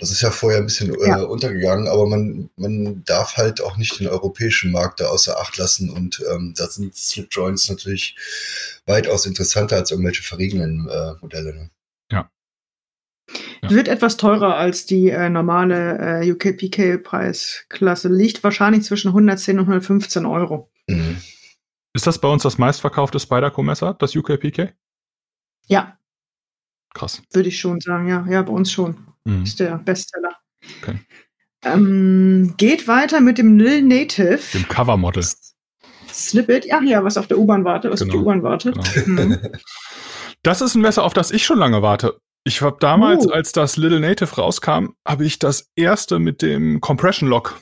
Das 0.01 0.11
ist 0.11 0.23
ja 0.23 0.33
vorher 0.33 0.59
ein 0.59 0.67
bisschen 0.67 0.93
äh, 0.93 1.07
Ja. 1.07 1.23
untergegangen, 1.23 1.87
aber 1.87 2.07
man, 2.07 2.51
man 2.57 3.05
darf 3.05 3.37
halt 3.37 3.61
auch 3.61 3.77
nicht 3.77 4.01
den 4.01 4.09
europäischen 4.09 4.73
Markt 4.73 4.99
da 4.99 5.07
außer 5.07 5.39
Acht 5.39 5.57
lassen 5.57 5.89
und 5.89 6.21
ähm, 6.35 6.55
da 6.57 6.67
sind 6.67 6.97
Slipjoints 6.97 7.69
natürlich 7.71 8.17
weitaus 8.87 9.25
interessanter 9.25 9.77
als 9.77 9.93
irgendwelche 9.93 10.25
verriegelnden 10.25 10.89
äh, 10.89 11.13
Modelle. 11.21 11.55
Ne? 11.55 11.71
Ja. 12.11 12.29
Wird 13.63 13.87
etwas 13.87 14.17
teurer 14.17 14.57
als 14.57 14.85
die 14.85 15.11
äh, 15.11 15.31
normale 15.31 16.23
äh, 16.25 16.33
UKPK-Preisklasse. 16.33 18.09
Liegt 18.09 18.43
wahrscheinlich 18.43 18.83
zwischen 18.83 19.09
110 19.09 19.61
und 19.61 19.67
115 19.67 20.27
Euro. 20.27 20.69
Mhm. 20.89 21.19
Ist 21.95 22.07
das 22.07 22.19
bei 22.19 22.29
uns 22.29 22.43
das 22.43 22.59
meistverkaufte 22.59 23.21
Spyderco-Messer, 23.21 23.95
das 23.95 24.17
UKPK? 24.17 24.73
Ja, 25.69 25.99
Krass. 26.95 27.23
würde 27.33 27.49
ich 27.49 27.59
schon 27.61 27.81
sagen. 27.81 28.09
Ja, 28.09 28.27
ja, 28.29 28.43
bei 28.43 28.53
uns 28.53 28.71
schon. 28.73 29.07
Mhm. 29.25 29.43
Ist 29.45 29.61
der 29.61 29.79
Bestseller. 29.79 30.37
Okay. 30.81 30.99
Ähm, 31.65 32.55
geht 32.57 32.89
weiter 32.89 33.21
mit 33.21 33.39
dem 33.39 33.57
Nil 33.57 33.83
Native. 33.83 34.41
Dem 34.53 34.67
Covermodel. 34.69 35.25
Slip 36.13 36.49
It, 36.49 36.65
ja, 36.67 36.81
ja, 36.83 37.05
was 37.05 37.17
auf 37.17 37.27
der 37.29 37.39
U-Bahn 37.39 37.65
wartet, 37.65 37.93
was 37.93 38.01
Genau. 38.01 38.13
auf 38.13 38.19
die 38.19 38.23
U-Bahn 38.25 38.43
wartet. 38.43 38.75
Genau. 39.05 39.23
Mhm. 39.25 39.39
Das 40.45 40.61
ist 40.61 40.75
ein 40.75 40.83
Messer, 40.83 41.05
auf 41.05 41.15
das 41.15 41.31
ich 41.31 41.45
schon 41.47 41.59
lange 41.61 41.83
warte. 41.83 42.19
Ich 42.43 42.63
habe 42.63 42.77
damals, 42.81 43.29
Oh. 43.29 43.31
als 43.31 43.53
das 43.53 43.77
Little 43.77 44.01
Native 44.01 44.35
rauskam, 44.35 44.87
habe 45.07 45.25
ich 45.25 45.39
das 45.39 45.71
erste 45.77 46.19
mit 46.19 46.43
dem 46.43 46.81
Compression 46.81 47.29
Lock 47.29 47.61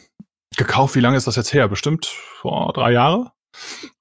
gekauft. 0.56 0.94
Wie 0.94 1.00
lange 1.00 1.18
ist 1.18 1.26
das 1.26 1.36
jetzt 1.36 1.52
her? 1.52 1.68
Bestimmt 1.68 2.06
vor 2.06 2.72
drei 2.72 2.92
Jahre. 2.92 3.32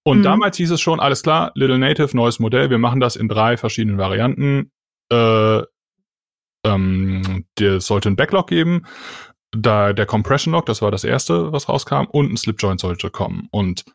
Und 0.04 0.20
Mhm. 0.20 0.24
damals 0.24 0.58
hieß 0.58 0.72
es 0.72 0.82
schon, 0.82 1.00
alles 1.00 1.24
klar, 1.24 1.52
Little 1.56 1.78
Native, 1.80 2.16
neues 2.16 2.40
Modell. 2.40 2.70
Wir 2.70 2.78
machen 2.78 3.00
das 3.00 3.16
in 3.16 3.28
drei 3.28 3.58
verschiedenen 3.58 3.98
Varianten. 3.98 4.72
Äh, 5.12 5.62
ähm, 6.66 7.46
der 7.58 7.82
sollte 7.82 8.10
ein 8.10 8.16
Backlog 8.16 8.48
geben. 8.48 8.86
Da 9.52 9.94
der 9.94 10.06
Compression 10.06 10.52
Lock, 10.54 10.66
das 10.68 10.82
war 10.82 10.92
das 10.92 11.04
erste, 11.04 11.52
was 11.52 11.70
rauskam, 11.70 12.06
und 12.12 12.32
ein 12.32 12.38
Slip 12.38 12.58
Joint 12.62 12.80
sollte 12.80 13.10
kommen. 13.10 13.48
Und 13.52 13.86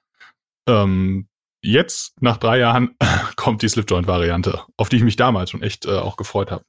ähm, 0.69 1.29
jetzt, 1.63 2.21
nach 2.21 2.39
drei 2.39 2.59
Jahren, 2.59 2.97
kommt 3.37 3.63
die 3.63 3.69
Slip 3.69 3.89
Joint 3.89 4.07
Variante, 4.09 4.63
auf 4.77 4.89
die 4.89 4.97
ich 4.97 5.05
mich 5.05 5.17
damals 5.17 5.51
schon 5.51 5.63
echt 5.63 5.87
äh, 5.87 5.91
auch 5.93 6.17
gefreut 6.17 6.51
habe. 6.51 6.65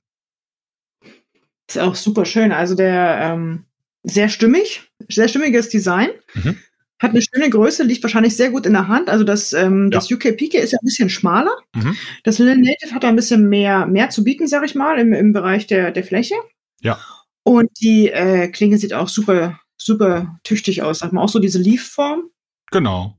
Ist 1.68 1.80
auch 1.80 1.96
super 1.96 2.26
schön. 2.26 2.52
Also 2.52 2.76
der 2.76 3.20
ähm, 3.22 3.66
sehr 4.04 4.30
stimmig, 4.30 4.92
sehr 5.10 5.28
stimmiges 5.28 5.70
Design. 5.70 6.10
Mhm. 6.36 6.60
Hat 7.02 7.12
eine 7.12 7.22
schöne 7.22 7.50
Größe, 7.50 7.84
liegt 7.84 8.04
wahrscheinlich 8.04 8.38
sehr 8.38 8.52
gut 8.52 8.66
in 8.66 8.74
der 8.74 8.88
Hand. 8.88 9.10
Also 9.10 9.24
das, 9.26 9.52
ähm, 9.54 9.90
Ja. 9.92 10.00
das 10.00 10.10
UK 10.12 10.32
Pike 10.38 10.58
ist 10.60 10.72
ja 10.72 10.80
ein 10.82 10.86
bisschen 10.86 11.10
schmaler. 11.10 11.52
Mhm. 11.76 11.96
Das 12.24 12.40
Little 12.40 12.58
Native 12.58 12.94
hat 12.96 13.04
da 13.04 13.10
ein 13.10 13.16
bisschen 13.18 13.50
mehr, 13.50 13.86
mehr 13.86 14.10
zu 14.10 14.24
bieten, 14.24 14.48
sag 14.48 14.64
ich 14.64 14.76
mal, 14.76 14.98
im, 14.98 15.12
im 15.14 15.34
Bereich 15.34 15.68
der, 15.68 15.92
der 15.92 16.04
Fläche. 16.06 16.36
Ja. 16.82 16.98
Und 17.44 17.70
die 17.82 18.10
äh, 18.10 18.48
Klinge 18.48 18.78
sieht 18.78 18.94
auch 18.94 19.10
super, 19.10 19.60
super 19.78 20.40
tüchtig 20.44 20.82
aus. 20.84 21.00
Sag 21.00 21.12
mal, 21.12 21.22
auch 21.22 21.30
so 21.30 21.40
diese 21.40 21.60
Leaf-Form. 21.60 22.30
Genau. 22.72 23.18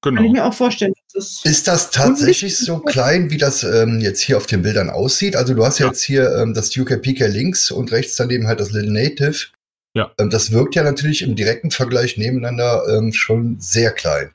Kann 0.00 0.14
ich 0.14 0.20
Genau. 0.20 0.32
mir 0.32 0.44
auch 0.46 0.54
vorstellen. 0.54 0.92
Das 1.12 1.24
ist, 1.26 1.44
Ist 1.44 1.68
das 1.68 1.90
tatsächlich 1.90 2.56
so 2.56 2.78
klein, 2.78 3.30
wie 3.30 3.36
das 3.36 3.62
ähm, 3.64 3.98
jetzt 4.00 4.20
hier 4.20 4.36
auf 4.36 4.46
den 4.46 4.62
Bildern 4.62 4.90
aussieht? 4.90 5.34
Also 5.36 5.54
du 5.54 5.64
hast 5.66 5.80
Ja. 5.80 5.88
jetzt 5.88 6.02
hier 6.02 6.34
ähm, 6.36 6.54
das 6.54 6.74
UKPK 6.76 7.26
links 7.26 7.70
und 7.70 7.90
rechts 7.92 8.14
daneben 8.16 8.46
halt 8.46 8.60
das 8.60 8.70
Little 8.70 8.92
Native. 8.92 9.48
Ja. 9.98 10.12
Ähm, 10.18 10.30
das 10.30 10.52
wirkt 10.52 10.74
ja 10.76 10.82
natürlich 10.84 11.22
im 11.22 11.34
direkten 11.34 11.70
Vergleich 11.70 12.16
nebeneinander 12.16 12.84
ähm, 12.96 13.12
schon 13.12 13.56
sehr 13.58 13.90
klein. 13.90 14.30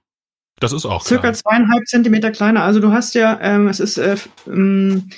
Das 0.59 0.73
ist 0.73 0.85
auch 0.85 1.03
circa 1.03 1.21
klar. 1.21 1.33
zweieinhalb 1.33 1.87
Zentimeter 1.87 2.31
kleiner. 2.31 2.63
Also 2.63 2.79
du 2.79 2.91
hast 2.91 3.15
ja, 3.15 3.39
ähm, 3.41 3.67
es 3.67 3.79
ist, 3.79 3.97
äh, 3.97 4.15
ähm, 4.47 5.09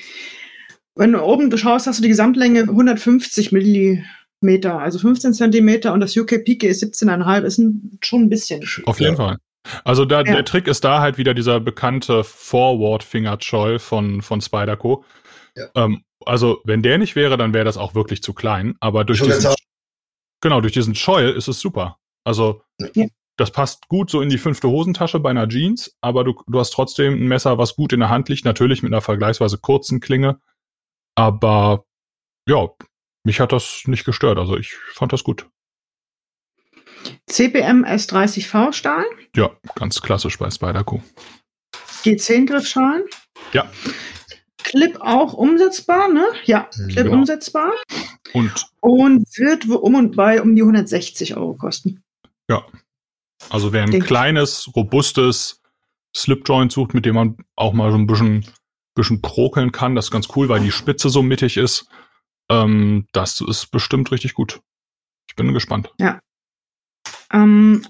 wenn 0.96 1.12
du 1.12 1.22
oben 1.22 1.56
schaust, 1.58 1.88
hast 1.88 1.98
du 2.00 2.04
die 2.04 2.10
Gesamtlänge 2.10 2.62
150 2.62 3.52
Millimeter, 3.52 4.80
also 4.80 5.00
15 5.00 5.34
Zentimeter 5.34 5.94
und 5.94 6.00
das 6.00 6.16
UK 6.16 6.44
Pike 6.46 6.68
ist 6.68 6.84
17,5, 6.84 7.42
ist 7.44 7.58
ein, 7.58 7.98
schon 8.02 8.24
ein 8.24 8.30
bisschen. 8.30 8.64
Auf 8.86 9.00
jeden 9.00 9.14
Ja. 9.14 9.18
Fall. 9.18 9.38
Also 9.84 10.06
da, 10.06 10.18
Ja. 10.20 10.36
der 10.36 10.46
Trick 10.46 10.68
ist 10.68 10.84
da 10.84 11.02
halt 11.02 11.18
wieder 11.18 11.34
dieser 11.34 11.60
bekannte 11.60 12.24
Forward 12.24 13.04
Finger 13.04 13.38
Choil 13.40 13.80
von, 13.80 14.22
von 14.22 14.40
Spyderco. 14.42 15.04
Ja. 15.56 15.66
Ähm, 15.76 16.04
also 16.26 16.60
wenn 16.64 16.82
der 16.82 16.98
nicht 16.98 17.16
wäre, 17.16 17.36
dann 17.38 17.54
wäre 17.54 17.66
das 17.66 17.78
auch 17.78 17.94
wirklich 17.96 18.24
zu 18.24 18.34
klein. 18.34 18.76
Aber 18.80 19.04
durch 19.04 19.22
diesen, 19.22 19.54
genau, 20.42 20.62
durch 20.62 20.74
diesen 20.74 20.94
Choil 20.94 21.30
ist 21.32 21.48
es 21.48 21.60
super. 21.60 21.98
Also 22.24 22.62
Ja. 22.96 23.06
das 23.38 23.52
passt 23.52 23.88
gut 23.88 24.10
so 24.10 24.22
in 24.22 24.30
die 24.30 24.38
fünfte 24.38 24.68
Hosentasche 24.70 25.20
bei 25.20 25.30
einer 25.30 25.48
Jeans, 25.48 25.96
aber 26.02 26.24
du, 26.24 26.42
du 26.48 26.60
hast 26.60 26.72
trotzdem 26.72 27.14
ein 27.14 27.28
Messer, 27.28 27.58
was 27.58 27.76
gut 27.76 27.94
in 27.94 28.00
der 28.00 28.10
Hand 28.10 28.30
liegt, 28.30 28.46
natürlich 28.46 28.82
mit 28.84 28.92
einer 28.94 29.02
vergleichsweise 29.02 29.58
kurzen 29.58 30.00
Klinge. 30.00 30.40
Aber 31.16 31.86
ja, 32.48 32.68
mich 33.24 33.40
hat 33.40 33.52
das 33.52 33.84
nicht 33.86 34.06
gestört. 34.06 34.38
Also 34.38 34.58
ich 34.58 34.74
fand 34.94 35.14
das 35.14 35.24
gut. 35.24 35.48
CPM 37.28 37.84
S30V 37.86 38.74
Stahl, 38.74 39.06
Ja, 39.36 39.52
ganz 39.76 40.02
klassisch 40.02 40.38
bei 40.38 40.50
Spyderco. 40.50 41.04
G10 42.04 42.46
Griffschalen. 42.48 43.04
Ja. 43.54 43.70
Clip 44.64 45.00
auch 45.02 45.34
umsetzbar, 45.34 46.08
ne? 46.08 46.26
Ja, 46.46 46.70
Clip 46.90 47.06
genau. 47.06 47.14
umsetzbar. 47.14 47.72
Und 48.34 48.52
Und 48.82 49.26
wird 49.38 49.66
um 49.68 49.96
und 49.96 50.16
bei 50.16 50.42
um 50.42 50.56
die 50.56 50.62
160 50.62 51.36
Euro 51.38 51.56
kosten. 51.56 52.02
Also 53.50 53.74
wer 53.74 53.84
ein 53.84 53.92
Denk- 53.92 54.06
kleines, 54.06 54.70
robustes 54.76 55.62
Slipjoint 56.16 56.72
sucht, 56.72 56.94
mit 56.94 57.06
dem 57.06 57.16
man 57.16 57.38
auch 57.56 57.74
mal 57.74 57.92
so 57.92 57.98
ein 57.98 58.08
bisschen, 58.08 58.46
bisschen 58.96 59.22
krokeln 59.22 59.72
kann, 59.72 59.94
das 59.94 60.06
ist 60.06 60.12
ganz 60.12 60.30
cool, 60.36 60.48
weil 60.50 60.62
die 60.62 60.72
Spitze 60.72 61.10
so 61.10 61.22
mittig 61.22 61.58
ist. 61.58 61.88
Ähm, 62.50 63.08
das 63.12 63.42
ist 63.42 63.72
bestimmt 63.72 64.12
richtig 64.12 64.34
gut. 64.34 64.62
Ich 65.30 65.36
bin 65.36 65.54
gespannt. 65.54 65.94
Ähm, 67.32 67.86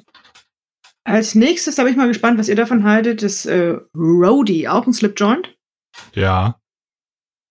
als 1.03 1.35
nächstes, 1.35 1.75
bin 1.75 1.87
ich 1.87 1.95
mal 1.95 2.07
gespannt, 2.07 2.39
was 2.39 2.49
ihr 2.49 2.55
davon 2.55 2.83
haltet, 2.83 3.21
das 3.21 3.45
äh, 3.45 3.77
Rody, 3.95 4.67
auch 4.67 4.87
ein 4.87 4.93
Slipjoint. 4.93 5.55
Ja, 6.13 6.59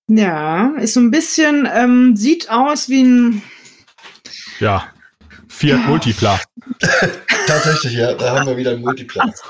Ja, 0.08 0.74
ist 0.78 0.94
so 0.94 1.00
ein 1.00 1.10
bisschen, 1.10 1.68
ähm, 1.72 2.16
sieht 2.16 2.50
aus 2.50 2.88
wie 2.88 3.02
ein, 3.02 3.42
ja. 4.60 4.84
Fiat 5.48 5.80
Ja. 5.80 5.86
Multipla. 5.86 6.40
Tatsächlich, 7.46 7.92
ja, 7.94 8.12
da 8.14 8.38
haben 8.40 8.46
wir 8.48 8.56
wieder 8.56 8.72
einen 8.72 8.80
Multiplatz. 8.82 9.40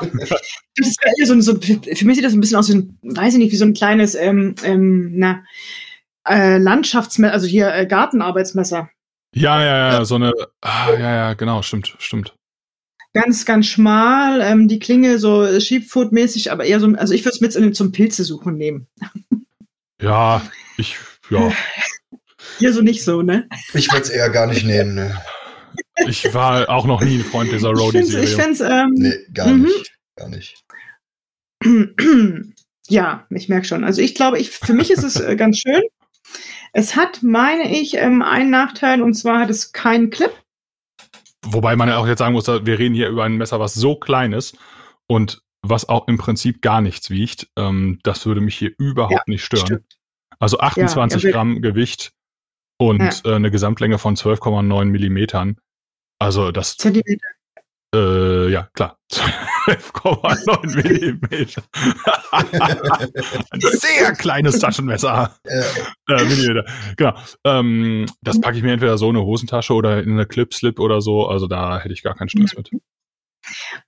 das 0.77 0.88
ist 0.88 0.99
eher 1.03 1.27
so, 1.27 1.33
ein- 1.33 1.43
so, 1.43 1.53
ein- 1.55 1.61
für 1.61 2.05
mich 2.05 2.17
sieht 2.17 2.25
das 2.25 2.35
ein 2.35 2.40
bisschen 2.40 2.57
aus 2.59 2.69
wie 2.69 2.75
ein, 2.75 2.99
weiß 3.03 3.35
ich 3.35 3.38
nicht, 3.38 3.53
wie 3.53 3.57
so 3.57 3.64
ein 3.64 3.73
kleines, 3.75 4.14
ähm, 4.14 4.55
ähm, 4.64 5.12
na, 5.14 5.43
äh, 6.29 6.59
Landschaftsmesser, 6.59 7.33
also 7.33 7.47
hier 7.47 7.73
äh, 7.75 7.87
Gartenarbeitsmesser. 7.87 8.90
Ja, 9.35 9.61
ja, 9.64 9.93
ja, 9.95 10.05
so 10.05 10.17
eine. 10.17 10.33
Ah, 10.61 10.90
ja, 10.93 10.99
ja, 11.14 11.35
genau, 11.35 11.62
stimmt, 11.62 11.97
stimmt. 11.99 12.35
Ganz, 13.14 13.45
ganz 13.47 13.67
schmal, 13.67 14.40
ähm, 14.43 14.69
die 14.69 14.79
Klinge 14.79 15.19
so 15.19 15.45
Sheepfoot-mäßig, 15.59 16.51
aber 16.53 16.64
eher 16.64 16.81
so, 16.81 16.88
also 16.97 17.14
ich 17.14 17.25
würde 17.25 17.38
es 17.40 17.57
mit 17.57 17.77
zum 17.77 17.93
Pilze 17.93 18.25
suchen 18.25 18.57
nehmen. 18.57 18.88
Ja, 20.05 20.43
ich, 20.77 20.97
ja, 21.31 21.51
Hier 22.59 22.73
so 22.73 22.83
nicht 22.83 23.03
so, 23.03 23.23
ne? 23.23 23.49
Ich 23.73 23.90
würde 23.90 24.03
es 24.03 24.11
eher 24.11 24.31
gar 24.31 24.47
nicht 24.47 24.64
nehmen, 24.64 24.95
ne? 24.95 25.21
ich 26.07 26.33
war 26.35 26.69
auch 26.69 26.87
noch 26.87 27.01
nie 27.01 27.19
ein 27.19 27.25
Freund 27.25 27.51
dieser 27.51 27.73
Ich 27.73 27.79
finde 27.81 27.99
ich 28.01 28.05
Roadie-Serie. 28.05 28.29
find's, 28.43 28.61
ähm, 28.61 28.90
Nee, 28.95 29.14
gar 29.33 29.49
Mhm. 29.49 29.62
nicht. 29.64 29.97
Gar 30.17 30.29
nicht. 30.29 30.64
Ja, 32.88 33.27
ich 33.31 33.49
merke 33.49 33.67
schon. 33.67 33.83
Also 33.83 34.03
ich 34.03 34.14
glaube, 34.14 34.38
ich, 34.38 34.51
für 34.51 34.75
mich 34.75 34.90
ist 34.90 35.03
es 35.05 35.17
äh, 35.19 35.37
ganz 35.37 35.57
schön. 35.59 35.81
Es 36.75 36.97
hat, 36.97 37.23
meine 37.23 37.75
ich, 37.81 37.95
ähm, 37.95 38.21
einen 38.21 38.51
Nachteil 38.51 39.01
und 39.01 39.14
zwar 39.14 39.40
hat 39.40 39.49
es 39.49 39.73
keinen 39.73 40.11
Clip. 40.11 40.31
Wobei 41.47 41.77
man 41.77 41.88
ja 41.88 41.97
auch 41.97 42.07
jetzt 42.07 42.19
sagen 42.19 42.35
muss, 42.35 42.47
wir 42.47 42.79
reden 42.79 42.95
hier 42.95 43.09
über 43.09 43.25
ein 43.25 43.38
Messer, 43.38 43.59
was 43.59 43.73
so 43.73 43.97
klein 43.97 44.35
ist 44.35 44.59
und 45.07 45.40
was 45.64 45.88
auch 45.88 46.07
im 46.09 46.18
Prinzip 46.18 46.62
gar 46.62 46.81
nichts 46.81 47.11
wiegt. 47.11 47.48
Ähm, 47.57 47.98
das 48.03 48.27
würde 48.27 48.40
mich 48.40 48.57
hier 48.57 48.72
überhaupt 48.79 49.29
nicht 49.29 49.44
stören. 49.44 49.66
Stimmt. 49.66 49.98
Also 50.38 50.59
28 50.61 51.22
Ja, 51.22 51.29
ja, 51.29 51.35
Gramm 51.35 51.62
Gewicht 51.62 52.12
und 52.79 53.22
äh, 53.24 53.35
eine 53.35 53.50
Gesamtlänge 53.50 53.98
von 53.98 54.16
12,9 54.16 54.85
Millimetern. 54.87 55.57
Also 56.18 56.50
das, 56.53 56.77
Zentimeter. 56.77 57.27
äh, 57.94 58.50
ja 58.50 58.68
klar, 58.74 58.98
12,9 59.12 60.77
Millimeter. 60.83 61.62
Ein 62.33 63.61
sehr 63.61 64.12
kleines 64.12 64.59
Taschenmesser. 64.59 65.35
Äh, 65.44 66.24
Millimeter. 66.24 66.64
Genau. 66.96 67.14
Ähm, 67.44 68.07
das 68.22 68.40
packe 68.40 68.57
ich 68.59 68.62
mir 68.62 68.72
entweder 68.72 68.98
so 68.98 69.09
in 69.09 69.16
eine 69.16 69.24
Hosentasche 69.24 69.72
oder 69.72 70.03
in 70.03 70.12
eine 70.12 70.27
Clip-Slip 70.27 70.79
oder 70.79 71.00
so. 71.00 71.27
Also 71.29 71.46
da 71.46 71.79
hätte 71.79 71.94
ich 71.94 72.03
gar 72.03 72.14
keinen 72.14 72.29
Stress 72.29 72.57
mit. 72.57 72.70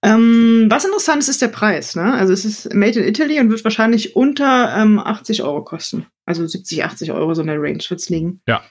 Ähm, 0.03 0.67
was 0.69 0.85
interessant 0.85 1.23
ist, 1.23 1.29
ist 1.29 1.41
der 1.43 1.49
Preis. 1.49 1.97
Ne? 1.97 2.13
Also 2.13 2.33
es 2.33 2.45
ist 2.45 2.73
made 2.75 3.01
in 3.01 3.09
Italy 3.09 3.41
und 3.41 3.51
wird 3.51 3.65
wahrscheinlich 3.65 4.15
unter 4.17 4.77
ähm, 4.77 4.99
80 4.99 5.43
Euro 5.43 5.65
kosten. 5.65 6.07
Also 6.27 6.47
70, 6.47 6.85
80 6.85 7.13
Euro 7.13 7.35
so 7.35 7.41
in 7.41 7.49
der 7.49 7.61
Range 7.61 7.83
wird 7.89 8.01
es 8.01 8.09
liegen. 8.09 8.41
Ja. 8.47 8.63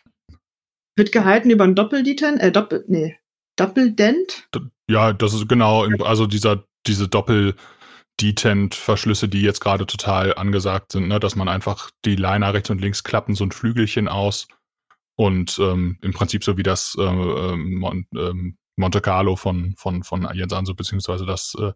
Wird 0.96 1.12
gehalten 1.12 1.50
über 1.50 1.66
ein 1.66 1.76
Doppeldent, 1.76 2.42
äh, 2.42 2.52
Doppel, 2.52 2.86
nee, 2.88 3.18
Doppeldent. 3.56 4.48
Ja, 4.90 5.14
das 5.14 5.34
ist 5.34 5.48
genau, 5.48 5.86
also 6.04 6.28
dieser, 6.28 6.66
diese 6.86 7.08
Doppel-Detent-Verschlüsse, 7.08 9.28
die 9.28 9.42
jetzt 9.42 9.62
gerade 9.62 9.86
total 9.86 10.36
angesagt 10.36 10.92
sind, 10.92 11.08
ne? 11.08 11.20
dass 11.20 11.36
man 11.36 11.50
einfach 11.50 11.92
die 12.06 12.16
Liner 12.16 12.54
rechts 12.54 12.70
und 12.70 12.82
links 12.82 13.04
klappen, 13.04 13.34
so 13.36 13.44
ein 13.44 13.52
Flügelchen 13.52 14.08
aus 14.08 14.48
und 15.18 15.58
ähm, 15.60 15.98
im 16.02 16.14
Prinzip 16.14 16.44
so 16.44 16.58
wie 16.58 16.64
das 16.64 16.96
äh, 17.00 17.04
ähm, 17.04 18.06
ähm, 18.16 18.58
Monte 18.78 19.00
Carlo 19.02 19.36
von, 19.36 19.74
von, 19.78 20.04
von 20.04 20.28
Jens 20.34 20.52
Anso, 20.54 20.74
beziehungsweise 20.74 21.26
das 21.26 21.56
äh, 21.60 21.72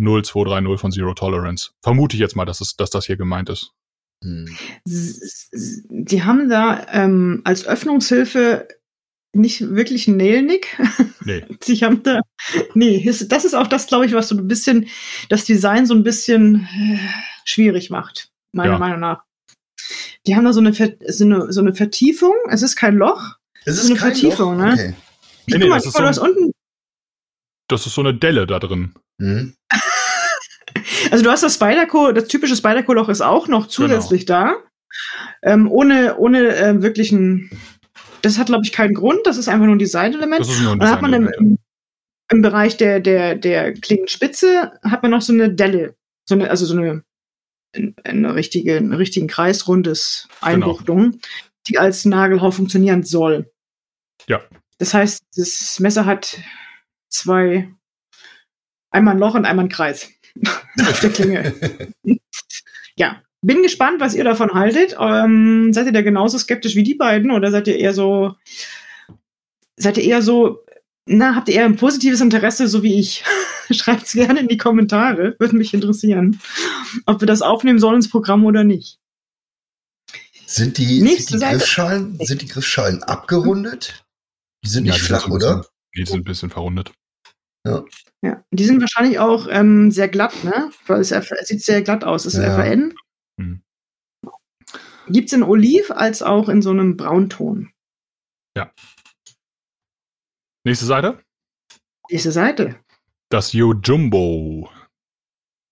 0230 0.00 0.80
von 0.80 0.92
Zero 0.92 1.14
Tolerance. 1.14 1.70
Vermute 1.82 2.16
ich 2.16 2.20
jetzt 2.20 2.36
mal, 2.36 2.44
dass, 2.46 2.60
es, 2.60 2.76
dass 2.76 2.90
das 2.90 3.06
hier 3.06 3.16
gemeint 3.16 3.48
ist. 3.50 3.72
hm. 4.24 4.46
Die 4.84 6.22
haben 6.24 6.48
da 6.48 6.86
ähm, 6.90 7.42
als 7.44 7.66
Öffnungshilfe 7.66 8.68
nicht 9.32 9.60
wirklich 9.74 10.08
einen 10.08 10.16
Nailnick. 10.16 10.76
Nee. 11.22 11.44
Sie 11.62 11.76
haben 11.84 12.02
da, 12.02 12.22
nee, 12.72 12.96
ist- 12.96 13.30
das 13.30 13.44
ist 13.44 13.52
auch 13.52 13.66
das, 13.66 13.86
glaube 13.88 14.06
ich, 14.06 14.14
was 14.14 14.28
so 14.28 14.34
ein 14.38 14.48
bisschen 14.48 14.86
das 15.28 15.44
Design 15.44 15.84
so 15.84 15.92
ein 15.92 16.02
bisschen 16.02 16.66
äh, 16.74 16.98
schwierig 17.44 17.90
macht, 17.90 18.30
meiner 18.52 18.72
Ja. 18.72 18.78
Meinung 18.78 19.00
nach. 19.00 19.22
Die 20.26 20.34
haben 20.34 20.46
da 20.46 20.54
so 20.54 20.60
eine, 20.60 20.72
so, 20.72 21.24
eine, 21.26 21.52
so 21.52 21.60
eine 21.60 21.74
Vertiefung, 21.74 22.32
es 22.48 22.62
ist 22.62 22.74
kein 22.74 22.96
Loch. 22.96 23.34
Es 23.66 23.82
So 23.82 23.90
eine 23.90 24.00
kein 24.00 24.12
Vertiefung, 24.12 24.56
Loch? 24.56 24.64
ne? 24.64 24.72
Okay. 24.72 24.94
Nee, 25.50 25.58
guck 25.58 25.62
nee, 25.62 25.68
mal, 25.68 25.76
das 25.76 25.84
guck 25.84 25.94
ist 25.94 26.00
mal, 26.00 26.06
du 26.08 26.14
so 26.14 26.22
hast 26.22 26.28
unten, 26.28 26.52
Das 27.68 27.86
ist 27.86 27.94
so 27.94 28.00
eine 28.00 28.14
Delle 28.14 28.46
da 28.46 28.58
drin. 28.58 28.94
Hm. 29.20 29.54
Also 31.10 31.24
du 31.24 31.30
hast 31.30 31.42
das 31.42 31.54
Spyderco, 31.54 32.12
das 32.12 32.28
typische 32.28 32.54
Spyderco-Loch 32.54 33.08
ist 33.08 33.22
auch 33.22 33.48
noch 33.48 33.66
zusätzlich 33.66 34.26
da. 34.26 34.56
Ähm, 35.42 35.70
ohne 35.70 36.16
ohne 36.18 36.54
äh, 36.56 36.82
wirklichen. 36.82 37.50
Das 38.22 38.38
hat, 38.38 38.46
glaube 38.46 38.64
ich, 38.64 38.72
keinen 38.72 38.94
Grund. 38.94 39.20
Das 39.24 39.38
ist 39.38 39.48
einfach 39.48 39.64
nur 39.66 39.76
ein 39.76 39.80
Designelement. 39.80 40.40
Das 40.40 40.50
ist 40.50 40.60
nur 40.60 40.72
ein 40.72 40.74
Und 40.74 40.80
dann 40.80 40.90
hat 40.90 41.02
man 41.02 41.12
im, 41.14 41.58
im, 42.30 42.42
Bereich 42.42 42.76
der, 42.76 43.00
der, 43.00 43.34
der 43.34 43.72
Klingenspitze 43.72 44.72
hat 44.82 45.02
man 45.02 45.10
noch 45.10 45.22
so 45.22 45.32
eine 45.32 45.52
Delle. 45.52 45.96
So 46.28 46.34
eine, 46.34 46.50
also 46.50 46.66
so 46.66 46.76
eine, 46.76 47.02
eine 48.04 48.34
richtige, 48.34 48.76
einen 48.76 48.92
richtigen 48.92 49.26
kreisrundes 49.26 50.28
Einbuchtung, 50.40 51.18
die 51.66 51.78
als 51.78 52.04
Nagelhau 52.04 52.50
funktionieren 52.50 53.02
soll. 53.04 53.50
Ja. 54.28 54.42
Das 54.80 54.94
heißt, 54.94 55.22
das 55.36 55.78
Messer 55.78 56.06
hat 56.06 56.40
zwei, 57.10 57.70
einmal 58.90 59.14
ein 59.14 59.20
Loch 59.20 59.34
und 59.34 59.44
einmal 59.44 59.66
ein 59.66 59.70
Kreis 59.70 60.10
auf 60.80 61.00
der 61.00 61.10
Klinge. 61.10 61.54
ja. 62.96 63.22
Bin 63.42 63.62
gespannt, 63.62 64.00
was 64.00 64.14
ihr 64.14 64.24
davon 64.24 64.52
haltet. 64.52 64.96
Ähm, 64.98 65.72
seid 65.72 65.86
ihr 65.86 65.92
da 65.92 66.02
genauso 66.02 66.36
skeptisch 66.36 66.76
wie 66.76 66.82
die 66.82 66.94
beiden 66.94 67.30
oder 67.30 67.50
seid 67.50 67.68
ihr 67.68 67.78
eher 67.78 67.94
so, 67.94 68.34
seid 69.76 69.96
ihr 69.96 70.04
eher 70.04 70.20
so, 70.20 70.64
na, 71.06 71.34
habt 71.34 71.48
ihr 71.48 71.56
eher 71.56 71.64
ein 71.64 71.76
positives 71.76 72.20
Interesse, 72.20 72.68
so 72.68 72.82
wie 72.82 72.98
ich? 72.98 73.24
Schreibt 73.70 74.06
es 74.06 74.12
gerne 74.12 74.40
in 74.40 74.48
die 74.48 74.58
Kommentare, 74.58 75.36
würde 75.38 75.56
mich 75.56 75.72
interessieren, 75.72 76.40
ob 77.06 77.20
wir 77.20 77.26
das 77.26 77.40
aufnehmen 77.40 77.78
sollen 77.78 77.96
ins 77.96 78.10
Programm 78.10 78.44
oder 78.44 78.64
nicht. 78.64 78.98
Sind 80.46 80.76
die, 80.78 81.00
sind 81.00 81.30
die. 81.30 81.38
Griffschalen, 81.38 82.18
sind 82.20 82.42
die 82.42 82.48
Griffschalen 82.48 83.02
abgerundet? 83.04 84.04
Die 84.64 84.68
sind 84.68 84.84
Ja, 84.84 84.92
nicht 84.92 85.02
die 85.02 85.06
flach, 85.08 85.22
sind 85.24 85.32
oder? 85.32 85.56
bisschen- 85.58 85.72
Die 85.96 86.04
sind 86.06 86.20
ein 86.20 86.24
bisschen 86.24 86.50
verrundet. 86.50 86.92
Ja, 87.66 88.44
die 88.50 88.64
sind 88.64 88.80
wahrscheinlich 88.80 89.18
auch 89.18 89.46
ähm, 89.50 89.90
sehr 89.90 90.08
glatt, 90.08 90.44
ne? 90.44 90.70
Weil 90.86 91.00
es, 91.00 91.10
es 91.10 91.28
sieht 91.48 91.62
sehr 91.62 91.82
glatt 91.82 92.04
aus. 92.04 92.22
Das 92.22 92.34
ist 92.34 92.40
Ja. 92.42 92.54
FAN. 92.56 92.94
Hm. 93.38 93.62
Gibt's 95.08 95.32
in 95.32 95.42
Oliv 95.42 95.90
als 95.90 96.22
auch 96.22 96.48
in 96.48 96.62
so 96.62 96.70
einem 96.70 96.96
Braunton. 96.96 97.72
Nächste 100.64 100.84
Seite. 100.84 101.24
Diese 102.10 102.32
Seite. 102.32 102.78
Das 103.30 103.52
Yojumbo. 103.54 104.70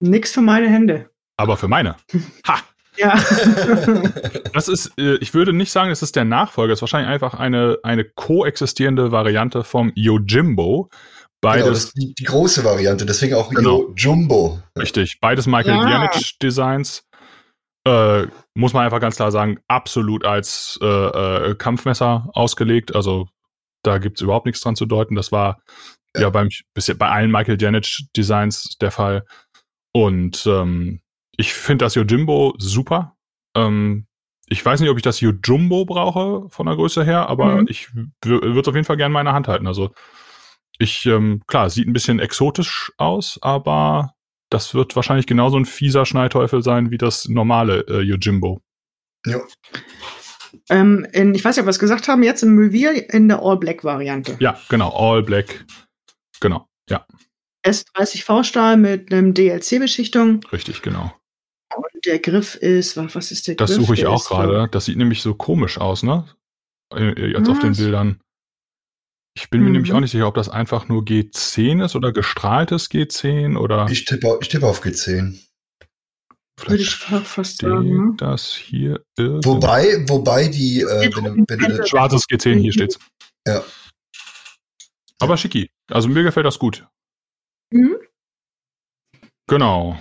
Nix 0.00 0.32
für 0.32 0.40
meine 0.40 0.68
Hände. 0.70 1.10
Aber 1.36 1.56
für 1.56 1.68
meine. 1.68 1.96
Ha! 2.46 2.60
Ja. 2.98 3.14
Das 4.52 4.68
ist, 4.68 4.90
äh, 4.98 5.16
ich 5.16 5.34
würde 5.34 5.52
nicht 5.52 5.70
sagen, 5.70 5.90
es 5.90 6.02
ist 6.02 6.16
der 6.16 6.24
Nachfolger. 6.24 6.72
Es 6.72 6.78
ist 6.78 6.82
wahrscheinlich 6.82 7.10
einfach 7.10 7.34
eine, 7.34 7.78
eine 7.82 8.04
koexistierende 8.04 9.12
Variante 9.12 9.62
vom 9.62 9.92
Yojimbo. 9.94 10.88
Genau, 10.90 10.90
das 11.40 11.40
Beides, 11.40 11.84
ist 11.84 11.92
die, 11.96 12.14
die 12.18 12.24
große 12.24 12.64
Variante, 12.64 13.06
deswegen 13.06 13.34
auch 13.34 13.50
Genau. 13.50 13.82
Yo 13.82 13.92
Jumbo. 13.96 14.58
richtig, 14.76 15.18
beides 15.20 15.46
Michael 15.46 15.76
Ja. 15.76 15.88
Janich 15.88 16.38
Designs. 16.40 17.04
Äh, 17.86 18.26
muss 18.54 18.72
man 18.72 18.84
einfach 18.84 19.00
ganz 19.00 19.16
klar 19.16 19.30
sagen, 19.30 19.58
absolut 19.68 20.24
als 20.24 20.78
äh, 20.82 20.86
äh, 20.86 21.54
Kampfmesser 21.54 22.28
ausgelegt. 22.32 22.96
Also 22.96 23.28
da 23.84 23.98
gibt 23.98 24.18
es 24.18 24.22
überhaupt 24.22 24.46
nichts 24.46 24.60
dran 24.62 24.74
zu 24.74 24.84
deuten. 24.84 25.14
Das 25.14 25.30
war 25.30 25.62
ja, 26.16 26.22
Ja. 26.22 26.30
beim, 26.30 26.48
bisher 26.74 26.96
bei 26.96 27.08
allen 27.08 27.30
Michael 27.30 27.60
Janich 27.60 28.08
Designs 28.16 28.76
der 28.80 28.90
Fall. 28.90 29.24
Und 29.94 30.44
ähm, 30.46 31.00
ich 31.38 31.52
finde 31.54 31.86
das 31.86 31.94
Yojimbo 31.94 32.54
super. 32.58 33.16
Ähm, 33.56 34.06
ich 34.48 34.64
weiß 34.64 34.80
nicht, 34.80 34.90
ob 34.90 34.96
ich 34.98 35.02
das 35.02 35.20
Yojumbo 35.20 35.84
brauche 35.86 36.48
von 36.50 36.66
der 36.66 36.74
Größe 36.76 37.04
her, 37.04 37.28
aber 37.28 37.62
Mhm. 37.62 37.66
ich 37.68 37.88
würde 38.22 38.60
es 38.60 38.68
auf 38.68 38.74
jeden 38.74 38.84
Fall 38.84 38.96
gerne 38.98 39.10
in 39.12 39.14
meiner 39.14 39.32
Hand 39.32 39.48
halten. 39.48 39.66
Also 39.66 39.92
ich, 40.78 41.06
ähm, 41.06 41.42
klar, 41.46 41.70
sieht 41.70 41.86
ein 41.88 41.92
bisschen 41.92 42.18
exotisch 42.18 42.92
aus, 42.98 43.38
aber 43.42 44.14
das 44.50 44.74
wird 44.74 44.94
wahrscheinlich 44.96 45.26
genauso 45.26 45.56
ein 45.58 45.64
fieser 45.66 46.06
Schneiteufel 46.06 46.62
sein 46.62 46.90
wie 46.90 46.98
das 46.98 47.28
normale 47.28 47.80
äh, 47.88 48.00
Yojimbo. 48.00 48.60
Ja. 49.26 49.40
ähm, 50.70 51.06
in, 51.12 51.34
ich 51.34 51.44
weiß 51.44 51.56
nicht, 51.56 51.62
ob 51.62 51.66
wir 51.66 51.70
es 51.70 51.78
gesagt 51.78 52.08
haben, 52.08 52.22
jetzt 52.22 52.42
im 52.42 52.58
Reveal 52.58 52.94
in 52.94 53.28
der 53.28 53.40
All-Black-Variante. 53.42 54.36
Ja, 54.40 54.58
genau, 54.68 54.90
All 54.96 55.22
Black. 55.22 55.66
Genau, 56.40 56.66
ja, 56.88 57.04
S30 57.66 58.22
V-Stahl 58.24 58.76
mit 58.76 59.12
einem 59.12 59.34
DLC-Beschichtung. 59.34 60.40
richtig, 60.52 60.80
genau. 60.82 61.12
Der 62.04 62.18
Griff 62.18 62.54
ist, 62.54 62.96
wa- 62.96 63.08
was 63.12 63.30
ist 63.32 63.46
der 63.48 63.54
Das 63.56 63.70
Griff? 63.70 63.80
suche 63.80 63.94
ich 63.94 64.00
Der 64.00 64.10
auch 64.10 64.26
gerade. 64.28 64.68
Das 64.70 64.84
sieht 64.84 64.96
nämlich 64.96 65.22
so 65.22 65.34
komisch 65.34 65.78
aus, 65.78 66.02
ne? 66.02 66.24
Äh, 66.94 67.10
äh, 67.12 67.32
Jetzt 67.32 67.48
auf 67.48 67.58
den? 67.58 67.74
Bildern. 67.74 68.20
Ich 69.36 69.50
bin 69.50 69.60
mir 69.60 69.66
Mhm. 69.66 69.72
nämlich 69.72 69.92
auch 69.92 70.00
nicht 70.00 70.10
sicher, 70.10 70.26
ob 70.26 70.34
das 70.34 70.48
einfach 70.48 70.88
nur 70.88 71.02
G10 71.04 71.84
ist 71.84 71.94
oder 71.94 72.12
gestrahltes 72.12 72.90
G10 72.90 73.56
oder 73.56 73.86
Ich 73.90 74.04
tippe, 74.04 74.38
ich 74.40 74.48
tippe 74.48 74.66
auf 74.66 74.82
G10. 74.82 75.38
So, 76.60 76.66
würde 76.68 76.82
ich 76.82 76.90
fa- 76.96 77.20
fast 77.20 77.58
sagen. 77.58 78.08
Ne? 78.10 78.14
das 78.16 78.52
hier 78.54 79.04
irgendwo. 79.16 79.54
Wobei, 79.54 80.04
wobei 80.08 80.48
die, 80.48 80.80
äh, 80.80 81.10
wenn, 81.14 81.44
wenn 81.48 81.58
du, 81.58 81.86
Schwarzes 81.86 82.24
G10, 82.28 82.58
hier 82.58 82.72
steht's. 82.72 82.98
Ja. 83.46 83.62
Aber 85.20 85.36
schicki. 85.36 85.70
Also 85.88 86.08
mir 86.08 86.22
gefällt 86.24 86.46
das 86.46 86.58
gut. 86.58 86.86
Mhm. 87.72 87.96
Genau. 89.46 90.00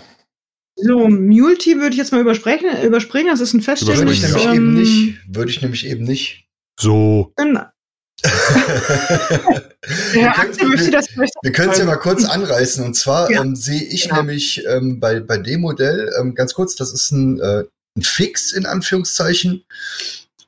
So, 0.80 1.08
Multi 1.10 1.76
würde 1.78 1.92
ich 1.92 1.98
jetzt 1.98 2.12
mal 2.12 2.22
übersprechen, 2.22 2.68
überspringen. 2.84 3.28
Das 3.30 3.40
ist 3.40 3.54
ein 3.54 3.58
würde 3.58 3.66
Feststellung. 3.66 4.08
ich 4.10 4.20
Überspringen, 4.24 4.34
nämlich 4.34 4.46
ja. 4.46 4.54
eben 4.54 4.74
nicht. 4.74 5.18
Würde 5.36 5.52
ich 5.52 5.62
nämlich 5.62 5.86
eben 5.88 6.04
nicht. 6.04 6.48
So. 6.80 7.34
Herr 8.24 9.72
wir 10.14 10.38
Axel 10.40 10.68
möchte 10.68 10.92
das 10.92 11.08
vielleicht 11.08 11.34
wir 11.42 11.52
können 11.52 11.72
es 11.72 11.78
ja 11.78 11.86
mal 11.86 11.98
kurz 11.98 12.26
anreißen. 12.26 12.84
Und 12.84 12.96
zwar 12.96 13.30
Ja. 13.32 13.42
ähm, 13.42 13.56
sehe 13.56 13.82
ich 13.84 14.04
Genau. 14.04 14.18
nämlich 14.18 14.64
ähm, 14.68 15.00
bei, 15.00 15.20
bei 15.20 15.38
dem 15.38 15.62
Modell, 15.62 16.12
ähm, 16.20 16.36
ganz 16.36 16.54
kurz, 16.54 16.76
das 16.76 16.94
ist 16.94 17.12
ein, 17.12 17.40
äh, 17.40 17.64
ein 17.98 18.02
Fix 18.02 18.52
in 18.54 18.66
Anführungszeichen. 18.66 19.64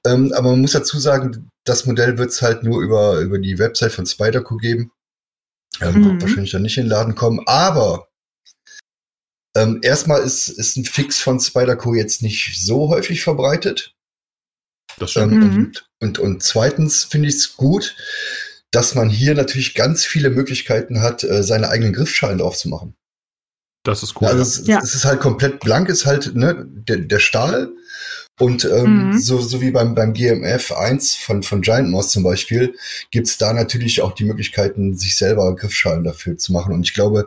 Ähm, 0.06 0.32
aber 0.36 0.52
man 0.52 0.62
muss 0.62 0.72
dazu 0.72 0.98
sagen, 1.00 1.50
das 1.66 1.86
Modell 1.86 2.18
wird 2.18 2.30
es 2.32 2.42
halt 2.42 2.64
nur 2.64 2.82
über, 2.82 3.20
über 3.20 3.38
die 3.38 3.60
Website 3.60 3.92
von 3.92 4.06
Spyderco 4.06 4.58
geben. 4.58 4.92
Ähm, 5.82 5.96
Mhm. 5.96 6.06
Wird 6.06 6.22
wahrscheinlich 6.24 6.52
dann 6.52 6.62
nicht 6.64 6.78
in 6.78 6.86
den 6.86 6.90
Laden 6.92 7.16
kommen. 7.16 7.42
Aber 7.46 8.08
ähm, 9.56 9.80
erstmal 9.82 10.22
ist, 10.22 10.48
ist 10.50 10.78
ein 10.78 10.86
Fix 10.86 11.20
von 11.20 11.40
Spyderco 11.40 11.94
jetzt 11.96 12.22
nicht 12.22 12.60
so 12.62 12.90
häufig 12.90 13.22
verbreitet. 13.22 13.94
Das 14.98 15.12
stimmt. 15.12 15.34
Ähm, 15.34 15.40
Mhm. 15.40 15.58
und, 15.66 15.84
und, 16.02 16.20
und 16.20 16.44
zweitens 16.44 17.04
finde 17.06 17.30
ich 17.30 17.36
es 17.36 17.58
gut, 17.58 17.96
dass 18.72 18.96
man 18.96 19.10
hier 19.10 19.34
natürlich 19.34 19.74
ganz 19.74 20.06
viele 20.06 20.30
Möglichkeiten 20.30 21.02
hat, 21.02 21.24
äh, 21.24 21.44
seine 21.44 21.70
eigenen 21.70 21.94
Griffschalen 21.94 22.38
drauf 22.40 22.58
zu 22.58 22.70
machen. 22.70 22.96
Das 23.84 24.04
ist 24.04 24.20
cool. 24.22 24.28
also 24.28 24.42
es, 24.42 24.68
Ja. 24.68 24.80
es 24.84 24.94
ist 24.94 25.06
halt 25.06 25.22
komplett 25.22 25.60
blank, 25.62 25.90
ist 25.90 26.06
halt 26.06 26.36
ne, 26.36 26.66
der, 26.68 26.98
der 26.98 27.20
Stahl. 27.20 27.72
Und 28.40 28.64
ähm, 28.66 29.10
Mhm. 29.10 29.20
so, 29.20 29.40
so 29.42 29.60
wie 29.62 29.72
beim, 29.72 29.96
beim 29.96 30.14
GMF 30.14 30.72
1 30.72 31.16
von, 31.16 31.44
von 31.44 31.62
Giant 31.62 31.90
Mouse 31.90 32.12
zum 32.12 32.24
Beispiel, 32.24 32.74
gibt's 33.12 33.38
da 33.38 33.52
natürlich 33.54 34.02
auch 34.02 34.14
die 34.14 34.24
Möglichkeiten, 34.26 34.96
sich 34.98 35.16
selber 35.18 35.54
Griffschalen 35.56 36.04
dafür 36.06 36.38
zu 36.38 36.54
machen. 36.54 36.74
Und 36.74 36.84
ich 36.84 36.94
glaube, 36.94 37.26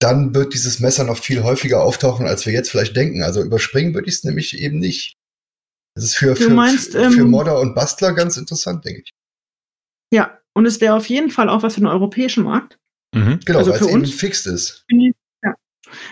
dann 0.00 0.34
wird 0.34 0.54
dieses 0.54 0.80
Messer 0.80 1.04
noch 1.04 1.18
viel 1.18 1.42
häufiger 1.42 1.82
auftauchen, 1.82 2.26
als 2.26 2.46
wir 2.46 2.52
jetzt 2.52 2.70
vielleicht 2.70 2.96
denken. 2.96 3.22
Also 3.22 3.42
überspringen 3.42 3.94
würde 3.94 4.08
ich 4.08 4.16
es 4.16 4.24
nämlich 4.24 4.58
eben 4.58 4.78
nicht. 4.78 5.16
Das 5.94 6.04
ist 6.04 6.16
für, 6.16 6.34
für, 6.36 6.50
meinst, 6.50 6.92
für, 6.92 7.10
für 7.10 7.20
ähm, 7.20 7.30
Modder 7.30 7.60
und 7.60 7.74
Bastler 7.74 8.12
ganz 8.14 8.36
interessant, 8.36 8.84
denke 8.84 9.02
ich. 9.04 9.10
Ja, 10.12 10.40
und 10.54 10.66
es 10.66 10.80
wäre 10.80 10.94
auf 10.94 11.06
jeden 11.06 11.30
Fall 11.30 11.48
auch 11.48 11.62
was 11.62 11.74
für 11.74 11.80
den 11.80 11.86
europäischen 11.86 12.44
Markt. 12.44 12.78
mhm. 13.14 13.40
Genau, 13.44 13.58
Also 13.58 13.70
weil 13.72 13.78
für 13.78 13.84
es 13.84 13.90
eben 13.90 14.00
uns- 14.00 14.14
fixed 14.14 14.46
ist. 14.46 14.84
Ja. 14.90 15.54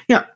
Ja. 0.09 0.29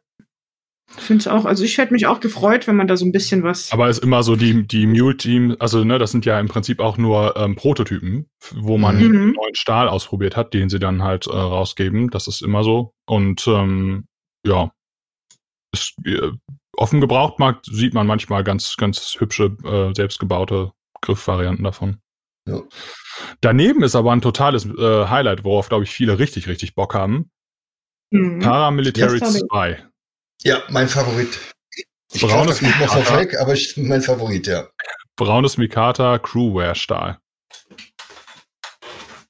Finde 1.03 1.23
ich 1.23 1.29
auch. 1.29 1.45
Also 1.45 1.65
ich 1.65 1.77
hätte 1.79 1.93
mich 1.93 2.07
auch 2.07 2.21
gefreut, 2.21 2.67
wenn 2.67 2.77
man 2.77 2.87
da 2.87 2.97
so 2.97 3.05
ein 3.05 3.13
bisschen 3.13 3.43
was. 3.43 3.73
Aber 3.73 3.89
ist 3.89 3.99
immer 4.03 4.23
so 4.23 4.37
die, 4.37 4.67
die 4.67 4.87
Mule-Team, 4.87 5.57
also 5.59 5.85
ne, 5.85 5.99
das 5.99 6.13
sind 6.13 6.25
ja 6.25 6.39
im 6.41 6.49
Prinzip 6.49 6.81
auch 6.81 6.97
nur 6.99 7.37
ähm, 7.37 7.57
Prototypen, 7.57 8.29
wo 8.55 8.79
man 8.79 8.97
Mhm. 8.97 9.03
einen 9.03 9.33
neuen 9.33 9.55
Stahl 9.55 9.89
ausprobiert 9.89 10.37
hat, 10.37 10.55
den 10.55 10.69
sie 10.69 10.79
dann 10.79 11.03
halt 11.03 11.27
äh, 11.27 11.31
rausgeben. 11.31 12.11
Das 12.11 12.29
ist 12.29 12.43
immer 12.43 12.65
so. 12.65 12.95
Und 13.07 13.47
ähm, 13.47 14.07
ja, 14.47 14.73
ist, 15.75 15.95
äh, 16.07 16.31
auf 16.77 16.91
dem 16.91 17.01
Gebrauchtmarkt 17.01 17.67
sieht 17.67 17.95
man 17.95 18.07
manchmal 18.07 18.45
ganz, 18.45 18.77
ganz 18.77 19.17
hübsche, 19.19 19.57
äh, 19.65 19.93
selbstgebaute 19.95 20.73
Griffvarianten 21.01 21.65
davon. 21.65 21.99
Ja. 22.49 22.63
Daneben 23.41 23.83
ist 23.83 23.95
aber 23.95 24.13
ein 24.13 24.21
totales 24.21 24.65
äh, 24.67 25.07
Highlight, 25.07 25.45
worauf, 25.45 25.69
glaube 25.69 25.85
ich, 25.85 25.91
viele 25.91 26.19
richtig, 26.19 26.49
richtig 26.49 26.75
Bock 26.75 26.95
haben. 26.95 27.31
Mhm. 28.11 28.41
Paramilitary 28.41 29.21
Das 29.21 29.29
hab 29.31 29.37
ich. 29.37 29.49
2. 29.49 29.85
Ja, 30.45 30.63
mein 30.71 30.89
Favorit. 30.89 31.39
Ich 32.13 32.21
Braunes 32.21 32.57
das 32.59 32.63
nicht 32.63 32.79
noch 32.81 32.95
Mikata. 32.95 33.03
vorweg, 33.05 33.39
aber 33.41 33.55
ich, 33.55 33.77
mein 33.77 34.03
Favorit, 34.03 34.47
ja. 34.47 34.69
Braunes 35.17 35.57
Mikata 35.57 36.19
Crewwear 36.19 36.75
Stahl. 36.75 37.19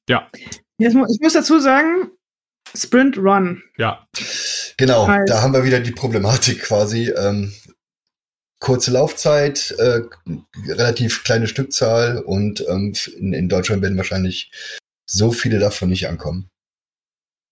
Ja, 0.09 0.29
Jetzt 0.79 0.97
Ich 0.97 1.21
muss 1.21 1.33
dazu 1.35 1.61
sagen, 1.61 2.11
Sprint 2.75 3.17
Run. 3.19 3.63
ja, 3.77 4.07
Genau, 4.79 5.07
Halt. 5.07 5.29
da 5.29 5.43
haben 5.43 5.53
wir 5.53 5.65
wieder 5.65 5.81
die 5.81 5.93
Problematik 5.93 6.63
quasi. 6.63 7.11
Ähm, 7.11 7.53
kurze 8.59 8.91
Laufzeit, 8.91 9.73
äh, 9.79 10.01
relativ 10.67 11.25
kleine 11.25 11.47
Stückzahl 11.47 12.19
und 12.19 12.65
ähm, 12.69 12.95
in, 13.17 13.33
in 13.33 13.49
Deutschland 13.49 13.83
werden 13.83 13.97
wahrscheinlich 13.97 14.51
so 15.07 15.31
viele 15.33 15.59
davon 15.59 15.91
nicht 15.91 16.09
ankommen. 16.09 16.49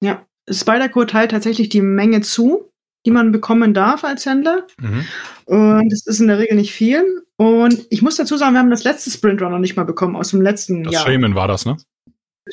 Ja. 0.02 0.26
Spyderco 0.48 1.04
teilt 1.04 1.30
tatsächlich 1.32 1.68
die 1.68 1.82
Menge 1.82 2.22
zu. 2.22 2.69
Die 3.06 3.10
man 3.10 3.32
bekommen 3.32 3.72
darf 3.74 4.04
als 4.04 4.26
Händler. 4.26 4.66
Mhm. 4.78 5.04
Und 5.46 5.88
das 5.92 6.06
ist 6.06 6.20
in 6.20 6.28
der 6.28 6.38
Regel 6.38 6.56
nicht 6.56 6.72
viel. 6.72 7.04
Und 7.36 7.86
ich 7.90 8.02
muss 8.02 8.16
dazu 8.16 8.36
sagen, 8.36 8.54
wir 8.54 8.58
haben 8.60 8.70
das 8.70 8.84
letzte 8.84 9.10
Sprintrun 9.10 9.50
noch 9.52 9.58
nicht 9.58 9.76
mal 9.76 9.84
bekommen 9.84 10.16
aus 10.16 10.30
dem 10.30 10.42
letzten 10.42 10.82
Das 10.84 10.92
Jahr. 10.94 11.06
Shaman 11.06 11.34
war 11.34 11.48
das, 11.48 11.64
ne? 11.64 11.76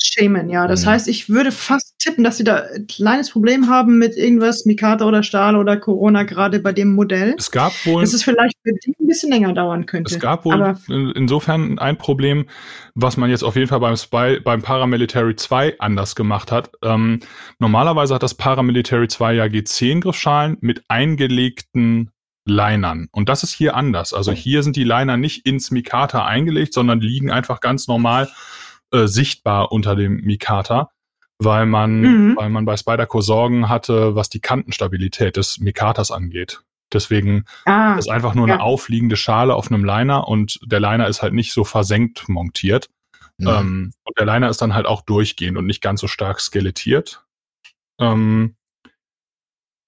Shaman, 0.02 0.50
ja. 0.50 0.68
Das 0.68 0.84
Mhm. 0.86 0.90
heißt, 0.90 1.08
ich 1.08 1.30
würde 1.30 1.52
fast 1.52 1.96
tippen, 2.08 2.24
dass 2.24 2.38
sie 2.38 2.44
da 2.44 2.64
ein 2.76 2.88
kleines 2.88 3.32
Problem 3.32 3.70
haben 3.70 3.98
mit 3.98 4.16
irgendwas, 4.16 4.66
Mikata 4.66 5.06
oder 5.06 5.24
Stahl 5.24 5.56
oder 5.56 5.78
Corona, 5.78 6.24
gerade 6.24 6.60
bei 6.60 6.72
dem 6.74 6.96
Modell. 6.96 7.36
Es 7.38 7.52
gab 7.52 7.74
wohl. 7.86 8.02
Dass 8.02 8.14
es 8.14 8.24
vielleicht 8.24 8.56
für 8.64 8.72
die 8.74 8.96
ein 9.00 9.08
bisschen 9.08 9.32
länger 9.32 9.54
dauern 9.54 9.86
könnte. 9.86 10.14
Es 10.14 10.20
gab 10.20 10.46
wohl 10.46 10.56
Aber 10.56 10.80
in- 10.88 11.12
insofern 11.16 11.78
ein 11.80 11.98
Problem, 11.98 12.46
was 12.96 13.18
man 13.18 13.30
jetzt 13.30 13.44
auf 13.44 13.56
jeden 13.56 13.68
Fall 13.68 13.80
beim 13.80 13.96
Spy, 13.98 14.40
beim 14.44 14.62
Paramilitary 14.62 15.36
2 15.36 15.76
anders 15.80 16.16
gemacht 16.16 16.52
hat. 16.52 16.72
Ähm, 16.84 17.20
normalerweise 17.60 18.16
hat 18.16 18.24
das 18.24 18.34
Paramilitary 18.36 19.08
2 19.08 19.34
ja 19.34 19.44
G10-Griffschalen 19.46 20.58
mit 20.62 20.84
eingelegten 20.88 22.12
Linern. 22.46 23.08
Und 23.12 23.28
das 23.28 23.44
ist 23.44 23.52
hier 23.54 23.76
anders. 23.76 24.14
Also 24.14 24.32
hier 24.32 24.64
sind 24.64 24.76
die 24.78 24.86
Liner 24.86 25.18
nicht 25.18 25.46
ins 25.46 25.70
Mikata 25.72 26.26
eingelegt, 26.26 26.74
sondern 26.74 27.02
liegen 27.02 27.30
einfach 27.30 27.60
ganz 27.60 27.88
normal 27.88 28.30
äh, 28.94 29.06
sichtbar 29.08 29.74
unter 29.74 29.98
dem 29.98 30.22
Mikata, 30.22 30.90
weil 31.40 31.66
man, 31.66 32.02
Mhm. 32.02 32.36
weil 32.38 32.50
man 32.50 32.66
bei 32.66 32.78
Spyderco 32.78 33.22
Sorgen 33.22 33.70
hatte, 33.70 34.16
was 34.16 34.30
die 34.30 34.40
Kantenstabilität 34.40 35.38
des 35.38 35.60
Mikatas 35.60 36.12
angeht. 36.12 36.62
Deswegen 36.94 37.46
ah, 37.66 37.96
ist 37.96 38.10
einfach 38.10 38.34
nur 38.34 38.48
ja. 38.48 38.56
eine 38.56 38.64
aufliegende 38.64 39.18
Schale 39.18 39.56
auf 39.56 39.70
einem 39.70 39.84
Liner 39.84 40.28
und 40.28 40.60
der 40.66 40.80
Liner 40.80 41.08
ist 41.08 41.22
halt 41.22 41.34
nicht 41.34 41.52
so 41.52 41.64
versenkt 41.64 42.30
montiert. 42.30 42.90
Mhm. 43.38 43.48
Ähm, 43.48 43.94
und 44.04 44.18
der 44.18 44.26
Liner 44.26 44.50
ist 44.50 44.62
dann 44.62 44.74
halt 44.74 44.86
auch 44.86 45.02
durchgehend 45.02 45.58
und 45.58 45.66
nicht 45.66 45.82
ganz 45.82 46.02
so 46.02 46.08
stark 46.08 46.40
skelettiert. 46.40 47.26
Ähm, 48.00 48.56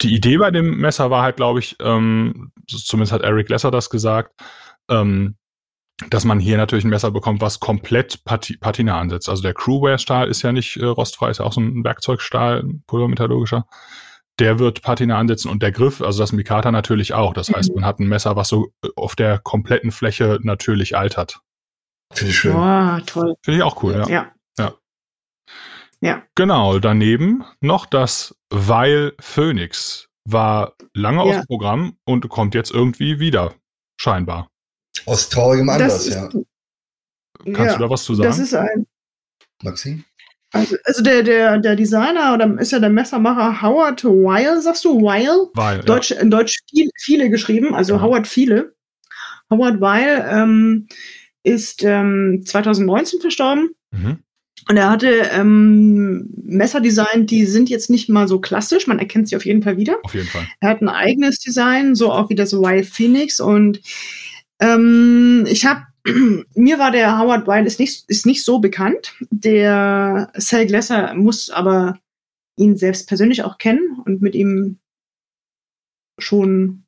die 0.02 0.14
Idee 0.14 0.38
bei 0.38 0.52
dem 0.52 0.78
Messer 0.78 1.10
war 1.10 1.24
halt, 1.24 1.38
glaube 1.38 1.60
ich, 1.60 1.76
ähm, 1.82 2.52
zumindest 2.68 3.12
hat 3.12 3.22
Eric 3.22 3.50
Lesser 3.50 3.72
das 3.72 3.90
gesagt, 3.90 4.34
ähm, 4.90 5.36
dass 6.10 6.24
man 6.26 6.40
hier 6.40 6.58
natürlich 6.58 6.86
ein 6.86 6.90
Messer 6.90 7.12
bekommt, 7.12 7.42
was 7.42 7.60
komplett 7.60 8.24
Pati 8.24 8.58
Patina 8.58 9.00
ansetzt. 9.00 9.28
Also 9.30 9.42
der 9.44 9.54
Crewware-Stahl 9.54 10.28
ist 10.30 10.42
ja 10.42 10.52
nicht 10.52 10.78
äh, 10.78 10.86
rostfrei, 10.86 11.30
ist 11.30 11.40
ja 11.40 11.46
auch 11.46 11.54
so 11.54 11.62
ein 11.62 11.84
Werkzeugstahl, 11.84 12.62
ein 12.62 12.84
pulvermetallurgischer. 12.88 13.66
Der 14.40 14.58
wird 14.60 14.82
Patina 14.82 15.18
ansetzen 15.18 15.50
und 15.50 15.62
der 15.62 15.74
Griff, 15.74 16.02
also 16.02 16.20
das 16.20 16.32
Mikata 16.32 16.72
natürlich 16.72 17.14
auch. 17.14 17.34
Das 17.34 17.50
heißt, 17.50 17.70
Mhm. 17.70 17.76
man 17.76 17.86
hat 17.86 18.00
ein 18.00 18.08
Messer, 18.08 18.36
was 18.38 18.48
so 18.48 18.72
äh, 18.84 18.88
auf 18.96 19.16
der 19.16 19.40
kompletten 19.40 19.92
Fläche 19.92 20.40
natürlich 20.42 20.96
altert. 20.98 21.42
Finde 22.14 22.32
ich 22.32 22.38
schön. 22.40 22.54
Boah, 22.54 23.02
toll. 23.06 23.36
Finde 23.44 23.58
ich 23.58 23.64
auch 23.64 23.84
cool, 23.84 23.94
ja. 24.08 24.32
Ja. 26.02 26.24
Genau, 26.36 26.80
daneben 26.80 27.44
noch 27.60 27.86
das 27.86 28.36
Weil 28.50 29.14
Phoenix. 29.20 30.08
War 30.26 30.76
lange 30.94 31.18
Ja. 31.18 31.24
aus 31.24 31.36
dem 31.38 31.46
Programm 31.48 31.98
und 32.06 32.30
kommt 32.30 32.54
jetzt 32.56 32.72
irgendwie 32.72 33.20
wieder, 33.20 33.54
scheinbar. 34.00 34.49
Aus 35.10 35.30
traurigem 35.30 35.70
Anlass, 35.70 36.08
ist, 36.08 36.16
ja. 36.16 36.30
Kannst 37.44 37.60
ja, 37.60 37.78
du 37.78 37.84
da 37.84 37.90
was 37.90 38.04
zu 38.04 38.16
sagen? 38.16 38.28
das 38.28 38.40
ist 38.40 38.54
ein, 38.54 38.86
Maxi? 39.64 40.04
also, 40.52 40.76
also 40.84 41.04
der, 41.04 41.24
der, 41.24 41.58
der 41.60 41.76
Designer 41.76 42.34
oder 42.34 42.60
ist 42.60 42.72
ja 42.72 42.80
der 42.80 42.90
Messermacher 42.90 43.62
Howard 43.62 44.04
Weil, 44.04 44.62
sagst 44.62 44.84
du 44.86 45.02
Weil? 45.02 45.48
Weil, 45.54 45.80
Deutsch, 45.82 46.12
in 46.12 46.32
Deutsch 46.32 46.60
viel, 46.70 46.90
viele 46.98 47.30
geschrieben, 47.30 47.74
also 47.74 47.96
Ja. 47.96 48.02
Howard 48.02 48.28
Viele. 48.28 48.74
Howard 49.50 49.82
Weil 49.82 50.28
ähm, 50.30 50.88
ist 51.44 51.84
ähm, 51.84 52.44
2019 52.46 53.22
verstorben 53.22 53.70
ja. 53.92 54.00
Mhm. 54.00 54.18
und 54.70 54.78
er 54.78 54.90
hatte 54.90 55.10
ähm, 55.32 56.30
Messer 56.44 56.82
designt, 56.82 57.32
die 57.32 57.46
sind 57.46 57.70
jetzt 57.70 57.90
nicht 57.90 58.10
mal 58.10 58.28
so 58.28 58.40
klassisch, 58.40 58.88
man 58.88 59.00
erkennt 59.00 59.30
sie 59.30 59.36
auf 59.36 59.46
jeden 59.46 59.64
Fall 59.64 59.78
wieder. 59.78 59.98
Auf 60.04 60.14
jeden 60.14 60.28
Fall. 60.28 60.48
Er 60.60 60.70
hat 60.70 60.82
ein 60.82 60.90
eigenes 60.90 61.40
Design, 61.40 61.96
so 61.96 62.12
auch 62.12 62.30
wie 62.30 62.36
das 62.36 62.54
Weil 62.54 62.84
Phoenix 62.84 63.40
und 63.40 63.82
ähm, 64.60 65.46
ich 65.48 65.66
habe 65.66 65.84
mir 66.56 66.80
war 66.80 66.92
der 66.92 67.20
Howard 67.20 67.48
Weil 67.48 67.66
ist 67.66 67.80
nicht, 67.80 68.10
ist 68.10 68.26
nicht 68.26 68.44
so 68.44 68.60
bekannt. 68.60 69.16
Der 69.30 70.32
Sal 70.36 70.66
Glesser 70.66 71.14
muss 71.14 71.50
aber 71.50 72.00
ihn 72.58 72.78
selbst 72.78 73.08
persönlich 73.08 73.44
auch 73.44 73.58
kennen 73.58 74.02
und 74.06 74.22
mit 74.22 74.36
ihm 74.36 74.80
schon 76.18 76.84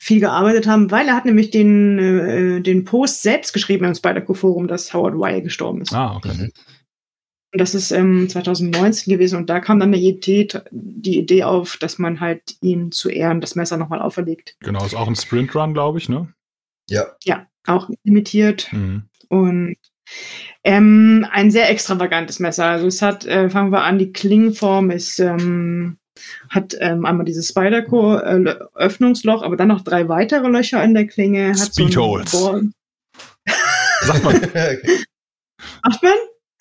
viel 0.00 0.20
gearbeitet 0.20 0.66
haben, 0.66 0.90
weil 0.90 1.08
er 1.08 1.16
hat 1.16 1.24
nämlich 1.24 1.50
den, 1.50 1.98
äh, 1.98 2.60
den 2.60 2.84
Post 2.84 3.22
selbst 3.22 3.52
geschrieben 3.52 3.84
im 3.84 3.94
Spyderco-Forum, 3.94 4.68
dass 4.68 4.94
Howard 4.94 5.18
Weil 5.18 5.42
gestorben 5.42 5.82
ist. 5.82 5.92
Ah, 5.92 6.16
okay. 6.16 6.50
Und 7.50 7.60
das 7.60 7.74
ist 7.74 7.90
ähm, 7.92 8.28
2019 8.28 9.10
gewesen 9.10 9.36
und 9.36 9.48
da 9.48 9.58
kam 9.58 9.80
dann 9.80 9.92
die 9.92 10.06
Idee, 10.06 10.46
die 10.70 11.18
Idee 11.18 11.44
auf, 11.44 11.78
dass 11.78 11.98
man 11.98 12.20
halt 12.20 12.56
ihn 12.60 12.92
zu 12.92 13.08
Ehren 13.08 13.40
das 13.40 13.54
Messer 13.54 13.78
nochmal 13.78 14.02
auferlegt. 14.02 14.56
Genau, 14.60 14.84
ist 14.84 14.94
auch 14.94 15.08
ein 15.08 15.16
Sprintrun, 15.16 15.72
glaube 15.72 15.98
ich, 15.98 16.08
ne? 16.08 16.32
Ja. 16.88 17.06
Ja, 17.24 17.46
auch 17.66 17.88
limitiert 18.04 18.68
Mhm. 18.72 19.02
und 19.28 19.76
ähm, 20.64 21.26
ein 21.30 21.50
sehr 21.50 21.68
extravagantes 21.70 22.40
Messer. 22.40 22.64
Also 22.66 22.86
es 22.86 23.02
hat, 23.02 23.26
äh, 23.26 23.50
fangen 23.50 23.70
wir 23.72 23.82
an, 23.82 23.98
die 23.98 24.12
Klingenform 24.12 24.90
ist, 24.90 25.18
ähm, 25.20 25.98
hat 26.48 26.74
ähm, 26.80 27.04
einmal 27.04 27.26
dieses 27.26 27.48
Spyderco 27.48 28.16
äh, 28.18 28.56
aber 28.74 29.56
dann 29.56 29.68
noch 29.68 29.82
drei 29.82 30.08
weitere 30.08 30.48
Löcher 30.48 30.82
in 30.82 30.94
der 30.94 31.06
Klinge. 31.06 31.50
Hat 31.50 31.56
so 31.58 31.84
Speedholes. 31.84 32.32
Bohr- 32.32 32.62
Sagt 34.02 34.24
man, 34.24 34.34
Macht 35.84 36.02
man? 36.02 36.12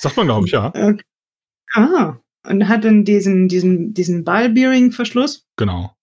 sagt 0.01 0.17
man, 0.17 0.25
glaube 0.27 0.45
ich, 0.45 0.51
ja. 0.51 0.67
Okay. 0.67 1.01
Ah. 1.73 2.17
Und 2.45 2.67
hat 2.67 2.83
dann 2.85 3.03
diesen, 3.03 3.47
diesen, 3.49 3.93
diesen 3.93 4.23
Ball-Bearing-Verschluss. 4.23 5.45
Genau. 5.57 5.93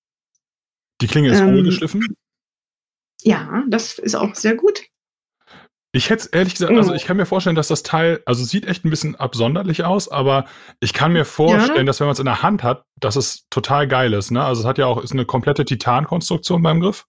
Die 1.01 1.07
Klinge 1.07 1.31
ist 1.31 1.41
Ähm, 1.41 1.55
hohlgeschliffen. 1.55 2.17
Ja, 3.25 3.65
das 3.69 3.99
ist 3.99 4.15
auch 4.15 4.35
sehr 4.35 4.55
gut. 4.55 4.85
Ich 5.93 6.11
hätte 6.11 6.29
ehrlich 6.33 6.55
gesagt, 6.55 6.73
Mhm. 6.73 6.79
also 6.79 6.93
ich 6.93 7.05
kann 7.05 7.17
mir 7.17 7.25
vorstellen, 7.27 7.55
dass 7.57 7.69
das 7.69 7.85
Teil, 7.85 8.21
also 8.27 8.43
es 8.43 8.51
sieht 8.51 8.67
echt 8.67 8.85
ein 8.85 8.91
bisschen 8.91 9.15
absonderlich 9.15 9.85
aus, 9.85 10.09
aber 10.09 10.45
ich 10.81 10.93
kann 10.93 11.13
mir 11.13 11.25
vorstellen, 11.25 11.79
Ja. 11.79 11.85
dass 11.85 12.01
wenn 12.01 12.09
man 12.09 12.13
es 12.15 12.19
in 12.19 12.25
der 12.25 12.43
Hand 12.43 12.63
hat, 12.65 12.85
dass 12.99 13.15
es 13.17 13.47
total 13.49 13.87
geil 13.87 14.13
ist. 14.13 14.31
Ne? 14.33 14.45
Also 14.45 14.63
es 14.63 14.67
hat 14.67 14.77
ja 14.79 14.87
auch, 14.87 15.03
ist 15.03 15.13
eine 15.13 15.25
komplette 15.25 15.65
Titankonstruktion 15.65 16.63
beim 16.63 16.81
Griff 16.81 17.07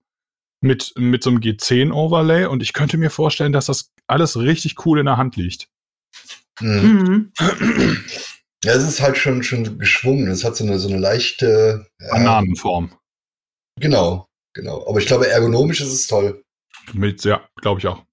mit, 0.61 0.93
mit 0.97 1.23
so 1.23 1.31
einem 1.31 1.39
G10-Overlay 1.39 2.45
und 2.45 2.61
ich 2.61 2.73
könnte 2.73 2.97
mir 2.97 3.09
vorstellen, 3.09 3.53
dass 3.53 3.65
das 3.65 3.91
alles 4.07 4.37
richtig 4.37 4.85
cool 4.85 4.99
in 4.99 5.05
der 5.07 5.17
Hand 5.17 5.35
liegt. 5.35 5.67
Mhm. 6.61 7.31
Mhm. 7.39 8.05
Ja, 8.63 8.73
es 8.73 8.83
ist 8.87 9.01
halt 9.01 9.17
schon, 9.17 9.43
schon 9.43 9.77
geschwungen. 9.79 10.27
Es 10.27 10.43
hat 10.43 10.55
so 10.55 10.63
eine, 10.63 10.79
so 10.79 10.87
eine 10.89 10.97
leichte. 10.99 11.87
Ja, 11.99 12.11
Bananenform. 12.11 12.91
Genau, 13.79 14.27
genau. 14.55 14.87
Aber 14.87 14.97
ich 14.99 15.05
glaube, 15.05 15.29
ergonomisch 15.29 15.81
ist 15.81 15.93
es 15.93 16.07
toll. 16.07 16.43
Mit, 16.93 17.23
ja, 17.23 17.47
glaube 17.61 17.79
ich 17.79 17.87
auch. 17.87 18.03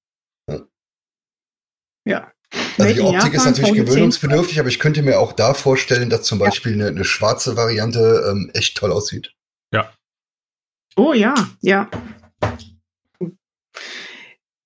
Ja. 2.04 2.30
Also 2.52 2.82
Made 2.82 2.94
die 2.94 3.00
Optik 3.00 3.34
ist 3.34 3.46
natürlich 3.46 3.70
VG10. 3.70 3.84
gewöhnungsbedürftig, 3.84 4.60
aber 4.60 4.68
ich 4.68 4.78
könnte 4.78 5.02
mir 5.02 5.18
auch 5.18 5.32
da 5.32 5.54
vorstellen, 5.54 6.10
dass 6.10 6.24
zum 6.24 6.38
Beispiel 6.38 6.74
eine, 6.74 6.88
eine 6.88 7.04
schwarze 7.04 7.56
Variante 7.56 8.28
ähm, 8.30 8.50
echt 8.52 8.76
toll 8.76 8.92
aussieht. 8.92 9.32
Oh 10.96 11.12
ja, 11.14 11.34
ja. 11.60 11.88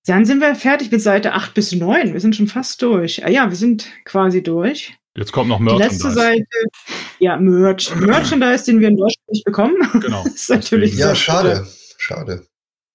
Dann 0.07 0.25
sind 0.25 0.41
wir 0.41 0.55
fertig 0.55 0.91
mit 0.91 1.03
Seite 1.03 1.33
8 1.33 1.55
bis 1.55 1.73
9. 1.73 2.13
Wir 2.13 2.21
sind 2.21 2.37
schon 2.37 2.49
fast 2.49 2.81
durch. 2.83 3.25
Ah, 3.25 3.29
ja, 3.29 3.49
wir 3.49 3.57
sind 3.57 3.89
quasi 4.05 4.43
durch. 4.43 4.97
Jetzt 5.17 5.33
kommt 5.33 5.49
noch 5.49 5.59
Die 5.59 5.65
letzte 5.65 6.09
Merchandise. 6.09 6.15
Seite, 6.15 6.47
ja, 7.19 7.37
Merch. 7.39 7.95
Merchandise, 7.97 8.65
den 8.67 8.81
wir 8.81 8.89
in 8.89 8.97
Deutschland 8.97 9.29
nicht 9.31 9.45
bekommen. 9.45 9.77
Genau. 10.01 10.25
Ist 10.27 10.51
natürlich. 10.51 10.93
Ja, 10.95 11.07
sehr 11.07 11.15
schade. 11.15 11.67
Schade. 11.97 12.47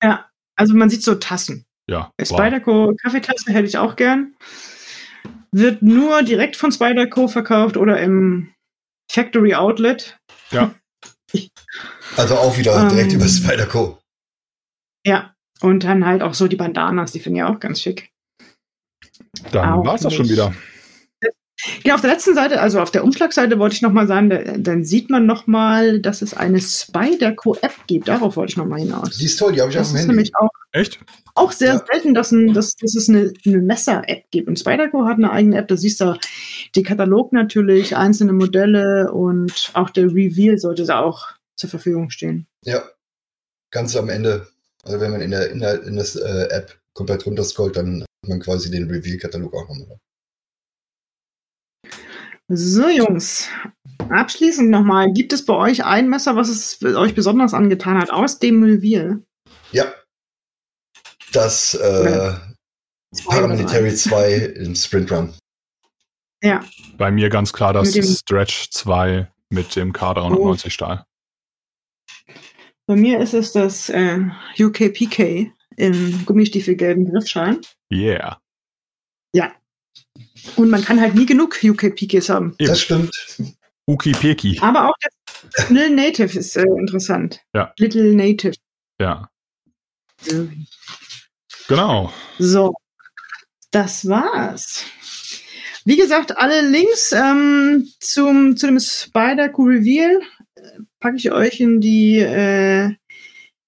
Ja, 0.03 0.29
also 0.55 0.75
man 0.75 0.89
sieht 0.89 1.03
so 1.03 1.15
Tassen. 1.15 1.65
Ja. 1.89 2.11
Wow. 2.19 2.27
Spyderco 2.27 2.95
Kaffeetasse 3.01 3.51
hätte 3.51 3.67
ich 3.67 3.77
auch 3.77 3.95
gern. 3.95 4.35
Wird 5.51 5.81
nur 5.81 6.21
direkt 6.23 6.55
von 6.55 6.71
Spyderco 6.71 7.27
verkauft 7.27 7.75
oder 7.75 7.99
im 7.99 8.53
Factory 9.11 9.55
Outlet. 9.55 10.17
Also 12.17 12.35
auch 12.35 12.57
wieder 12.57 12.75
Ähm. 12.75 12.89
direkt 12.89 13.13
über 13.13 13.25
Spyderco. 13.25 13.97
Ja. 15.07 15.33
Und 15.61 15.85
dann 15.85 16.05
halt 16.05 16.21
auch 16.23 16.33
so 16.33 16.49
die 16.49 16.57
Bandanas, 16.57 17.13
die 17.13 17.21
finde 17.21 17.39
ich 17.39 17.43
auch 17.45 17.59
ganz 17.59 17.79
schick. 17.81 18.11
Dann 19.53 19.85
war 19.85 19.95
es 19.95 20.01
das 20.01 20.13
schon 20.13 20.27
wieder. 20.27 20.53
Ja, 21.83 21.95
auf 21.95 22.01
der 22.01 22.11
letzten 22.11 22.33
Seite, 22.35 22.59
also 22.61 22.79
auf 22.79 22.91
der 22.91 23.03
Umschlagseite 23.03 23.59
wollte 23.59 23.75
ich 23.75 23.81
nochmal 23.81 24.07
sagen, 24.07 24.29
da, 24.29 24.37
dann 24.57 24.83
sieht 24.85 25.09
man 25.09 25.25
nochmal, 25.25 25.99
dass 25.99 26.21
es 26.21 26.33
eine 26.33 26.59
Spyderco-App 26.59 27.73
gibt. 27.87 28.07
Darauf 28.07 28.35
wollte 28.35 28.51
ich 28.51 28.57
nochmal 28.57 28.79
hinaus. 28.79 29.17
Die 29.17 29.25
ist 29.25 29.37
toll, 29.37 29.53
die 29.53 29.61
habe 29.61 29.71
ich 29.71 29.77
auf 29.77 29.83
Das 29.83 29.89
dem 29.91 29.95
ist 29.95 30.01
Handy. 30.01 30.15
nämlich 30.15 30.31
auch, 30.35 30.49
Echt? 30.71 30.99
auch 31.35 31.51
sehr 31.51 31.73
Ja. 31.75 31.85
selten, 31.91 32.13
dass, 32.13 32.31
ein, 32.31 32.53
dass, 32.53 32.75
dass 32.75 32.95
es 32.95 33.09
eine, 33.09 33.33
eine 33.45 33.57
Messer-App 33.59 34.25
gibt. 34.31 34.47
Und 34.47 34.57
Spyderco 34.59 35.05
hat 35.05 35.17
eine 35.17 35.31
eigene 35.31 35.57
App, 35.57 35.67
da 35.67 35.77
siehst 35.77 36.01
du 36.01 36.17
den 36.75 36.83
Katalog 36.83 37.33
natürlich, 37.33 37.95
einzelne 37.95 38.33
Modelle 38.33 39.11
und 39.11 39.71
auch 39.73 39.89
der 39.89 40.05
Reveal 40.05 40.57
sollte 40.57 40.85
da 40.85 40.99
auch 41.01 41.27
zur 41.55 41.69
Verfügung 41.69 42.09
stehen. 42.09 42.47
Ja. 42.65 42.83
Ganz 43.71 43.95
am 43.95 44.09
Ende. 44.09 44.47
Also 44.83 44.99
wenn 44.99 45.11
man 45.11 45.21
in 45.21 45.31
der, 45.31 45.49
in 45.51 45.59
der, 45.59 45.83
in 45.83 45.95
das 45.95 46.15
äh, 46.15 46.47
App 46.49 46.77
komplett 46.93 47.25
runterscrollt, 47.25 47.75
dann 47.77 48.01
hat 48.01 48.29
man 48.29 48.39
quasi 48.39 48.69
den 48.69 48.89
Reveal-Katalog 48.89 49.53
auch 49.53 49.69
nochmal. 49.69 49.97
So, 52.53 52.89
Jungs. 52.89 53.47
abschließend 54.09 54.69
nochmal, 54.69 55.13
gibt 55.13 55.31
es 55.31 55.45
bei 55.45 55.53
euch 55.53 55.85
ein 55.85 56.09
Messer, 56.09 56.35
was 56.35 56.49
es 56.49 56.83
euch 56.83 57.15
besonders 57.15 57.53
angetan 57.53 57.97
hat, 57.97 58.11
aus 58.11 58.39
dem 58.39 58.59
Mulville? 58.59 59.23
Ja. 59.71 59.93
Das 61.31 61.75
äh, 61.75 62.33
Paramilitary 63.25 63.95
2 63.95 64.33
im 64.33 64.75
Sprint 64.75 65.13
Run. 65.13 65.33
Ja. 66.43 66.61
Bei 66.97 67.09
mir 67.09 67.29
ganz 67.29 67.53
klar 67.53 67.71
das 67.71 67.93
Stretch 68.19 68.69
2 68.71 69.31
mit 69.49 69.73
dem 69.77 69.93
K390 69.93 70.71
Stahl. 70.71 71.05
Bei 72.85 72.97
mir 72.97 73.21
ist 73.21 73.33
es 73.33 73.53
das 73.53 73.87
äh, 73.87 74.19
UKPK 74.59 75.53
im 75.77 76.25
Gummistiefelgelben 76.25 77.09
Griffschein. 77.09 77.61
Yeah. 77.89 78.41
Und 80.55 80.69
man 80.69 80.83
kann 80.83 80.99
halt 80.99 81.15
nie 81.15 81.25
genug 81.25 81.59
UKPKs 81.63 82.29
haben. 82.29 82.55
Eben. 82.57 82.67
Das 82.67 82.81
stimmt. 82.81 83.15
Uki 83.87 84.11
Peki. 84.11 84.59
Aber 84.61 84.89
auch 84.89 84.95
das 85.53 85.69
Little 85.69 85.95
Native 85.95 86.37
ist 86.37 86.55
äh, 86.55 86.63
interessant. 86.63 87.41
Ja. 87.53 87.73
Little 87.77 88.13
Native. 88.13 88.55
Ja. 88.99 89.29
Genau. 91.67 92.13
So, 92.37 92.73
das 93.71 94.07
war's. 94.07 94.85
Wie 95.83 95.97
gesagt, 95.97 96.37
alle 96.37 96.61
Links 96.61 97.11
ähm, 97.11 97.87
zum, 97.99 98.55
zu 98.55 98.67
dem 98.67 98.79
Spider-Q 98.79 99.63
Reveal 99.63 100.21
äh, 100.55 100.61
packe 100.99 101.17
ich 101.17 101.31
euch 101.31 101.59
in 101.59 101.81
die, 101.81 102.19
äh, 102.19 102.93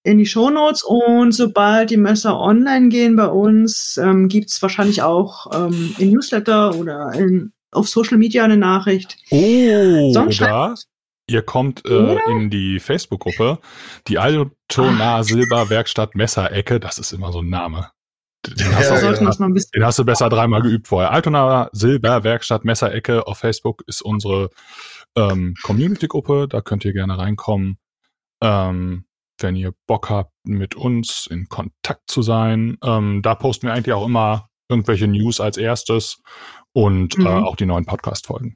in 0.03 0.17
die 0.17 0.25
Shownotes 0.25 0.83
und 0.83 1.31
sobald 1.31 1.89
die 1.89 1.97
Messer 1.97 2.39
online 2.39 2.89
gehen 2.89 3.15
bei 3.15 3.27
uns, 3.27 3.97
ähm, 3.97 4.27
gibt 4.27 4.49
es 4.49 4.61
wahrscheinlich 4.61 5.01
auch 5.01 5.47
ähm, 5.53 5.95
im 5.97 6.11
Newsletter 6.11 6.75
oder 6.75 7.13
in, 7.13 7.53
auf 7.71 7.87
Social 7.87 8.17
Media 8.17 8.43
eine 8.43 8.57
Nachricht. 8.57 9.17
Sonst 10.11 10.41
Oder 10.41 10.75
ihr 11.27 11.41
kommt 11.41 11.85
äh, 11.85 12.17
in 12.31 12.49
die 12.49 12.79
Facebook-Gruppe, 12.79 13.59
die 14.07 14.19
Altona 14.19 15.23
Silber 15.23 15.69
Werkstatt 15.69 16.15
Messerecke. 16.15 16.79
Das 16.79 16.97
ist 16.97 17.13
immer 17.13 17.31
so 17.31 17.39
ein 17.39 17.49
Name. 17.49 17.91
Den 18.45 18.75
hast, 18.75 18.89
Ja, 18.89 19.11
du, 19.11 19.23
ja. 19.23 19.29
ein 19.29 19.55
den 19.73 19.85
hast 19.85 19.99
du 19.99 20.03
besser 20.03 20.27
dreimal 20.27 20.61
geübt 20.61 20.89
vorher. 20.89 21.11
Altona 21.11 21.69
Silber 21.71 22.25
Werkstatt 22.25 22.65
Messerecke 22.65 23.25
auf 23.25 23.37
Facebook 23.37 23.83
ist 23.87 24.01
unsere 24.01 24.49
ähm, 25.15 25.53
Community-Gruppe. 25.63 26.47
Da 26.49 26.59
könnt 26.59 26.83
ihr 26.83 26.91
gerne 26.91 27.17
reinkommen. 27.17 27.77
Ähm, 28.41 29.05
wenn 29.39 29.55
ihr 29.55 29.73
Bock 29.87 30.09
habt, 30.09 30.31
mit 30.45 30.75
uns 30.75 31.27
in 31.29 31.47
Kontakt 31.49 32.09
zu 32.09 32.21
sein. 32.21 32.77
Ähm, 32.83 33.21
da 33.21 33.35
posten 33.35 33.67
wir 33.67 33.73
eigentlich 33.73 33.93
auch 33.93 34.05
immer 34.05 34.49
irgendwelche 34.69 35.07
News 35.07 35.39
als 35.39 35.57
erstes 35.57 36.21
und 36.73 37.17
Mhm. 37.17 37.25
äh, 37.25 37.29
auch 37.29 37.55
die 37.55 37.65
neuen 37.65 37.85
Podcast-Folgen. 37.85 38.55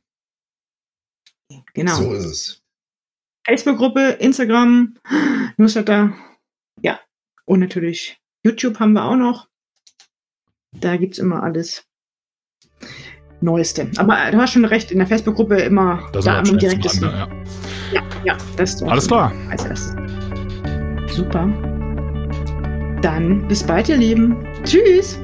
Genau. 1.73 1.95
So 1.95 2.13
ist 2.13 2.25
es. 2.25 2.61
Facebook-Gruppe, 3.45 4.17
Instagram, 4.19 4.95
Newsletter, 5.57 6.13
ja. 6.81 6.99
Und 7.45 7.59
natürlich 7.61 8.19
YouTube 8.43 8.79
haben 8.79 8.93
wir 8.93 9.05
auch 9.05 9.15
noch. 9.15 9.47
Da 10.75 10.97
gibt's 10.97 11.17
immer 11.17 11.43
alles 11.43 11.85
Neueste. 13.39 13.89
Aber 13.97 14.31
du 14.31 14.37
hast 14.39 14.53
schon 14.53 14.65
recht, 14.65 14.91
in 14.91 14.97
der 14.97 15.07
Facebook-Gruppe 15.07 15.59
immer 15.61 16.09
Da 16.11 16.19
da 16.19 16.39
am 16.39 16.57
direktesten. 16.57 17.01
dran. 17.09 17.45
Ja. 17.93 18.01
Ja, 18.01 18.23
ja, 18.25 18.37
das 18.57 18.73
ist 18.75 18.83
Alles 18.83 19.07
klar. 19.07 19.31
Als 19.49 19.63
erstes. 19.65 20.06
Super. 21.17 21.49
Dann 23.01 23.47
bis 23.47 23.63
bald, 23.63 23.89
ihr 23.89 23.97
Lieben. 23.97 24.37
Tschüss. 24.63 25.19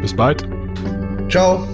Bis 0.00 0.12
bald. 0.12 0.48
Ciao. 1.28 1.64